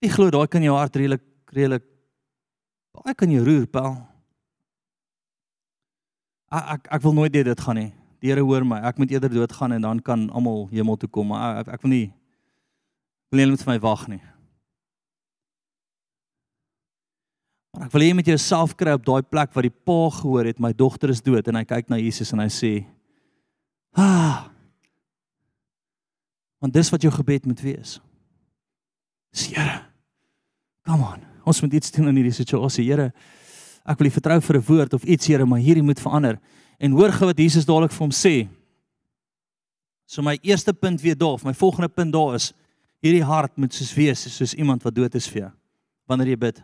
Ek 0.00 0.14
glo 0.16 0.30
daai 0.32 0.48
kan 0.48 0.64
jou 0.64 0.76
hart 0.76 0.96
redelik 0.96 1.24
redelik 1.52 1.84
daai 2.96 3.14
kan 3.14 3.30
jou 3.30 3.42
roer, 3.44 3.66
Paul. 3.68 3.98
Ek 6.50 6.70
ek 6.76 6.88
ek 6.96 7.04
wil 7.04 7.16
nooit 7.18 7.32
dit 7.36 7.60
gaan 7.66 7.76
nie. 7.76 7.90
Die 8.20 8.28
Here 8.28 8.44
hoor 8.44 8.64
my. 8.64 8.80
Ek 8.84 8.98
moet 9.00 9.12
eerder 9.12 9.32
doodgaan 9.32 9.76
en 9.76 9.84
dan 9.84 10.00
kan 10.04 10.28
almal 10.30 10.68
hemel 10.72 10.96
toe 11.00 11.08
kom, 11.08 11.30
maar 11.32 11.62
ek, 11.62 11.74
ek 11.76 11.84
wil 11.84 11.94
nie 11.94 12.06
wil 13.30 13.38
nie 13.40 13.52
net 13.52 13.62
vir 13.62 13.70
my 13.70 13.80
wag 13.80 14.08
nie. 14.10 14.22
Maar 17.70 17.86
ek 17.86 17.92
wil 17.94 18.02
hê 18.02 18.14
met 18.18 18.26
jouself 18.26 18.74
kry 18.74 18.96
op 18.96 19.04
daai 19.06 19.22
plek 19.22 19.52
waar 19.54 19.68
die 19.68 19.78
pa 19.86 20.00
gehoor 20.16 20.48
het 20.50 20.58
my 20.58 20.72
dogter 20.74 21.12
is 21.14 21.22
dood 21.22 21.46
en 21.46 21.60
hy 21.60 21.64
kyk 21.68 21.92
na 21.92 22.00
Jesus 22.00 22.32
en 22.34 22.42
hy 22.42 22.48
sê: 22.50 22.72
"Ah, 23.94 24.50
Want 26.60 26.74
dis 26.76 26.90
wat 26.92 27.02
jou 27.02 27.12
gebed 27.12 27.46
moet 27.48 27.60
wees. 27.64 28.00
Dis 29.32 29.46
Here. 29.48 29.89
Come 30.90 31.06
on. 31.06 31.20
Ons 31.46 31.60
moet 31.62 31.74
iets 31.78 31.92
doen 31.94 32.10
in 32.10 32.16
hierdie 32.18 32.34
situasie. 32.34 32.88
Here, 32.88 33.12
ek 33.86 34.00
wil 34.00 34.10
U 34.10 34.14
vertrou 34.16 34.40
vir 34.42 34.56
'n 34.58 34.66
woord 34.66 34.94
of 34.94 35.04
iets, 35.04 35.26
Here, 35.26 35.46
maar 35.46 35.62
hierdie 35.62 35.86
moet 35.86 36.00
verander. 36.00 36.40
En 36.80 36.90
hoor 36.90 37.12
gou 37.12 37.26
wat 37.26 37.38
Jesus 37.38 37.64
dadelik 37.64 37.92
vir 37.92 38.06
hom 38.06 38.10
sê. 38.10 38.48
So 40.06 40.22
my 40.22 40.36
eerste 40.42 40.72
punt 40.72 41.00
weer 41.00 41.14
daar, 41.14 41.38
my 41.44 41.54
volgende 41.54 41.88
punt 41.88 42.12
daar 42.12 42.34
is 42.34 42.52
hierdie 43.00 43.22
hart 43.22 43.56
moet 43.56 43.72
soos 43.72 43.94
wees 43.94 44.36
soos 44.36 44.54
iemand 44.54 44.82
wat 44.82 44.94
dood 44.94 45.14
is 45.14 45.28
vir 45.28 45.42
jou 45.42 45.52
wanneer 46.08 46.28
jy 46.28 46.36
bid. 46.36 46.62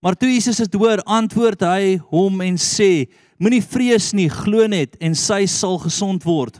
Maar 0.00 0.14
toe 0.14 0.28
Jesus 0.28 0.56
dit 0.56 0.74
hoor, 0.74 1.02
antwoord 1.04 1.60
hy 1.60 1.98
hom 2.08 2.40
en 2.40 2.56
sê: 2.56 3.06
Moenie 3.38 3.62
vrees 3.62 4.12
nie, 4.14 4.28
glo 4.28 4.66
net 4.66 4.96
en 5.00 5.14
sy 5.14 5.46
sal 5.46 5.78
gesond 5.78 6.24
word. 6.24 6.58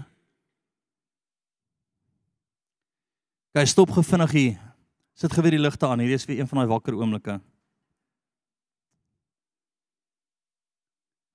Gaan 3.55 3.67
stop 3.67 3.91
gevinnig 3.91 4.31
hier. 4.31 4.68
Sit 5.19 5.35
geweer 5.35 5.57
die 5.57 5.63
ligte 5.63 5.89
aan. 5.89 5.99
Hierdie 5.99 6.19
is 6.19 6.27
weer 6.29 6.43
een 6.43 6.49
van 6.51 6.63
daai 6.63 6.71
wakker 6.71 6.95
oomblikke. 6.95 7.41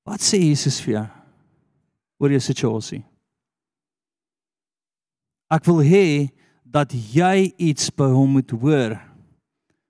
Wat 0.08 0.24
sê 0.24 0.40
Jesus 0.40 0.80
vir 0.84 0.98
jou 0.98 1.08
oor 2.24 2.32
jou 2.36 2.44
situasie? 2.44 3.02
Ek 5.52 5.68
wil 5.68 5.82
hê 5.84 6.06
dat 6.64 6.94
jy 6.94 7.52
iets 7.62 7.92
by 7.94 8.08
hom 8.12 8.38
moet 8.40 8.52
hoor. 8.56 8.96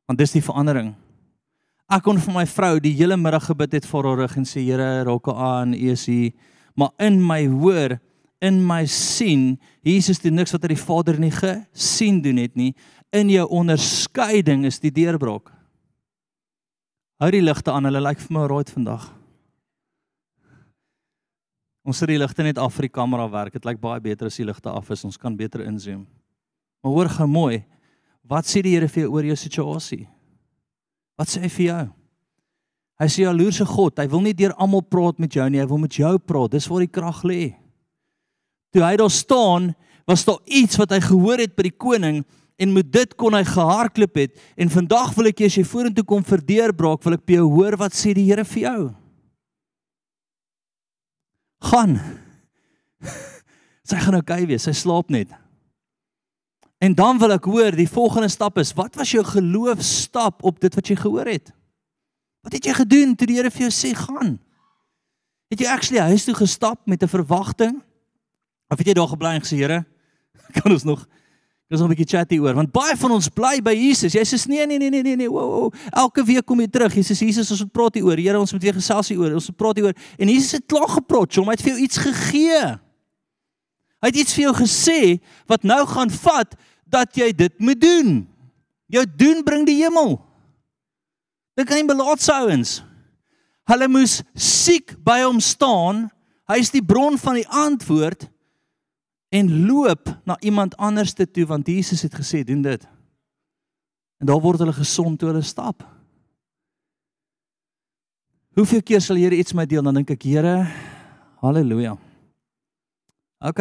Want 0.10 0.20
dis 0.20 0.34
die 0.36 0.44
verandering. 0.44 0.92
Ek 1.94 2.02
kon 2.06 2.18
vir 2.18 2.34
my 2.34 2.44
vrou 2.50 2.80
die 2.82 2.96
hele 2.98 3.16
middag 3.20 3.46
gebid 3.52 3.78
het 3.78 3.88
vir 3.88 4.10
haar 4.10 4.24
rug 4.24 4.34
en 4.40 4.48
sê 4.50 4.64
Here, 4.66 5.04
raak 5.06 5.30
aan, 5.30 5.78
U 5.78 5.92
is 5.94 6.08
hier. 6.10 6.34
Maar 6.76 6.90
in 7.06 7.22
my 7.22 7.44
hoor, 7.48 8.00
in 8.42 8.58
my 8.66 8.84
sien, 8.90 9.60
Jesus 9.86 10.20
doen 10.20 10.36
niks 10.42 10.52
wat 10.56 10.66
hy 10.66 10.74
die 10.74 10.82
Vader 10.82 11.20
nie 11.22 11.32
gesien 11.32 12.20
doen 12.26 12.42
het 12.42 12.58
nie. 12.60 12.74
In 13.14 13.30
jou 13.30 13.46
onderskeiding 13.54 14.66
is 14.66 14.80
die 14.82 14.92
deurbraak. 14.94 15.52
Hou 17.22 17.30
die 17.32 17.44
ligte 17.44 17.72
aan, 17.72 17.86
hulle 17.86 18.02
lyk 18.02 18.22
vir 18.24 18.34
my 18.34 18.48
raai 18.50 18.72
vandag. 18.74 19.06
Ons 21.84 22.00
sit 22.00 22.10
die 22.10 22.18
ligte 22.18 22.46
net 22.46 22.58
af 22.58 22.74
vir 22.74 22.88
die 22.88 22.96
kamera 22.96 23.28
werk. 23.30 23.54
Dit 23.54 23.68
lyk 23.68 23.82
baie 23.84 24.02
beter 24.02 24.32
as 24.32 24.40
die 24.40 24.48
ligte 24.48 24.72
af 24.72 24.90
is. 24.96 25.04
Ons 25.06 25.20
kan 25.20 25.36
beter 25.38 25.62
inzoom. 25.68 26.06
Maar 26.84 26.96
hoor 26.96 27.12
gou 27.12 27.28
mooi. 27.30 27.62
Wat 28.24 28.48
sê 28.48 28.64
die 28.64 28.74
Here 28.74 28.88
vir 28.88 29.04
jou 29.04 29.12
oor 29.14 29.28
jou 29.28 29.36
situasie? 29.38 30.06
Wat 31.20 31.30
sê 31.30 31.44
hy 31.44 31.52
vir 31.52 31.66
jou? 31.68 31.84
Hy 33.04 33.08
sê 33.12 33.26
jaloerse 33.26 33.66
God, 33.68 34.00
hy 34.00 34.08
wil 34.10 34.22
nie 34.24 34.36
deur 34.38 34.54
almal 34.62 34.84
praat 34.86 35.20
met 35.20 35.34
jou 35.36 35.46
nie, 35.50 35.60
hy 35.60 35.68
wil 35.68 35.82
met 35.82 35.98
jou 35.98 36.14
praat. 36.22 36.54
Dis 36.54 36.70
waar 36.72 36.86
die 36.86 36.94
krag 36.94 37.24
lê. 37.28 37.42
Toe 38.74 38.84
hy 38.86 38.94
daar 39.02 39.12
staan, 39.12 39.74
was 40.08 40.24
daar 40.26 40.40
iets 40.46 40.80
wat 40.80 40.94
hy 40.96 41.02
gehoor 41.04 41.42
het 41.44 41.56
by 41.58 41.68
die 41.68 41.78
koning 41.78 42.24
en 42.64 42.74
met 42.74 42.90
dit 42.92 43.16
kon 43.20 43.36
hy 43.36 43.44
gehardloop 43.48 44.20
het 44.22 44.42
en 44.56 44.72
vandag 44.72 45.14
wil 45.18 45.30
ek 45.32 45.44
jy 45.44 45.52
as 45.52 45.60
jy 45.60 45.66
vorentoe 45.68 46.06
kom 46.08 46.24
vir 46.26 46.44
deurbraak, 46.48 47.04
wil 47.04 47.18
ek 47.18 47.26
by 47.28 47.38
jou 47.38 47.48
hoor 47.58 47.78
wat 47.82 47.96
sê 47.98 48.16
die 48.16 48.26
Here 48.30 48.46
vir 48.48 48.64
jou? 48.64 48.82
Gaan. 51.64 51.98
Sy 53.88 54.00
gaan 54.00 54.16
okay 54.16 54.46
wees, 54.48 54.64
sy 54.64 54.72
slaap 54.76 55.10
net. 55.12 55.32
En 56.84 56.94
dan 56.96 57.20
wil 57.20 57.34
ek 57.36 57.48
hoor, 57.48 57.76
die 57.76 57.88
volgende 57.88 58.30
stap 58.32 58.58
is, 58.60 58.72
wat 58.76 58.96
was 59.00 59.12
jou 59.12 59.24
geloofstap 59.28 60.44
op 60.44 60.62
dit 60.64 60.76
wat 60.76 60.88
jy 60.88 60.96
gehoor 61.00 61.28
het? 61.28 61.52
Wat 62.44 62.56
het 62.56 62.68
jy 62.68 62.76
gedoen 62.76 63.12
toe 63.16 63.28
die 63.28 63.38
Here 63.40 63.52
vir 63.52 63.66
jou 63.66 63.74
sê 63.76 63.92
gaan? 63.96 64.38
Het 65.52 65.64
jy 65.64 65.70
actually 65.72 66.04
huis 66.12 66.24
toe 66.28 66.36
gestap 66.36 66.80
met 66.88 67.04
'n 67.04 67.12
verwagting? 67.12 67.76
Of 68.72 68.80
het 68.80 68.88
jy 68.88 68.96
daar 68.96 69.12
gebly 69.12 69.36
en 69.36 69.44
gesê, 69.44 69.60
Here, 69.60 69.86
kan 70.56 70.72
ons 70.72 70.84
nog 70.84 71.08
Ons 71.72 71.80
nog 71.80 71.90
'n 71.90 71.96
bietjie 71.96 72.18
chatty 72.18 72.38
oor 72.40 72.54
want 72.54 72.72
baie 72.72 72.96
van 72.96 73.12
ons 73.12 73.30
bly 73.30 73.62
by 73.62 73.74
Jesus. 73.74 74.14
Jy 74.14 74.22
sê 74.22 74.48
nee 74.48 74.66
nee 74.66 74.78
nee 74.78 74.90
nee 74.90 75.02
nee 75.02 75.16
nee. 75.16 75.30
Wow, 75.30 75.50
wow. 75.50 75.74
Elke 75.92 76.24
week 76.24 76.46
kom 76.46 76.60
jy 76.60 76.68
terug. 76.68 76.94
Sê 76.94 77.16
Jesus, 77.26 77.52
ons 77.52 77.62
moet 77.62 77.72
praat 77.72 77.96
hier 77.96 78.06
oor. 78.06 78.18
Here, 78.18 78.40
ons 78.40 78.52
moet 78.52 78.62
weer 78.62 78.74
gesels 78.74 79.10
hier 79.10 79.20
oor. 79.20 79.34
Ons 79.34 79.48
moet 79.48 79.58
praat 79.58 79.76
hier 79.76 79.86
oor. 79.86 79.96
En 80.18 80.28
Jesus 80.28 80.52
het 80.52 80.66
klaar 80.66 80.90
gepraat. 80.90 81.36
Hom 81.36 81.50
het 81.50 81.62
vir 81.62 81.74
jou 81.74 81.82
iets 81.82 81.98
gegee. 81.98 82.80
Hy 84.04 84.08
het 84.12 84.16
iets 84.16 84.34
vir 84.34 84.44
jou 84.44 84.54
gesê 84.54 85.20
wat 85.48 85.64
nou 85.64 85.86
gaan 85.88 86.10
vat 86.10 86.56
dat 86.86 87.16
jy 87.16 87.32
dit 87.32 87.60
moet 87.60 87.82
doen. 87.82 88.28
Jou 88.88 89.06
doen 89.18 89.44
bring 89.44 89.66
die 89.66 89.80
hemel. 89.80 90.20
Dink 91.56 91.72
aan 91.72 91.88
die 91.88 91.96
belaatse 91.96 92.34
ouens. 92.34 92.84
Hulle 93.70 93.88
moes 93.88 94.22
siek 94.36 94.98
by 95.06 95.22
hom 95.24 95.40
staan. 95.40 96.10
Hy 96.52 96.60
is 96.60 96.74
die 96.74 96.84
bron 96.84 97.18
van 97.18 97.40
die 97.40 97.48
antwoord 97.48 98.28
en 99.34 99.50
loop 99.66 100.12
na 100.30 100.38
iemand 100.40 100.78
anders 100.78 101.14
toe 101.14 101.46
want 101.50 101.68
Jesus 101.68 102.02
het 102.06 102.14
gesê 102.14 102.44
doen 102.46 102.62
dit. 102.62 102.88
En 104.22 104.30
daar 104.30 104.42
word 104.42 104.62
hulle 104.62 104.74
gesond 104.74 105.20
toe 105.20 105.32
hulle 105.32 105.42
stap. 105.42 105.82
Hoeveel 108.54 108.84
keer 108.86 109.02
sal 109.02 109.18
Here 109.18 109.36
iets 109.36 109.54
met 109.54 109.66
my 109.66 109.70
deel 109.70 109.84
dan 109.84 109.98
dink 109.98 110.14
ek 110.14 110.24
Here, 110.30 110.70
haleluja. 111.42 111.98
OK. 113.42 113.60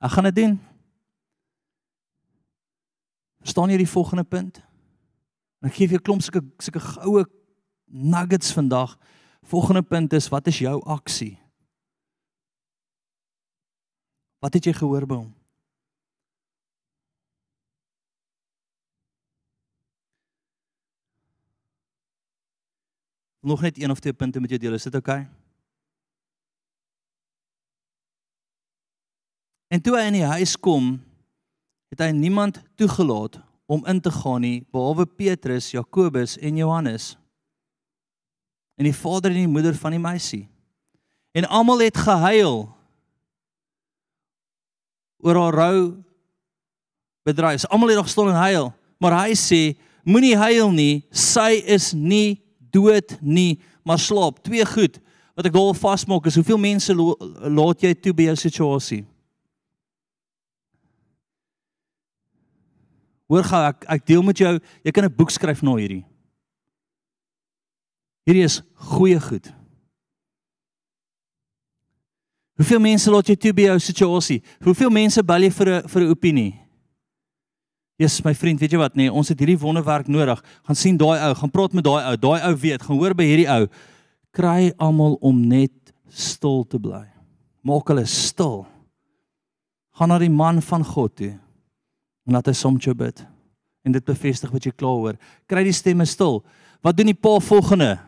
Ek 0.00 0.14
gaan 0.14 0.30
dit 0.30 0.38
doen. 0.38 0.54
Verstaan 3.42 3.72
jy 3.74 3.80
die 3.82 3.90
volgende 3.90 4.24
punt? 4.24 4.62
Ek 5.66 5.74
gee 5.74 5.88
vir 5.90 5.98
jou 5.98 6.06
klomp 6.06 6.22
sulke 6.22 6.44
sulke 6.62 6.80
goue 6.80 7.26
nuggets 7.90 8.54
vandag. 8.54 8.94
Volgende 9.50 9.82
punt 9.82 10.14
is 10.14 10.30
wat 10.30 10.46
is 10.46 10.62
jou 10.62 10.78
aksie? 10.86 11.34
Wat 14.40 14.56
het 14.56 14.64
jy 14.64 14.72
gehoor 14.72 15.06
by 15.06 15.20
hom? 15.20 15.28
Nog 23.40 23.60
net 23.64 23.78
een 23.80 23.90
of 23.92 24.00
twee 24.00 24.12
punte 24.12 24.40
met 24.40 24.50
jou 24.52 24.60
deel, 24.60 24.76
is 24.76 24.88
dit 24.88 24.94
oukei? 24.94 25.22
Okay? 25.24 25.40
En 29.70 29.78
toe 29.78 29.94
hy 29.94 30.08
in 30.08 30.18
die 30.18 30.26
huis 30.26 30.56
kom, 30.58 30.96
het 31.94 32.02
hy 32.02 32.10
niemand 32.10 32.58
toegelaat 32.78 33.38
om 33.70 33.84
in 33.86 34.00
te 34.02 34.10
gaan 34.10 34.42
nie 34.42 34.64
behalwe 34.74 35.06
Petrus, 35.06 35.70
Jakobus 35.70 36.34
en 36.42 36.58
Johannes. 36.58 37.12
En 38.74 38.88
die 38.88 38.96
vader 38.96 39.30
en 39.30 39.44
die 39.44 39.50
moeder 39.50 39.76
van 39.78 39.94
die 39.94 40.02
meisie. 40.02 40.48
En 41.38 41.46
almal 41.46 41.84
het 41.86 42.00
gehuil 42.02 42.64
oor 45.22 45.36
haar 45.36 45.54
rou 45.54 45.78
bedryf. 47.26 47.66
Almal 47.68 47.92
het 47.92 48.00
nog 48.00 48.08
stil 48.08 48.30
en 48.30 48.40
huil, 48.40 48.72
maar 48.98 49.16
hy 49.24 49.36
sê 49.38 49.60
moenie 50.04 50.36
huil 50.36 50.72
nie, 50.72 50.94
sy 51.12 51.60
is 51.66 51.92
nie 51.92 52.40
dood 52.72 53.16
nie, 53.20 53.60
maar 53.84 54.00
slaap. 54.00 54.42
Twee 54.46 54.64
goed 54.66 54.98
wat 55.36 55.46
ek 55.48 55.56
wil 55.56 55.72
vasmaak 55.76 56.26
is 56.28 56.36
hoeveel 56.36 56.60
mense 56.60 56.94
laat 56.94 57.84
jy 57.84 57.94
toe 57.96 58.12
by 58.16 58.30
jou 58.30 58.36
situasie? 58.42 59.02
Hoor 63.30 63.46
gou 63.46 63.62
ek 63.62 63.86
ek 63.94 64.06
deel 64.10 64.24
met 64.26 64.42
jou, 64.42 64.58
jy 64.82 64.92
kan 64.92 65.04
'n 65.04 65.16
boek 65.16 65.30
skryf 65.30 65.62
na 65.62 65.76
hierdie. 65.78 66.04
Hierdie 68.26 68.44
is 68.44 68.62
goeie 68.74 69.20
goed. 69.20 69.59
Hoeveel 72.60 72.82
mense 72.84 73.08
laat 73.08 73.30
jy 73.30 73.38
toe 73.40 73.54
by 73.56 73.70
jou 73.70 73.78
situasie? 73.80 74.42
Hoeveel 74.60 74.90
mense 74.92 75.22
bel 75.24 75.46
jy 75.46 75.50
vir 75.50 75.68
'n 75.68 75.88
vir 75.88 76.02
'n 76.02 76.10
opinie? 76.12 76.60
Jesus 77.98 78.24
my 78.24 78.34
vriend, 78.34 78.60
weet 78.60 78.72
jy 78.72 78.78
wat 78.78 78.96
nee, 78.96 79.12
ons 79.12 79.28
het 79.28 79.38
hierdie 79.38 79.58
wonderwerk 79.58 80.08
nodig. 80.08 80.42
Gaan 80.64 80.76
sien 80.76 80.96
daai 80.96 81.20
ou, 81.20 81.34
gaan 81.34 81.50
praat 81.50 81.72
met 81.72 81.84
daai 81.84 82.04
ou. 82.04 82.16
Daai 82.16 82.40
ou 82.48 82.54
weet, 82.56 82.82
gaan 82.82 82.98
hoor 82.98 83.14
by 83.14 83.24
hierdie 83.24 83.48
ou. 83.48 83.66
Kry 84.32 84.72
almal 84.78 85.16
om 85.20 85.40
net 85.48 85.72
stil 86.08 86.64
te 86.64 86.78
bly. 86.78 87.06
Maak 87.62 87.88
hulle 87.88 88.04
stil. 88.04 88.66
Gaan 89.96 90.08
na 90.08 90.18
die 90.18 90.30
man 90.30 90.60
van 90.60 90.84
God 90.84 91.16
toe 91.16 91.38
en 92.26 92.32
laat 92.32 92.46
hy 92.46 92.52
soms 92.52 92.84
jou 92.84 92.94
bid 92.94 93.26
en 93.84 93.92
dit 93.92 94.04
bevestig 94.04 94.50
wat 94.50 94.64
jy 94.64 94.72
klaar 94.72 94.96
hoor. 95.00 95.16
Kry 95.48 95.64
die 95.64 95.72
stemme 95.72 96.04
stil. 96.06 96.44
Wat 96.82 96.96
doen 96.96 97.06
die 97.06 97.14
pa 97.14 97.38
volgende? 97.40 97.98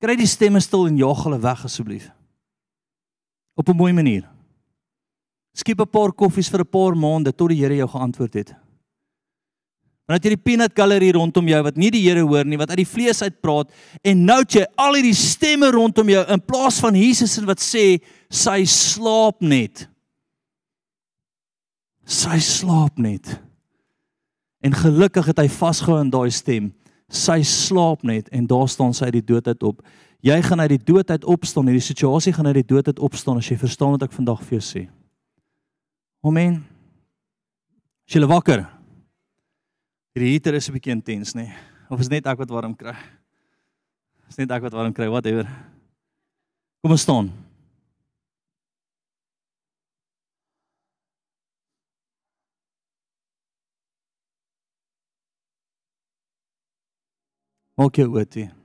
Kry 0.00 0.16
die 0.16 0.26
stemme 0.26 0.60
stil 0.60 0.86
en 0.86 0.96
jaag 0.96 1.24
hulle 1.24 1.40
weg 1.40 1.64
asseblief. 1.64 2.10
Op 3.60 3.68
'n 3.68 3.76
mooi 3.76 3.92
manier. 3.92 4.24
Skiep 5.52 5.80
'n 5.80 5.90
paar 5.90 6.12
koffies 6.12 6.48
vir 6.48 6.60
'n 6.60 6.70
paar 6.70 6.96
maande 6.96 7.32
tot 7.34 7.48
die 7.48 7.60
Here 7.60 7.76
jou 7.76 7.88
geantwoord 7.88 8.34
het. 8.34 8.54
Dan 10.06 10.16
het 10.16 10.24
jy 10.24 10.30
die 10.34 10.42
peanut 10.42 10.72
gallery 10.74 11.12
rondom 11.14 11.46
jou 11.46 11.62
wat 11.62 11.76
nie 11.76 11.90
die 11.90 12.02
Here 12.02 12.24
hoor 12.26 12.44
nie, 12.44 12.56
wat 12.58 12.70
uit 12.70 12.82
die 12.82 12.94
vlees 12.94 13.22
uit 13.22 13.40
praat 13.40 13.70
en 14.02 14.24
nou 14.24 14.42
jy 14.42 14.64
al 14.76 14.94
hierdie 14.94 15.14
stemme 15.14 15.70
rondom 15.70 16.08
jou 16.08 16.24
in 16.26 16.40
plaas 16.40 16.80
van 16.80 16.94
Jesus 16.94 17.38
wat 17.44 17.60
sê 17.60 18.00
sy 18.28 18.64
slaap 18.64 19.40
net. 19.40 19.88
Sy 22.04 22.38
slaap 22.38 22.98
net. 22.98 23.40
En 24.64 24.72
gelukkig 24.72 25.26
het 25.26 25.38
hy 25.38 25.48
vasgehou 25.48 25.98
aan 25.98 26.10
daai 26.10 26.30
stem. 26.30 26.72
Sy 27.08 27.42
slaap 27.42 28.02
net 28.02 28.28
en 28.28 28.46
daar 28.46 28.68
staan 28.68 28.94
sy 28.94 29.04
uit 29.04 29.12
die 29.12 29.28
dood 29.34 29.46
uit 29.46 29.62
op. 29.62 29.82
Jy 30.20 30.36
gaan 30.44 30.60
uit 30.60 30.74
die 30.74 30.84
dood 30.84 31.10
uit 31.10 31.24
opstaan. 31.24 31.68
Hierdie 31.70 31.84
situasie 31.84 32.32
gaan 32.36 32.46
uit 32.50 32.60
die 32.60 32.70
dood 32.74 32.86
uit 32.86 32.98
opstaan 33.00 33.40
as 33.40 33.48
jy 33.48 33.56
verstaan 33.56 33.94
wat 33.96 34.04
ek 34.04 34.12
vandag 34.12 34.42
vir 34.44 34.58
jou 34.58 34.64
sê. 34.64 34.82
Amen. 36.20 36.60
Is 38.04 38.18
jy 38.18 38.28
wakker? 38.28 38.66
Hierdie 40.12 40.34
heater 40.34 40.54
is 40.54 40.68
'n 40.68 40.72
bietjie 40.72 40.92
intens, 40.92 41.34
nê? 41.34 41.48
Nee. 41.48 41.54
Of 41.88 42.00
is 42.00 42.08
net 42.10 42.26
ek 42.26 42.38
wat 42.38 42.50
warm 42.50 42.74
kry? 42.76 42.94
Is 44.28 44.36
net 44.36 44.50
ek 44.50 44.62
wat 44.62 44.72
warm 44.72 44.92
kry, 44.92 45.08
whatever. 45.08 45.48
Kom 46.82 46.92
ons 46.92 47.02
staan. 47.02 47.32
Maak 57.76 57.96
jou 57.96 58.10
oë 58.12 58.28
toe. 58.28 58.59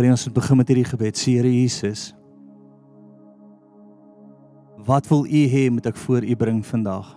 Wil 0.00 0.14
ons 0.14 0.30
begin 0.32 0.56
met 0.56 0.70
hierdie 0.72 0.88
gebed. 0.88 1.18
Sê 1.20 1.34
Here 1.36 1.50
Jesus, 1.52 2.14
wat 4.88 5.04
wil 5.10 5.26
U 5.28 5.40
hê 5.52 5.66
moet 5.68 5.90
ek 5.90 5.98
voor 6.00 6.24
U 6.24 6.36
bring 6.40 6.62
vandag? 6.64 7.10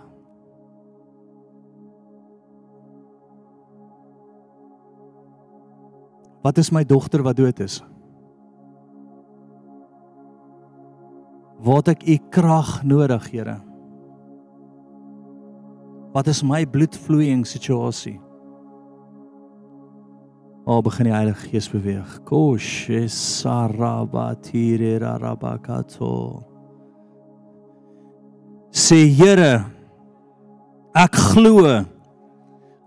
Wat 6.44 6.60
is 6.60 6.68
my 6.76 6.84
dogter 6.84 7.24
wat 7.24 7.40
dood 7.40 7.64
is? 7.64 7.78
Wat 11.64 11.88
ek 11.88 12.04
U 12.04 12.18
krag 12.36 12.82
nodig, 12.84 13.30
Here? 13.32 13.56
Wat 16.12 16.28
is 16.28 16.44
my 16.44 16.66
bloedvloeiing 16.68 17.48
situasie? 17.48 18.18
O, 20.66 20.80
begin 20.80 21.04
die 21.04 21.12
Heilige 21.12 21.48
Gees 21.50 21.68
beweeg. 21.68 22.24
Kosh 22.24 22.88
sarabatire 23.12 24.98
rabakato. 25.20 26.42
Sê 28.72 29.04
Here, 29.12 29.66
ek 30.96 31.12
glo 31.34 31.84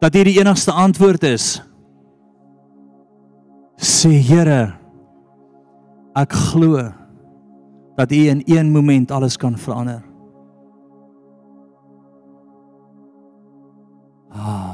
dat 0.01 0.15
U 0.17 0.23
die 0.25 0.39
enigste 0.41 0.73
antwoord 0.73 1.23
is. 1.29 1.61
Sê 3.77 4.09
Here, 4.25 4.73
ek 6.17 6.33
glo 6.33 6.81
dat 7.97 8.11
U 8.11 8.23
in 8.33 8.41
een 8.49 8.73
oomblik 8.73 9.13
alles 9.13 9.37
kan 9.37 9.53
verander. 9.57 10.01
Ah. 14.33 14.66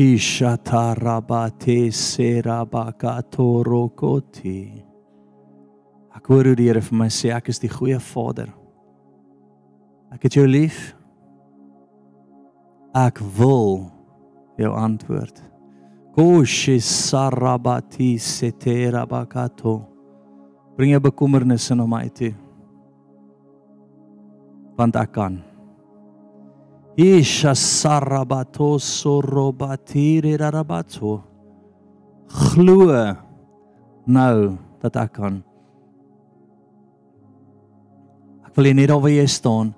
Kishatarabate 0.00 1.92
serabakatorokoti. 1.92 4.80
Ek 6.16 6.24
hoor 6.24 6.48
hoe 6.48 6.56
die 6.56 6.70
Here 6.70 6.80
vir 6.80 6.96
my 6.96 7.12
sê 7.12 7.36
ek 7.36 7.52
is 7.52 7.60
die 7.60 7.68
goeie 7.68 8.00
Vader. 8.00 8.48
Ek 10.08 10.24
het 10.24 10.32
jou 10.38 10.48
lief. 10.48 10.96
Ek 12.96 13.20
wil 13.36 13.92
jou 14.56 14.72
antwoord. 14.72 15.36
Koshisarabati 16.16 18.16
seterabakato. 18.16 19.84
Bring 20.80 20.96
jou 20.96 21.02
bekommernisse 21.10 21.76
na 21.76 21.84
my 21.84 22.08
toe. 22.08 22.32
Want 24.80 24.96
ek 24.96 25.12
kan. 25.20 25.49
Isha 27.00 27.54
sarabato 27.54 28.76
sorobatiri 28.76 30.36
rarabato. 30.36 31.22
Glo 32.28 32.92
nou 34.04 34.58
dat 34.82 34.98
ek 35.00 35.14
kan. 35.16 35.38
Ek 38.44 38.52
wil 38.58 38.68
net 38.76 38.90
daar 38.90 39.00
waar 39.00 39.14
jy 39.14 39.24
staan, 39.26 39.72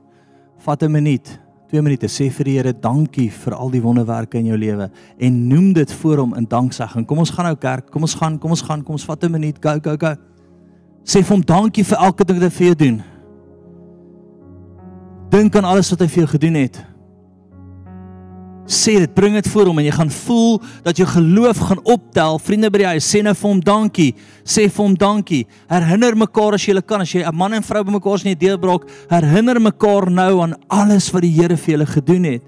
vat 0.64 0.82
'n 0.82 0.90
minuut, 0.90 1.38
2 1.70 1.82
minute, 1.82 2.08
sê 2.08 2.28
vir 2.30 2.44
die 2.44 2.56
Here 2.58 2.72
dankie 2.72 3.30
vir 3.30 3.54
al 3.54 3.70
die 3.70 3.82
wonderwerke 3.82 4.38
in 4.38 4.46
jou 4.46 4.58
lewe 4.58 4.90
en 5.18 5.48
noem 5.48 5.72
dit 5.72 5.92
voor 5.92 6.18
hom 6.18 6.34
in 6.34 6.44
danksegging. 6.44 7.06
Kom 7.06 7.18
ons 7.18 7.30
gaan 7.30 7.46
nou 7.46 7.56
kerk, 7.56 7.90
kom 7.90 8.02
ons 8.02 8.14
gaan, 8.14 8.38
kom 8.38 8.50
ons 8.50 8.62
gaan, 8.62 8.82
kom 8.82 8.94
ons 8.94 9.04
vat 9.04 9.24
'n 9.24 9.30
minuut, 9.30 9.62
go 9.62 9.78
go 9.78 9.96
go. 9.96 10.16
Sê 11.04 11.22
vir 11.22 11.36
hom 11.36 11.42
dankie 11.42 11.84
vir 11.84 11.98
elke 11.98 12.24
ding 12.24 12.40
wat 12.40 12.50
hy 12.50 12.58
vir 12.58 12.66
jou 12.66 12.74
doen. 12.74 13.02
Dink 15.30 15.56
aan 15.56 15.64
alles 15.64 15.90
wat 15.90 16.00
hy 16.00 16.06
vir 16.08 16.26
jou 16.26 16.26
gedoen 16.26 16.54
het 16.54 16.91
sê 18.72 18.96
dit, 19.02 19.14
bring 19.14 19.34
dit 19.36 19.48
voor 19.52 19.66
hom 19.70 19.78
en 19.82 19.86
jy 19.86 19.92
gaan 19.94 20.10
voel 20.12 20.60
dat 20.86 20.98
jou 20.98 21.06
geloof 21.08 21.58
gaan 21.68 21.80
optel. 21.84 22.38
Vriende 22.42 22.70
by 22.72 22.78
die 22.82 22.90
huis, 22.94 23.06
sê 23.06 23.18
nou 23.24 23.34
vir 23.36 23.50
hom 23.50 23.60
dankie. 23.64 24.14
Sê 24.44 24.62
vir 24.68 24.84
hom 24.84 24.94
dankie. 24.98 25.46
Herinner 25.70 26.14
mekaar 26.18 26.54
as 26.56 26.66
jy 26.66 26.80
kan, 26.80 27.00
as 27.04 27.12
jy 27.12 27.22
'n 27.22 27.36
man 27.36 27.52
en 27.52 27.62
vrou 27.62 27.84
bymekaar 27.84 28.14
is 28.14 28.24
in 28.24 28.30
'n 28.32 28.38
deurbraak, 28.38 28.82
herinner 29.10 29.60
mekaar 29.60 30.10
nou 30.10 30.40
aan 30.42 30.54
alles 30.68 31.12
wat 31.12 31.22
die 31.22 31.32
Here 31.32 31.56
vir 31.56 31.78
julle 31.78 31.86
gedoen 31.86 32.24
het. 32.24 32.42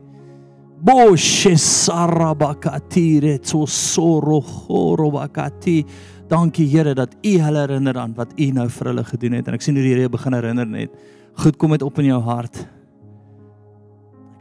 Boshe 0.83 1.57
sarabakatire 1.57 3.39
tsosorogorobakati. 3.39 5.85
Dankie 6.29 6.69
Here 6.69 6.95
dat 6.95 7.15
U 7.23 7.39
hulle 7.39 7.59
herinner 7.59 7.99
aan 7.99 8.15
wat 8.15 8.29
U 8.39 8.51
nou 8.51 8.69
vir 8.69 8.87
hulle 8.87 9.05
gedoen 9.05 9.33
het 9.33 9.49
en 9.49 9.55
ek 9.55 9.63
sien 9.63 9.75
hoe 9.75 9.85
die 9.85 9.95
Here 9.95 10.09
begin 10.09 10.33
herinner 10.33 10.67
net. 10.67 10.91
Goed 11.37 11.57
kom 11.57 11.71
dit 11.71 11.83
op 11.83 11.99
in 11.99 12.05
jou 12.05 12.21
hart 12.21 12.74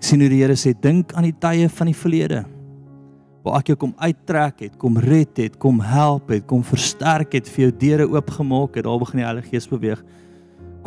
sien 0.04 0.22
hoe 0.22 0.32
die 0.32 0.42
Here 0.44 0.58
sê 0.60 0.74
dink 0.76 1.14
aan 1.16 1.30
die 1.30 1.38
tye 1.40 1.70
van 1.72 1.90
die 1.90 1.98
verlede 1.98 2.44
waar 3.44 3.60
ek 3.60 3.74
jou 3.74 3.78
kom 3.82 3.92
uittrek 4.00 4.62
het, 4.64 4.76
kom 4.80 4.98
red 5.04 5.36
het, 5.42 5.58
kom 5.60 5.82
help 5.84 6.32
het, 6.32 6.46
kom 6.48 6.64
versterk 6.64 7.36
het, 7.36 7.50
vir 7.52 7.66
jou 7.66 7.74
deure 7.82 8.08
oopgemaak 8.16 8.78
het. 8.80 8.86
Daar 8.88 9.02
begin 9.02 9.20
die 9.20 9.28
Heilige 9.28 9.52
Gees 9.52 9.68
beweeg. 9.68 10.04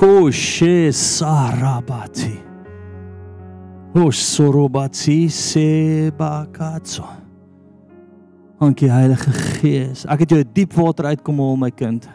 Koshe 0.00 0.88
sarabati. 0.96 2.32
Hosh 3.92 4.22
sorobati 4.24 5.26
sebakatso. 5.32 7.04
Dankie 8.60 8.88
Heilige 8.88 9.32
Gees. 9.60 10.06
Ek 10.08 10.24
het 10.24 10.32
jou 10.32 10.40
diep 10.56 10.72
water 10.76 11.12
uitkom 11.12 11.44
haal 11.44 11.60
my 11.60 11.70
kind. 11.76 12.08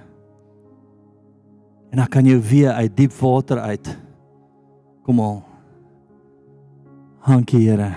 En 1.94 2.02
ek 2.02 2.14
kan 2.18 2.26
jou 2.26 2.40
weer 2.50 2.74
uit 2.82 2.98
diep 2.98 3.14
water 3.22 3.62
uit 3.62 3.94
kom 5.06 5.22
haal. 5.22 5.42
Dankie 7.22 7.68
Here. 7.68 7.92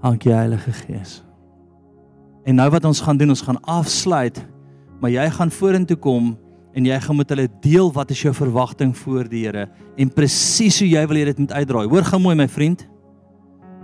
Dankie 0.00 0.32
Heilige 0.32 0.72
Gees. 0.72 1.20
En 2.46 2.56
nou 2.56 2.68
wat 2.72 2.84
ons 2.88 3.00
gaan 3.04 3.18
doen, 3.18 3.34
ons 3.34 3.42
gaan 3.44 3.58
afsluit, 3.68 4.38
maar 5.02 5.12
jy 5.12 5.24
gaan 5.34 5.52
vorentoe 5.52 5.98
kom 6.00 6.30
en 6.76 6.86
jy 6.88 6.96
gaan 7.02 7.18
met 7.18 7.32
hulle 7.32 7.48
deel 7.64 7.90
wat 7.92 8.12
is 8.14 8.22
jou 8.22 8.32
verwagting 8.36 8.94
voor 8.96 9.28
die 9.28 9.44
Here 9.44 9.66
en 9.98 10.12
presies 10.12 10.78
hoe 10.80 10.88
jy 10.88 11.02
wil 11.10 11.20
hê 11.20 11.26
dit 11.32 11.42
moet 11.44 11.52
uitdraai. 11.52 11.84
Hoor 11.92 12.08
gou 12.08 12.22
mooi 12.22 12.36
my 12.38 12.48
vriend. 12.48 12.86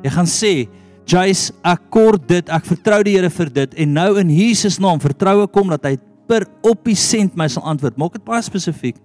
Jy 0.03 0.11
gaan 0.11 0.31
sê, 0.31 0.69
"Jace, 1.05 1.53
ek 1.65 1.91
kort 1.91 2.27
dit, 2.29 2.49
ek 2.49 2.65
vertrou 2.65 3.03
die 3.03 3.17
Here 3.17 3.31
vir 3.31 3.51
dit 3.51 3.75
en 3.75 3.93
nou 3.93 4.19
in 4.21 4.31
Jesus 4.31 4.79
naam 4.79 5.01
vertroue 5.01 5.47
kom 5.49 5.69
dat 5.69 5.85
hy 5.85 5.99
per 6.27 6.47
op 6.63 6.85
die 6.85 6.95
sent 6.95 7.37
my 7.37 7.49
sal 7.49 7.63
antwoord." 7.63 7.99
Maak 7.99 8.13
dit 8.13 8.25
baie 8.25 8.43
spesifiek. 8.43 8.97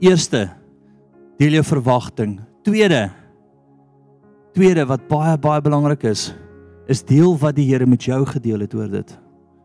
Eerste, 0.00 0.50
deel 1.38 1.52
jou 1.52 1.62
verwagting. 1.62 2.40
Tweede, 2.62 3.10
Tweede 4.54 4.86
wat 4.86 5.06
baie 5.10 5.34
baie 5.42 5.62
belangrik 5.62 6.04
is, 6.06 6.28
is 6.90 7.02
deel 7.02 7.34
wat 7.40 7.56
die 7.56 7.66
Here 7.66 7.86
met 7.86 8.04
jou 8.06 8.20
gedeel 8.28 8.62
het 8.66 8.74
oor 8.74 8.90
dit. 8.90 9.14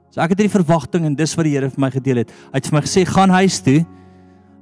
So 0.09 0.21
ek 0.23 0.33
het 0.33 0.41
hierdie 0.41 0.55
verwagting 0.55 1.05
en 1.05 1.17
dis 1.17 1.35
wat 1.37 1.45
die 1.45 1.53
Here 1.53 1.69
vir 1.69 1.83
my 1.83 1.91
gedeel 1.93 2.23
het. 2.23 2.33
Hy 2.49 2.61
het 2.61 2.69
vir 2.69 2.77
my 2.79 2.81
gesê 2.85 3.03
gaan 3.05 3.33
huis 3.37 3.59
toe. 3.61 3.83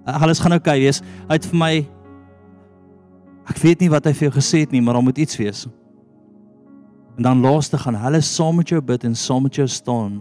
Uh, 0.07 0.17
alles 0.19 0.41
gaan 0.43 0.57
oukei 0.57 0.75
okay 0.75 0.83
wees. 0.83 0.99
Hy 1.29 1.39
het 1.39 1.47
vir 1.47 1.61
my 1.61 1.71
ek 3.47 3.61
weet 3.63 3.85
nie 3.85 3.91
wat 3.93 4.09
hy 4.09 4.11
vir 4.17 4.27
jou 4.27 4.33
gesê 4.35 4.65
het 4.65 4.75
nie, 4.75 4.83
maar 4.83 4.99
daar 4.99 5.07
moet 5.07 5.21
iets 5.23 5.39
wees. 5.39 5.63
En 7.15 7.23
dan 7.29 7.39
laaste 7.41 7.79
gaan 7.79 7.95
hulle 7.95 8.19
saam 8.21 8.59
met 8.59 8.75
jou 8.75 8.81
bid 8.83 9.07
en 9.07 9.15
saam 9.15 9.47
met 9.47 9.55
jou 9.55 9.67
staan 9.71 10.19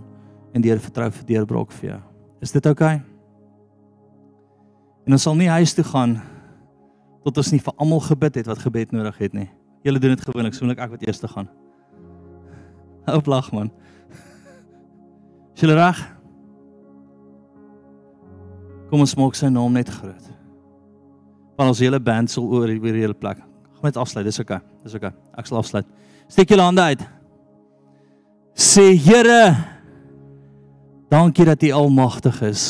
en 0.54 0.62
die 0.62 0.70
Here 0.70 0.80
vertrou 0.80 1.10
vir 1.10 1.28
deurbraak 1.34 1.74
vir 1.80 1.90
jou. 1.90 2.00
Is 2.46 2.54
dit 2.54 2.70
oukei? 2.70 2.94
Okay? 3.00 3.04
En 5.06 5.14
ons 5.14 5.22
sal 5.22 5.36
nie 5.38 5.50
huis 5.50 5.74
toe 5.74 5.84
gaan 5.86 6.16
tot 7.26 7.38
ons 7.38 7.52
nie 7.54 7.62
vir 7.62 7.74
almal 7.82 8.02
gebid 8.02 8.40
het 8.40 8.48
wat 8.50 8.62
gebed 8.62 8.94
nodig 8.94 9.18
het 9.22 9.34
nie. 9.34 9.48
Julle 9.86 10.00
doen 10.02 10.16
dit 10.16 10.24
gewoonlik, 10.26 10.54
soonlik 10.56 10.80
ek 10.82 10.96
wat 10.96 11.02
eers 11.06 11.20
te 11.22 11.28
gaan. 11.30 11.46
Hou 13.06 13.20
lag 13.30 13.52
man. 13.54 13.68
Is 15.54 15.62
julle 15.62 15.76
reg? 15.78 16.00
Kom 18.90 19.04
ons 19.04 19.14
maak 19.18 19.38
sy 19.38 19.50
naam 19.50 19.76
net 19.78 19.90
groot. 19.90 20.32
Want 21.56 21.70
ons 21.70 21.82
hele 21.84 22.00
band 22.02 22.30
sal 22.30 22.48
oor 22.50 22.66
hierdie 22.70 23.04
hele 23.04 23.14
plek. 23.14 23.38
Gaan 23.76 23.86
net 23.86 24.00
afsluit, 24.00 24.26
dis 24.26 24.40
oké. 24.42 24.58
Okay. 24.58 24.82
Dis 24.82 24.98
oké. 24.98 25.12
Okay. 25.12 25.38
Ek 25.38 25.46
sal 25.46 25.60
afsluit. 25.60 25.94
Steek 26.26 26.50
julle 26.50 26.66
hande 26.66 26.82
uit. 26.90 27.06
Sê 28.56 28.88
Here, 28.98 29.54
dankie 31.12 31.46
dat 31.46 31.62
U 31.62 31.70
almagtig 31.78 32.42
is. 32.42 32.66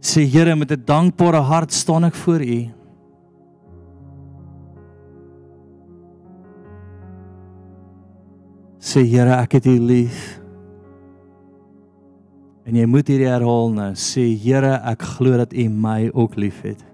Sê 0.00 0.24
Here 0.24 0.56
met 0.56 0.72
'n 0.72 0.84
dankbare 0.86 1.44
hart 1.44 1.72
staan 1.72 2.04
ek 2.04 2.14
voor 2.14 2.40
U. 2.40 2.77
Sê 8.78 9.02
Here, 9.02 9.34
ek 9.42 9.58
het 9.58 9.66
U 9.66 9.74
lief. 9.82 10.38
En 12.68 12.76
jy 12.76 12.84
moet 12.86 13.08
hierdie 13.10 13.30
herhaal 13.30 13.72
nou. 13.74 13.90
Sê 13.98 14.28
Here, 14.38 14.76
ek 14.86 15.02
glo 15.16 15.38
dat 15.40 15.52
U 15.52 15.68
my 15.68 16.10
ook 16.14 16.38
liefhet. 16.38 16.84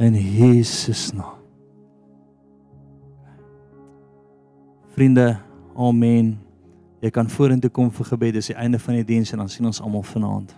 In 0.00 0.16
Jesus 0.16 1.12
naam. 1.14 1.38
Vriende, 4.94 5.36
amen. 5.74 6.34
Jy 7.02 7.10
kan 7.10 7.28
vorentoe 7.28 7.70
kom 7.70 7.90
vir 7.92 8.06
gebed. 8.12 8.36
Dis 8.38 8.52
die 8.52 8.58
einde 8.58 8.78
van 8.78 8.96
die 8.96 9.06
diens 9.06 9.34
en 9.34 9.42
dan 9.42 9.50
sien 9.50 9.66
ons 9.66 9.82
almal 9.82 10.06
vanaand. 10.06 10.54